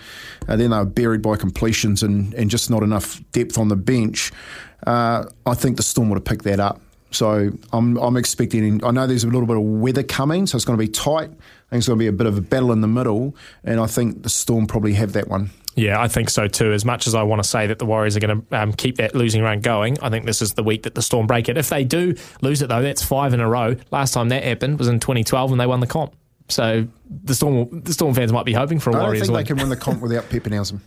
uh, 0.48 0.56
then 0.56 0.70
they 0.70 0.76
were 0.76 0.84
buried 0.84 1.22
by 1.22 1.36
completions 1.36 2.02
and, 2.02 2.31
and 2.34 2.50
just 2.50 2.70
not 2.70 2.82
enough 2.82 3.20
depth 3.32 3.58
on 3.58 3.68
the 3.68 3.76
bench. 3.76 4.32
Uh, 4.86 5.24
I 5.46 5.54
think 5.54 5.76
the 5.76 5.82
Storm 5.82 6.08
would 6.10 6.16
have 6.16 6.24
picked 6.24 6.44
that 6.44 6.60
up. 6.60 6.80
So 7.10 7.50
I'm, 7.72 7.96
I'm 7.98 8.16
expecting. 8.16 8.82
I 8.84 8.90
know 8.90 9.06
there's 9.06 9.24
a 9.24 9.28
little 9.28 9.46
bit 9.46 9.56
of 9.56 9.62
weather 9.62 10.02
coming, 10.02 10.46
so 10.46 10.56
it's 10.56 10.64
going 10.64 10.78
to 10.78 10.82
be 10.82 10.90
tight. 10.90 11.28
I 11.30 11.70
think 11.70 11.80
it's 11.80 11.86
going 11.86 11.98
to 11.98 12.02
be 12.02 12.06
a 12.06 12.12
bit 12.12 12.26
of 12.26 12.38
a 12.38 12.40
battle 12.40 12.72
in 12.72 12.80
the 12.80 12.88
middle, 12.88 13.36
and 13.64 13.80
I 13.80 13.86
think 13.86 14.22
the 14.22 14.30
Storm 14.30 14.66
probably 14.66 14.94
have 14.94 15.12
that 15.12 15.28
one. 15.28 15.50
Yeah, 15.74 16.00
I 16.00 16.08
think 16.08 16.28
so 16.30 16.48
too. 16.48 16.72
As 16.72 16.84
much 16.84 17.06
as 17.06 17.14
I 17.14 17.22
want 17.22 17.42
to 17.42 17.48
say 17.48 17.66
that 17.66 17.78
the 17.78 17.86
Warriors 17.86 18.16
are 18.16 18.20
going 18.20 18.42
to 18.42 18.58
um, 18.58 18.72
keep 18.72 18.96
that 18.96 19.14
losing 19.14 19.42
run 19.42 19.60
going, 19.60 19.98
I 20.02 20.10
think 20.10 20.26
this 20.26 20.42
is 20.42 20.54
the 20.54 20.62
week 20.62 20.82
that 20.82 20.94
the 20.94 21.02
Storm 21.02 21.26
break 21.26 21.48
it. 21.48 21.56
If 21.56 21.68
they 21.70 21.84
do 21.84 22.14
lose 22.42 22.60
it, 22.62 22.68
though, 22.68 22.82
that's 22.82 23.02
five 23.02 23.32
in 23.32 23.40
a 23.40 23.48
row. 23.48 23.76
Last 23.90 24.12
time 24.12 24.28
that 24.30 24.44
happened 24.44 24.78
was 24.78 24.88
in 24.88 25.00
2012 25.00 25.50
when 25.50 25.58
they 25.58 25.66
won 25.66 25.80
the 25.80 25.86
comp. 25.86 26.14
So 26.48 26.86
the 27.24 27.34
Storm, 27.34 27.80
the 27.82 27.92
Storm 27.94 28.14
fans 28.14 28.32
might 28.32 28.44
be 28.44 28.52
hoping 28.52 28.78
for 28.78 28.90
a 28.90 28.94
I 28.94 28.96
don't 28.96 29.02
Warriors 29.04 29.22
think 29.26 29.32
win. 29.34 29.44
they 29.44 29.48
can 29.48 29.56
win 29.56 29.68
the 29.70 29.76
comp 29.76 30.02
without 30.02 30.24
Papenhuyzen. 30.30 30.80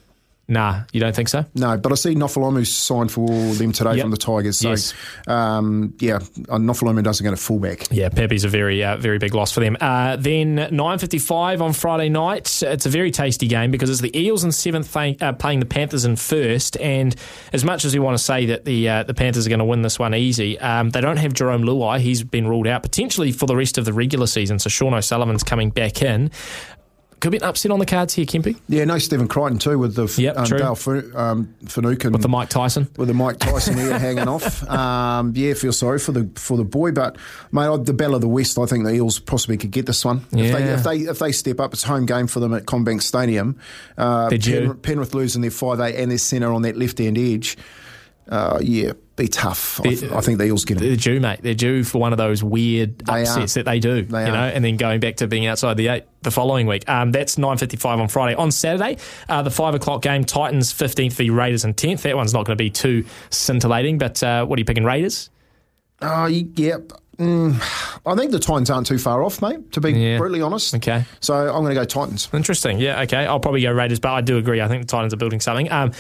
Nah, 0.48 0.82
you 0.94 1.00
don't 1.00 1.16
think 1.16 1.28
so? 1.28 1.44
No, 1.56 1.76
but 1.76 1.92
I 1.92 1.96
see 1.96 2.14
Nofoaluma 2.14 2.68
signed 2.68 3.12
for 3.12 3.28
them 3.56 3.72
today 3.72 3.96
Yep. 3.96 4.02
from 4.02 4.12
the 4.12 4.18
Tigers. 4.18 4.58
So, 4.60 4.70
Yes. 4.70 4.94
um, 5.28 5.94
yeah, 6.00 6.18
uh, 6.50 6.58
Nofoaluma 6.58 7.02
doesn't 7.04 7.24
get 7.24 7.34
a 7.34 7.38
fullback. 7.38 7.88
Yeah, 7.90 8.10
Pepe's 8.10 8.44
a 8.44 8.48
very, 8.50 8.84
uh, 8.84 8.98
very 8.98 9.18
big 9.18 9.34
loss 9.34 9.52
for 9.52 9.60
them. 9.62 9.76
Uh, 9.82 10.18
then 10.18 10.68
9.55 10.72 11.62
on 11.62 11.74
Friday 11.74 12.10
night. 12.10 12.62
It's 12.62 12.86
a 12.86 12.90
very 12.90 13.10
tasty 13.10 13.48
game 13.48 13.72
because 13.72 13.90
it's 13.90 14.02
the 14.02 14.16
Eels 14.16 14.44
in 14.44 14.52
seventh 14.52 14.92
playing, 14.92 15.18
uh, 15.20 15.34
playing 15.34 15.62
the 15.62 15.66
Panthers 15.66 16.06
in 16.06 16.16
first. 16.16 16.78
And 16.78 17.16
as 17.52 17.64
much 17.66 17.84
as 17.84 17.94
we 17.94 18.00
want 18.00 18.16
to 18.18 18.24
say 18.24 18.46
that 18.46 18.66
the 18.66 18.88
uh, 18.88 19.04
the 19.04 19.16
Panthers 19.16 19.48
are 19.48 19.50
going 19.50 19.60
to 19.60 19.66
win 19.66 19.82
this 19.82 19.98
one 19.98 20.14
easy, 20.14 20.60
um, 20.60 20.92
they 20.92 21.02
don't 21.02 21.18
have 21.18 21.34
Jarome 21.34 21.64
Luai. 21.64 22.00
He's 22.00 22.22
been 22.24 22.48
ruled 22.48 22.68
out 22.68 22.84
potentially 22.84 23.32
for 23.32 23.48
the 23.48 23.56
rest 23.56 23.80
of 23.80 23.86
the 23.86 23.94
regular 23.94 24.28
season. 24.28 24.60
So 24.60 24.70
Sean 24.70 24.94
O'Sullivan's 24.94 25.44
coming 25.44 25.72
back 25.72 26.04
in. 26.04 26.30
Could 27.26 27.32
be 27.32 27.38
an 27.40 27.44
upset 27.44 27.72
on 27.72 27.80
the 27.80 27.88
cards 27.88 28.14
here, 28.14 28.24
Kempy, 28.24 28.56
Yeah, 28.68 28.84
no, 28.86 29.00
Stephen 29.00 29.28
Crichton 29.28 29.58
too 29.58 29.80
with 29.80 29.96
the 29.96 30.06
Yep, 30.22 30.38
um. 30.38 30.46
Dale 30.46 31.18
um, 31.20 31.56
Finucane 31.68 32.12
with 32.12 32.22
the 32.22 32.30
Mike 32.30 32.50
Tyson. 32.50 32.88
with 32.98 33.08
the 33.08 33.16
Mike 33.16 33.40
Tyson 33.40 33.80
ear 33.80 33.98
hanging 34.00 34.28
off. 34.28 34.62
Um, 34.70 35.34
yeah, 35.36 35.56
feel 35.56 35.74
sorry 35.74 35.98
for 35.98 36.12
the 36.12 36.30
for 36.36 36.56
the 36.56 36.64
boy, 36.64 36.92
but 36.92 37.18
mate, 37.52 37.84
the 37.86 37.94
Battle 37.94 38.14
of 38.14 38.22
the 38.22 38.28
West, 38.28 38.60
I 38.60 38.68
think 38.68 38.86
the 38.86 38.94
Eels 38.94 39.18
possibly 39.18 39.58
could 39.58 39.72
get 39.72 39.88
this 39.88 40.06
one 40.06 40.18
if 40.34 40.34
they 40.34 40.50
Yeah. 40.52 40.76
if 40.76 40.84
they 40.84 40.98
if 41.00 41.18
they 41.18 41.32
step 41.32 41.60
up. 41.60 41.74
It's 41.74 41.82
home 41.82 42.06
game 42.06 42.28
for 42.28 42.40
them 42.42 42.54
at 42.54 42.66
CommBank 42.66 43.02
Stadium. 43.02 43.58
Uh. 43.98 44.30
Penrith, 44.30 44.84
Penrith 44.84 45.14
losing 45.16 45.42
their 45.42 45.50
five 45.50 45.80
eight 45.80 45.96
and 45.96 46.12
their 46.12 46.20
centre 46.20 46.54
on 46.54 46.62
that 46.62 46.78
left 46.78 47.00
hand 47.00 47.18
edge. 47.18 47.58
Uh, 48.28 48.58
yeah, 48.62 48.94
be 49.16 49.28
tough. 49.28 49.80
I, 49.82 49.94
th- 49.94 50.12
I 50.12 50.20
think 50.22 50.40
the 50.40 50.46
Eels 50.46 50.66
get 50.66 50.80
They're 50.80 50.96
due, 50.96 51.20
mate. 51.20 51.42
They're 51.44 51.54
due 51.54 51.84
for 51.84 52.00
one 52.00 52.12
of 52.12 52.18
those 52.18 52.44
weird 52.44 52.98
They 53.00 53.22
upsets 53.22 53.56
are. 53.56 53.60
that 53.64 53.70
they 53.70 53.80
do, 53.80 54.02
They 54.02 54.26
you 54.26 54.32
know, 54.32 54.38
are. 54.40 54.48
and 54.48 54.66
then 54.66 54.78
going 54.78 55.00
back 55.00 55.18
to 55.18 55.28
being 55.28 55.46
outside 55.46 55.78
the 55.78 55.90
eight 55.90 56.06
the 56.24 56.32
following 56.32 56.66
week. 56.66 56.90
Um, 56.90 57.12
that's 57.12 57.38
nine 57.38 57.58
fifty 57.58 57.78
five 57.78 58.00
on 58.00 58.08
Friday. 58.08 58.36
On 58.36 58.50
Saturday, 58.52 58.98
uh, 59.30 59.44
the 59.44 59.52
five 59.52 59.76
o'clock 59.76 60.02
game, 60.02 60.24
Titans 60.26 60.72
fifteenth 60.72 61.14
v 61.14 61.30
Raiders 61.30 61.64
and 61.66 61.78
tenth. 61.78 62.02
That 62.02 62.16
one's 62.16 62.34
not 62.34 62.46
going 62.46 62.58
to 62.58 62.64
be 62.64 62.72
too 62.72 63.06
scintillating. 63.30 64.00
But 64.00 64.24
uh, 64.24 64.46
what 64.46 64.58
are 64.58 64.62
you 64.62 64.66
picking, 64.66 64.86
Raiders? 64.86 65.30
Oh, 66.02 66.26
yeah. 66.26 66.78
Mm, 67.18 67.56
I 68.06 68.16
think 68.16 68.32
the 68.32 68.40
Titans 68.40 68.70
aren't 68.70 68.88
too 68.88 68.98
far 68.98 69.24
off, 69.24 69.42
mate. 69.42 69.72
To 69.72 69.80
be 69.80 69.94
Yeah. 69.94 70.18
brutally 70.18 70.42
honest. 70.42 70.76
Okay. 70.76 71.06
So 71.22 71.34
I'm 71.34 71.64
going 71.64 71.70
to 71.74 71.76
go 71.76 71.86
Titans. 71.86 72.28
Interesting. 72.34 72.78
Yeah, 72.78 73.04
okay. 73.04 73.26
I'll 73.26 73.40
probably 73.40 73.62
go 73.62 73.72
Raiders, 73.72 74.02
but 74.02 74.12
I 74.12 74.20
do 74.20 74.38
agree. 74.38 74.60
I 74.60 74.68
think 74.68 74.82
the 74.82 74.88
Titans 74.88 75.14
are 75.14 75.18
building 75.18 75.40
something. 75.40 75.72
Um, 75.72 75.94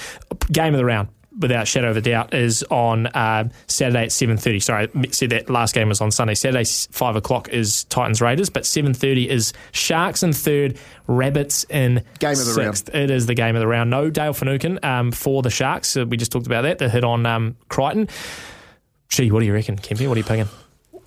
game 0.52 0.74
of 0.74 0.78
the 0.78 0.84
round, 0.84 1.08
without 1.40 1.68
shadow 1.68 1.90
of 1.90 1.98
a 1.98 2.02
doubt, 2.02 2.34
is 2.34 2.64
on 2.70 3.08
uh, 3.08 3.50
Saturday 3.68 4.04
at 4.04 4.10
7.30. 4.10 4.64
Sorry, 4.64 4.90
I 4.96 5.08
said 5.12 5.30
that 5.32 5.50
last 5.50 5.74
game 5.74 5.90
was 5.90 6.02
on 6.02 6.12
Sunday. 6.12 6.36
Saturday, 6.36 6.66
5 6.66 7.16
o'clock 7.16 7.50
is 7.50 7.84
Titans 7.86 8.22
Raiders, 8.22 8.50
but 8.50 8.64
7.30 8.64 9.28
is 9.28 9.54
Sharks 9.72 10.24
in 10.24 10.34
third, 10.34 10.78
Rabbits 11.08 11.66
in 11.70 12.04
Game 12.20 12.32
of 12.32 12.38
the 12.38 12.54
sixth. 12.54 12.94
It 12.94 13.12
is 13.12 13.26
the 13.26 13.36
game 13.36 13.56
of 13.56 13.60
the 13.60 13.68
round. 13.68 13.90
No 13.90 14.10
Dale 14.10 14.34
Finucane 14.34 14.80
um, 14.84 15.12
for 15.12 15.42
the 15.42 15.50
Sharks. 15.50 15.96
Uh, 15.96 16.06
we 16.06 16.18
just 16.18 16.32
talked 16.32 16.48
about 16.48 16.64
that. 16.64 16.80
The 16.80 16.90
hit 16.90 17.04
on 17.04 17.26
um, 17.26 17.58
Crichton. 17.70 18.08
Gee, 19.10 19.32
what 19.32 19.42
do 19.42 19.46
you 19.46 19.54
reckon, 19.54 19.78
Kempy? 19.78 20.08
What 20.08 20.16
are 20.16 20.20
you 20.20 20.24
picking? 20.24 20.48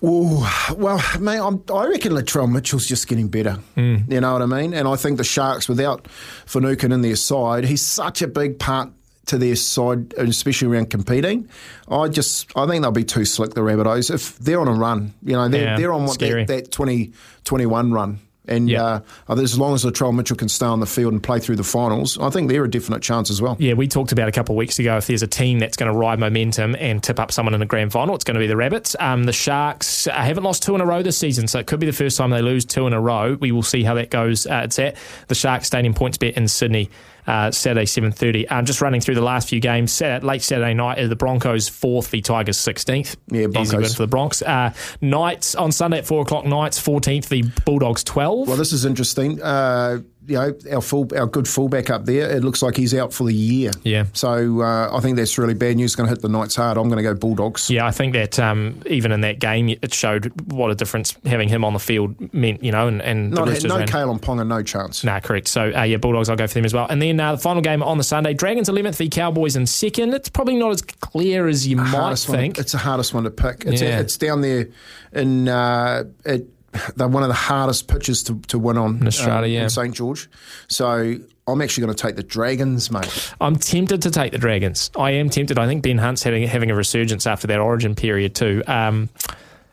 Ooh, 0.01 0.45
well, 0.77 1.03
mate, 1.19 1.39
I'm, 1.39 1.61
I 1.73 1.87
reckon 1.87 2.13
Latrell 2.13 2.49
Mitchell's 2.49 2.87
just 2.87 3.07
getting 3.09 3.27
better. 3.27 3.53
Hmm. 3.75 3.97
You 4.07 4.21
know 4.21 4.31
what 4.31 4.41
I 4.41 4.45
mean? 4.45 4.73
And 4.73 4.87
I 4.87 4.95
think 4.95 5.17
the 5.17 5.25
Sharks, 5.25 5.67
without 5.67 6.07
Finucane 6.45 6.93
in 6.93 7.01
their 7.01 7.17
side, 7.17 7.65
he's 7.65 7.81
such 7.81 8.21
a 8.21 8.27
big 8.27 8.59
part 8.59 8.89
to 9.29 9.37
their 9.37 9.55
side, 9.55 10.13
especially 10.17 10.67
around 10.67 10.89
competing. 10.89 11.47
I 11.89 12.07
just, 12.09 12.51
I 12.55 12.67
think 12.67 12.81
they'll 12.83 12.91
be 12.91 13.03
too 13.03 13.25
slick, 13.25 13.53
the 13.55 13.61
Rabbitohs. 13.61 14.13
If 14.13 14.37
they're 14.39 14.59
on 14.61 14.67
a 14.67 14.73
run, 14.73 15.13
you 15.23 15.33
know, 15.33 15.47
they're, 15.47 15.63
Yeah, 15.63 15.77
they're 15.77 15.93
on 15.93 16.05
what 16.05 16.19
that, 16.19 16.47
that 16.47 16.71
2021 16.71 17.91
run. 17.91 18.19
And 18.47 18.67
Yeah. 18.67 19.01
uh, 19.27 19.35
as 19.35 19.59
long 19.59 19.75
as 19.75 19.85
Latrell 19.85 20.11
Mitchell 20.11 20.35
can 20.35 20.49
stay 20.49 20.65
on 20.65 20.79
the 20.79 20.87
field 20.87 21.13
and 21.13 21.21
play 21.21 21.39
through 21.39 21.57
the 21.57 21.63
finals, 21.63 22.17
I 22.19 22.31
think 22.31 22.49
they're 22.49 22.63
a 22.63 22.69
definite 22.69 23.03
chance 23.03 23.29
as 23.29 23.39
well. 23.43 23.55
Yeah, 23.59 23.73
we 23.73 23.87
talked 23.87 24.11
about 24.11 24.27
a 24.27 24.31
couple 24.31 24.55
of 24.55 24.57
weeks 24.57 24.79
ago 24.79 24.97
if 24.97 25.05
there's 25.05 25.21
a 25.21 25.27
team 25.27 25.59
that's 25.59 25.77
going 25.77 25.91
to 25.91 25.95
ride 25.95 26.17
momentum 26.17 26.75
and 26.79 27.03
tip 27.03 27.19
up 27.19 27.31
someone 27.31 27.53
in 27.53 27.59
the 27.59 27.67
grand 27.67 27.91
final, 27.91 28.15
it's 28.15 28.23
going 28.23 28.33
to 28.33 28.39
be 28.39 28.47
the 28.47 28.57
Rabbits. 28.57 28.95
Um, 28.99 29.25
the 29.25 29.33
Sharks 29.33 30.07
uh, 30.07 30.13
haven't 30.13 30.43
lost 30.43 30.63
two 30.63 30.73
in 30.73 30.81
a 30.81 30.85
row 30.85 31.03
this 31.03 31.15
season, 31.17 31.47
so 31.47 31.59
it 31.59 31.67
could 31.67 31.79
be 31.79 31.85
the 31.85 31.93
first 31.93 32.17
time 32.17 32.31
they 32.31 32.41
lose 32.41 32.65
two 32.65 32.87
in 32.87 32.93
a 32.93 32.99
row. 32.99 33.37
We 33.39 33.51
will 33.51 33.61
see 33.61 33.83
how 33.83 33.93
that 33.93 34.09
goes. 34.09 34.47
Uh, 34.47 34.61
it's 34.63 34.79
at 34.79 34.95
the 35.27 35.35
Sharks 35.35 35.67
Stadium 35.67 35.93
PointsBet 35.93 36.33
in 36.33 36.47
Sydney. 36.47 36.89
Uh, 37.29 37.51
Saturday, 37.51 37.85
seven 37.85 38.11
thirty. 38.11 38.47
Um, 38.47 38.65
just 38.65 38.81
running 38.81 39.01
through 39.01 39.13
the 39.15 39.21
last 39.21 39.49
few 39.49 39.59
games. 39.59 39.91
Sat- 39.93 40.23
late 40.23 40.41
Saturday 40.41 40.73
night, 40.73 41.07
the 41.07 41.15
Broncos 41.15 41.69
fourth, 41.69 42.07
v 42.07 42.21
Tigers 42.21 42.57
sixteenth. 42.57 43.15
Yeah, 43.27 43.41
Easy 43.41 43.47
Broncos. 43.51 43.73
win 43.73 43.83
for 43.89 44.03
the 44.03 44.07
Bronx. 44.07 44.41
Uh, 44.41 44.73
Knights 45.01 45.53
on 45.53 45.71
Sunday 45.71 45.99
at 45.99 46.07
four 46.07 46.23
o'clock. 46.23 46.45
Knights 46.45 46.79
fourteenth, 46.79 47.27
v 47.27 47.43
Bulldogs 47.65 48.03
twelve. 48.03 48.47
Well, 48.47 48.57
this 48.57 48.73
is 48.73 48.83
interesting. 48.83 49.39
Uh, 49.41 49.99
you 50.27 50.35
know, 50.35 50.53
our 50.71 50.81
full, 50.81 51.07
our 51.17 51.25
good 51.25 51.47
fullback 51.47 51.89
up 51.89 52.05
there. 52.05 52.29
It 52.29 52.43
looks 52.43 52.61
like 52.61 52.75
he's 52.75 52.93
out 52.93 53.13
for 53.13 53.23
the 53.25 53.33
year. 53.33 53.71
Yeah. 53.83 54.05
So 54.13 54.61
uh, 54.61 54.95
I 54.95 54.99
think 54.99 55.17
that's 55.17 55.37
really 55.37 55.53
bad 55.53 55.77
news. 55.77 55.95
Going 55.95 56.07
to 56.07 56.13
hit 56.13 56.21
the 56.21 56.29
Knights 56.29 56.55
hard. 56.55 56.77
I'm 56.77 56.87
going 56.89 56.97
to 56.97 57.03
go 57.03 57.13
Bulldogs. 57.15 57.69
Yeah, 57.69 57.85
I 57.87 57.91
think 57.91 58.13
that 58.13 58.37
um, 58.39 58.81
even 58.85 59.11
in 59.11 59.21
that 59.21 59.39
game, 59.39 59.69
it 59.69 59.93
showed 59.93 60.31
what 60.51 60.69
a 60.71 60.75
difference 60.75 61.15
having 61.25 61.49
him 61.49 61.63
on 61.65 61.73
the 61.73 61.79
field 61.79 62.33
meant, 62.33 62.63
you 62.63 62.71
know, 62.71 62.87
and, 62.87 63.01
and 63.01 63.31
the 63.31 63.37
Not, 63.37 63.47
Roosters 63.47 63.63
no 63.69 63.77
ran. 63.79 63.87
Kalyn 63.87 64.19
Ponga, 64.19 64.45
no 64.45 64.61
chance. 64.61 65.03
Nah, 65.03 65.19
correct. 65.19 65.47
So, 65.47 65.71
uh, 65.75 65.83
yeah, 65.83 65.97
Bulldogs, 65.97 66.29
I'll 66.29 66.35
go 66.35 66.45
for 66.47 66.53
them 66.53 66.65
as 66.65 66.73
well. 66.73 66.85
And 66.89 67.01
then 67.01 67.19
uh, 67.19 67.31
the 67.35 67.41
final 67.41 67.61
game 67.61 67.81
on 67.81 67.97
the 67.97 68.03
Sunday, 68.03 68.33
Dragons 68.33 68.69
11th 68.69 68.95
v 68.97 69.09
Cowboys 69.09 69.55
in 69.55 69.65
second. 69.65 70.13
It's 70.13 70.29
probably 70.29 70.55
not 70.57 70.71
as 70.71 70.81
clear 70.81 71.47
as 71.47 71.65
you 71.67 71.77
might 71.77 72.15
think. 72.19 72.59
it's 72.59 72.73
the 72.73 72.77
hardest 72.77 73.13
one 73.13 73.23
to 73.23 73.31
pick. 73.31 73.63
It's, 73.65 73.81
Yeah. 73.81 73.99
it's 73.99 74.17
down 74.17 74.41
there 74.41 74.67
in 75.13 75.47
uh, 75.47 76.03
it, 76.25 76.47
they're 76.95 77.07
one 77.07 77.23
of 77.23 77.29
the 77.29 77.35
hardest 77.35 77.87
pitches 77.87 78.23
to, 78.23 78.39
to 78.47 78.59
win 78.59 78.77
on 78.77 78.97
In 78.97 79.07
Australia, 79.07 79.45
um, 79.45 79.51
yeah. 79.51 79.63
in 79.63 79.69
St 79.69 79.93
George. 79.93 80.29
So 80.67 81.15
I'm 81.47 81.61
actually 81.61 81.85
going 81.85 81.95
to 81.95 82.01
take 82.01 82.15
the 82.15 82.23
Dragons, 82.23 82.91
mate. 82.91 83.33
I'm 83.41 83.55
tempted 83.55 84.01
to 84.03 84.11
take 84.11 84.31
the 84.31 84.37
Dragons. 84.37 84.91
I 84.97 85.11
am 85.11 85.29
tempted. 85.29 85.57
I 85.57 85.67
think 85.67 85.83
Ben 85.83 85.97
Hunt's 85.97 86.23
having, 86.23 86.47
having 86.47 86.69
a 86.71 86.75
resurgence 86.75 87.25
after 87.25 87.47
that 87.47 87.59
origin 87.59 87.95
period, 87.95 88.35
too. 88.35 88.63
Um, 88.67 89.09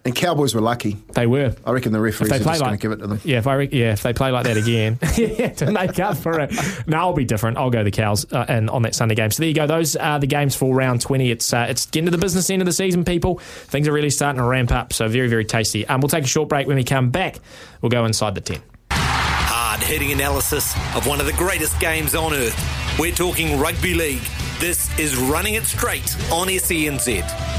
And 0.07 0.15
Cowboys 0.15 0.55
were 0.55 0.61
lucky. 0.61 0.97
they 1.15 1.27
were. 1.27 1.57
I 1.65 1.73
reckon 1.73 1.91
the 1.91 2.01
referees 2.01 2.31
they 2.31 2.37
are 2.37 2.41
play 2.41 2.53
just 2.53 2.63
going 2.63 2.79
to 2.79 2.81
give 2.81 2.93
it 2.93 2.99
to 2.99 3.09
them. 3.09 3.21
Yeah, 3.25 3.39
if 3.39 3.49
I 3.49 3.55
re- 3.55 3.69
yeah, 3.73 3.93
if 3.93 4.05
they 4.05 4.13
play 4.13 4.31
like 4.31 4.45
that 4.45 4.57
again, 4.57 5.01
yeah, 5.17 5.49
to 5.49 5.73
make 5.73 5.99
up 5.99 6.17
for 6.17 6.39
it. 6.39 6.53
No, 6.87 6.99
I'll 6.99 7.13
be 7.13 7.25
different. 7.25 7.59
I'll 7.59 7.71
go 7.71 7.83
the 7.83 7.91
cows 7.91 8.25
uh, 8.33 8.45
and 8.49 8.71
on 8.71 8.83
that 8.83 8.95
Sunday 8.95 9.17
game. 9.17 9.33
So 9.33 9.43
there 9.43 9.49
you 9.49 9.55
go. 9.55 9.67
Those 9.67 9.97
are 9.97 10.21
the 10.21 10.29
games 10.29 10.55
for 10.55 10.73
round 10.73 11.01
twenty. 11.01 11.33
It's 11.33 11.53
uh, 11.53 11.67
it's 11.69 11.87
getting 11.87 12.05
to 12.05 12.13
the 12.13 12.19
business 12.19 12.49
end 12.51 12.63
of 12.63 12.67
the 12.67 12.73
season, 12.73 13.05
people. 13.05 13.41
Things 13.41 13.89
are 13.89 13.93
really 13.93 14.11
starting 14.11 14.39
to 14.41 14.47
ramp 14.47 14.71
up. 14.71 14.93
So 14.93 15.09
very 15.09 15.27
very 15.27 15.45
tasty. 15.45 15.85
Um, 15.89 16.01
we'll 16.01 16.09
take 16.09 16.23
a 16.23 16.29
short 16.29 16.49
break. 16.49 16.69
When 16.69 16.77
we 16.77 16.85
come 16.85 17.11
back, 17.11 17.41
we'll 17.83 17.91
go 17.91 18.05
inside 18.05 18.37
the 18.37 18.41
ten. 18.41 18.63
Hard 18.93 19.83
hitting 19.83 20.13
analysis 20.13 20.73
of 20.95 21.09
one 21.09 21.19
of 21.19 21.27
the 21.27 21.33
greatest 21.33 21.81
games 21.81 22.15
on 22.15 22.33
earth. 22.33 22.97
We're 23.01 23.11
talking 23.11 23.59
rugby 23.59 23.95
league. 23.95 24.23
This 24.61 24.97
is 25.01 25.17
Running 25.17 25.55
It 25.55 25.65
Straight 25.65 26.15
on 26.31 26.47
SENZ. 26.47 27.56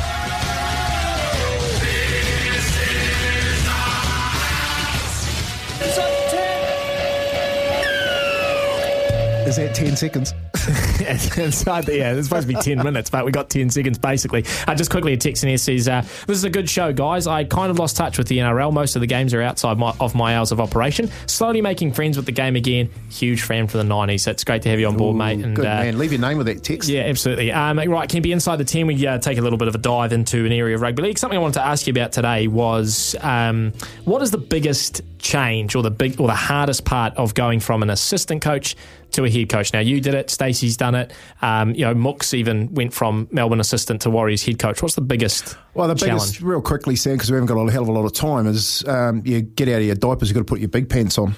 Is 9.47 9.55
that 9.55 9.73
10 9.73 9.95
seconds? 9.95 10.33
Inside 11.37 11.85
the, 11.85 11.95
yeah, 11.97 12.11
it's 12.11 12.27
supposed 12.27 12.49
to 12.49 12.53
be 12.53 12.59
10 12.59 12.83
minutes, 12.83 13.09
but 13.09 13.23
we 13.23 13.31
got 13.31 13.49
10 13.49 13.69
seconds 13.69 13.97
basically. 13.97 14.43
Uh, 14.67 14.75
just 14.75 14.91
quickly, 14.91 15.13
a 15.13 15.17
text 15.17 15.41
in 15.41 15.47
here 15.47 15.57
says, 15.57 15.87
uh, 15.87 16.01
This 16.01 16.35
is 16.35 16.43
a 16.43 16.49
good 16.49 16.69
show, 16.69 16.91
guys. 16.91 17.27
I 17.27 17.45
kind 17.45 17.71
of 17.71 17.79
lost 17.79 17.95
touch 17.95 18.17
with 18.17 18.27
the 18.27 18.39
NRL. 18.39 18.73
Most 18.73 18.97
of 18.97 18.99
the 18.99 19.07
games 19.07 19.33
are 19.33 19.41
outside 19.41 19.77
my, 19.77 19.95
of 20.01 20.15
my 20.15 20.35
hours 20.35 20.51
of 20.51 20.59
operation. 20.59 21.09
Slowly 21.27 21.61
making 21.61 21.93
friends 21.93 22.17
with 22.17 22.25
the 22.25 22.33
game 22.33 22.57
again. 22.57 22.89
Huge 23.09 23.41
fan 23.41 23.67
for 23.67 23.77
the 23.77 23.85
90s. 23.85 24.19
So 24.19 24.31
it's 24.31 24.43
great 24.43 24.63
to 24.63 24.69
have 24.69 24.81
you 24.81 24.87
on 24.87 24.97
board, 24.97 25.15
Ooh, 25.15 25.17
mate. 25.17 25.39
And, 25.39 25.55
good 25.55 25.65
uh, 25.65 25.75
man. 25.75 25.97
Leave 25.97 26.11
your 26.11 26.19
name 26.19 26.37
with 26.37 26.47
that 26.47 26.61
text. 26.61 26.89
Yeah, 26.89 27.03
absolutely. 27.03 27.53
Um, 27.53 27.77
right, 27.77 28.09
Kempy, 28.09 28.33
inside 28.33 28.57
the 28.57 28.65
team, 28.65 28.87
we 28.87 29.07
uh, 29.07 29.17
take 29.17 29.37
a 29.37 29.41
little 29.41 29.57
bit 29.57 29.69
of 29.69 29.75
a 29.75 29.79
dive 29.79 30.11
into 30.11 30.45
an 30.45 30.51
area 30.51 30.75
of 30.75 30.81
rugby 30.81 31.03
league. 31.03 31.17
Something 31.17 31.37
I 31.37 31.41
wanted 31.41 31.59
to 31.59 31.65
ask 31.65 31.87
you 31.87 31.91
about 31.91 32.11
today 32.11 32.47
was 32.47 33.15
um, 33.21 33.71
what 34.03 34.21
is 34.21 34.31
the 34.31 34.37
biggest 34.37 35.01
change 35.19 35.75
or 35.75 35.83
the 35.83 35.91
big 35.91 36.19
or 36.19 36.27
the 36.27 36.35
hardest 36.35 36.85
part 36.85 37.15
of 37.15 37.33
going 37.33 37.59
from 37.59 37.81
an 37.81 37.89
assistant 37.89 38.41
coach 38.41 38.75
to 39.11 39.25
a 39.25 39.29
head 39.29 39.49
coach? 39.49 39.73
Now, 39.73 39.79
you 39.79 39.99
did 40.01 40.13
it. 40.13 40.29
Stacey's 40.29 40.77
done 40.77 40.95
it. 40.95 41.13
Um, 41.41 41.73
you 41.73 41.85
know, 41.85 41.93
Mooks 41.95 42.33
even 42.33 42.73
went 42.73 42.93
from 42.93 43.27
Melbourne 43.31 43.59
assistant 43.59 44.01
to 44.03 44.09
Warriors 44.09 44.43
head 44.45 44.59
coach. 44.59 44.81
What's 44.81 44.95
the 44.95 45.01
biggest 45.01 45.57
Well, 45.73 45.87
the 45.87 45.95
challenge? 45.95 46.21
biggest, 46.23 46.41
real 46.41 46.61
quickly, 46.61 46.95
Sam, 46.95 47.13
because 47.13 47.31
we 47.31 47.35
haven't 47.35 47.47
got 47.47 47.57
a 47.57 47.71
hell 47.71 47.83
of 47.83 47.89
a 47.89 47.91
lot 47.91 48.05
of 48.05 48.13
time, 48.13 48.47
is 48.47 48.83
um, 48.87 49.21
you 49.25 49.41
get 49.41 49.67
out 49.69 49.79
of 49.79 49.83
your 49.85 49.95
diapers, 49.95 50.29
you've 50.29 50.35
got 50.35 50.41
to 50.41 50.45
put 50.45 50.59
your 50.59 50.69
big 50.69 50.89
pants 50.89 51.17
on. 51.17 51.35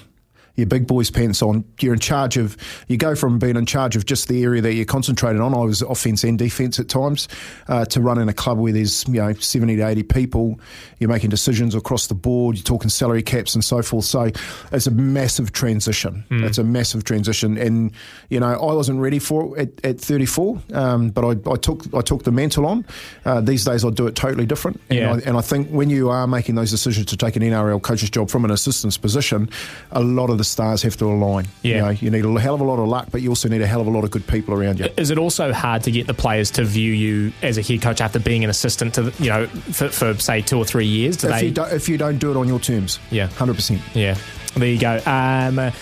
Your 0.60 0.66
big 0.66 0.86
boys' 0.86 1.10
pants 1.10 1.40
on. 1.42 1.64
You're 1.80 1.94
in 1.94 2.00
charge 2.00 2.36
of. 2.36 2.56
You 2.86 2.96
go 2.98 3.14
from 3.14 3.38
being 3.38 3.56
in 3.56 3.64
charge 3.66 3.96
of 3.96 4.04
just 4.04 4.28
the 4.28 4.42
area 4.44 4.60
that 4.60 4.74
you're 4.74 4.84
concentrated 4.84 5.40
on. 5.40 5.54
I 5.54 5.58
was 5.64 5.80
offence 5.80 6.22
and 6.22 6.38
defence 6.38 6.78
at 6.78 6.88
times. 6.88 7.28
Uh, 7.66 7.84
to 7.86 8.00
run 8.00 8.18
in 8.18 8.28
a 8.28 8.32
club 8.34 8.58
where 8.58 8.72
there's 8.72 9.06
you 9.08 9.14
know 9.14 9.32
70 9.32 9.76
to 9.76 9.86
80 9.86 10.02
people, 10.02 10.60
you're 10.98 11.08
making 11.08 11.30
decisions 11.30 11.74
across 11.74 12.06
the 12.08 12.14
board. 12.14 12.56
You're 12.56 12.64
talking 12.64 12.90
salary 12.90 13.22
caps 13.22 13.54
and 13.54 13.64
so 13.64 13.80
forth. 13.82 14.04
So 14.04 14.30
it's 14.72 14.86
a 14.86 14.90
massive 14.90 15.52
transition. 15.52 16.24
It's 16.30 16.58
a 16.58 16.64
massive 16.64 17.04
transition, 17.04 17.56
and 17.56 17.92
you 18.28 18.38
know 18.40 18.48
I 18.52 18.74
wasn't 18.74 19.00
ready 19.00 19.18
for 19.18 19.58
it 19.58 19.80
at, 19.82 19.96
at 19.96 20.00
34, 20.00 20.60
um, 20.74 21.08
but 21.10 21.24
I, 21.24 21.50
I 21.50 21.56
took 21.56 21.92
I 21.94 22.02
took 22.02 22.24
the 22.24 22.32
mantle 22.32 22.66
on. 22.66 22.84
Uh, 23.24 23.40
these 23.40 23.64
days 23.64 23.84
I 23.84 23.90
do 23.90 24.06
it 24.06 24.14
totally 24.14 24.46
different. 24.46 24.80
And 24.90 24.98
Yeah. 24.98 25.14
I, 25.14 25.18
and 25.26 25.36
I 25.36 25.40
think 25.40 25.68
when 25.70 25.88
you 25.90 26.10
are 26.10 26.26
making 26.26 26.56
those 26.56 26.70
decisions 26.70 27.06
to 27.06 27.16
take 27.16 27.36
an 27.36 27.42
NRL 27.42 27.80
coach's 27.80 28.10
job 28.10 28.28
from 28.28 28.44
an 28.44 28.50
assistant's 28.50 28.98
position, 28.98 29.48
a 29.92 30.02
lot 30.02 30.28
of 30.30 30.38
the 30.38 30.44
stars 30.50 30.82
have 30.82 30.96
to 30.98 31.06
align. 31.06 31.46
Yeah. 31.62 31.74
You, 31.76 31.80
know, 31.82 31.90
you 31.90 32.10
need 32.10 32.24
a 32.24 32.40
hell 32.40 32.54
of 32.54 32.60
a 32.60 32.64
lot 32.64 32.78
of 32.78 32.88
luck, 32.88 33.08
but 33.10 33.22
you 33.22 33.28
also 33.30 33.48
need 33.48 33.62
a 33.62 33.66
hell 33.66 33.80
of 33.80 33.86
a 33.86 33.90
lot 33.90 34.04
of 34.04 34.10
good 34.10 34.26
people 34.26 34.54
around 34.54 34.78
you. 34.80 34.86
Is 34.96 35.10
it 35.10 35.18
also 35.18 35.52
hard 35.52 35.82
to 35.84 35.90
get 35.90 36.06
the 36.06 36.14
players 36.14 36.50
to 36.52 36.64
view 36.64 36.92
you 36.92 37.32
as 37.42 37.58
a 37.58 37.62
head 37.62 37.82
coach 37.82 38.00
after 38.00 38.18
being 38.18 38.44
an 38.44 38.50
assistant 38.50 38.94
to, 38.94 39.12
you 39.18 39.30
know, 39.30 39.46
for, 39.46 39.88
for 39.88 40.14
say 40.18 40.42
two 40.42 40.58
or 40.58 40.64
three 40.64 40.86
years? 40.86 41.16
Do 41.16 41.28
If 41.28 41.34
they, 41.34 41.46
you, 41.46 41.52
don't, 41.52 41.72
if 41.72 41.88
you 41.88 41.96
don't 41.98 42.18
do 42.18 42.30
it 42.30 42.36
on 42.36 42.48
your 42.48 42.60
terms, 42.60 42.98
Yeah. 43.10 43.28
100%. 43.28 43.80
Yeah, 43.94 44.16
there 44.56 44.68
you 44.68 44.78
go. 44.78 45.00
Um, 45.06 45.72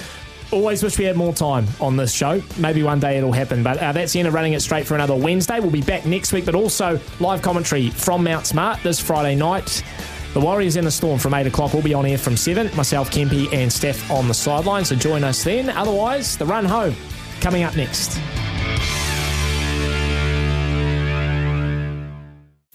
always 0.50 0.82
wish 0.82 0.98
we 0.98 1.04
had 1.04 1.16
more 1.16 1.32
time 1.34 1.66
on 1.80 1.96
this 1.96 2.12
show. 2.12 2.42
Maybe 2.58 2.82
one 2.82 3.00
day 3.00 3.18
it'll 3.18 3.32
happen. 3.32 3.62
But 3.62 3.78
uh, 3.78 3.92
that's 3.92 4.12
the 4.12 4.18
end 4.20 4.28
of 4.28 4.34
running 4.34 4.54
it 4.54 4.60
straight 4.60 4.86
for 4.86 4.94
another 4.94 5.14
Wednesday. 5.14 5.60
We'll 5.60 5.70
be 5.70 5.82
back 5.82 6.06
next 6.06 6.32
week, 6.32 6.44
but 6.46 6.54
also 6.54 7.00
live 7.20 7.42
commentary 7.42 7.90
from 7.90 8.24
Mount 8.24 8.46
Smart 8.46 8.82
this 8.82 9.00
Friday 9.00 9.34
night. 9.34 9.82
The 10.34 10.40
Warriors 10.40 10.76
in 10.76 10.84
the 10.84 10.90
Storm 10.90 11.18
from 11.18 11.34
8 11.34 11.46
o'clock. 11.46 11.72
We'll 11.72 11.82
be 11.82 11.94
on 11.94 12.06
air 12.06 12.18
from 12.18 12.36
7. 12.36 12.74
Myself, 12.76 13.10
Kempy, 13.10 13.52
and 13.52 13.72
Steph 13.72 14.10
on 14.10 14.28
the 14.28 14.34
sideline. 14.34 14.84
So 14.84 14.94
join 14.94 15.24
us 15.24 15.42
then. 15.42 15.70
Otherwise, 15.70 16.36
the 16.36 16.46
run 16.46 16.64
home 16.64 16.94
coming 17.40 17.62
up 17.62 17.76
next. 17.76 18.18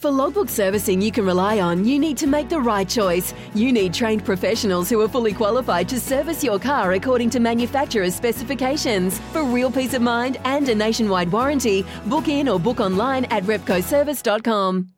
For 0.04 0.12
logbook 0.12 0.50
servicing 0.50 1.02
you 1.02 1.14
can 1.14 1.26
rely 1.26 1.62
on, 1.62 1.86
you 1.86 1.98
need 1.98 2.18
to 2.18 2.28
make 2.28 2.50
the 2.50 2.60
right 2.60 2.90
choice. 2.90 3.34
You 3.56 3.72
need 3.72 3.94
trained 3.94 4.26
professionals 4.26 4.90
who 4.90 5.00
are 5.00 5.08
fully 5.08 5.32
qualified 5.32 5.88
to 5.88 5.98
service 5.98 6.44
your 6.44 6.60
car 6.60 6.92
according 6.92 7.30
to 7.30 7.40
manufacturer's 7.40 8.14
specifications. 8.14 9.22
For 9.32 9.44
real 9.44 9.72
peace 9.72 9.94
of 9.94 10.02
mind 10.02 10.40
and 10.44 10.68
a 10.68 10.76
nationwide 10.76 11.32
warranty, 11.32 11.86
book 12.08 12.28
in 12.28 12.50
or 12.50 12.60
book 12.60 12.82
online 12.82 13.24
at 13.26 13.44
repcoservice.com. 13.44 14.90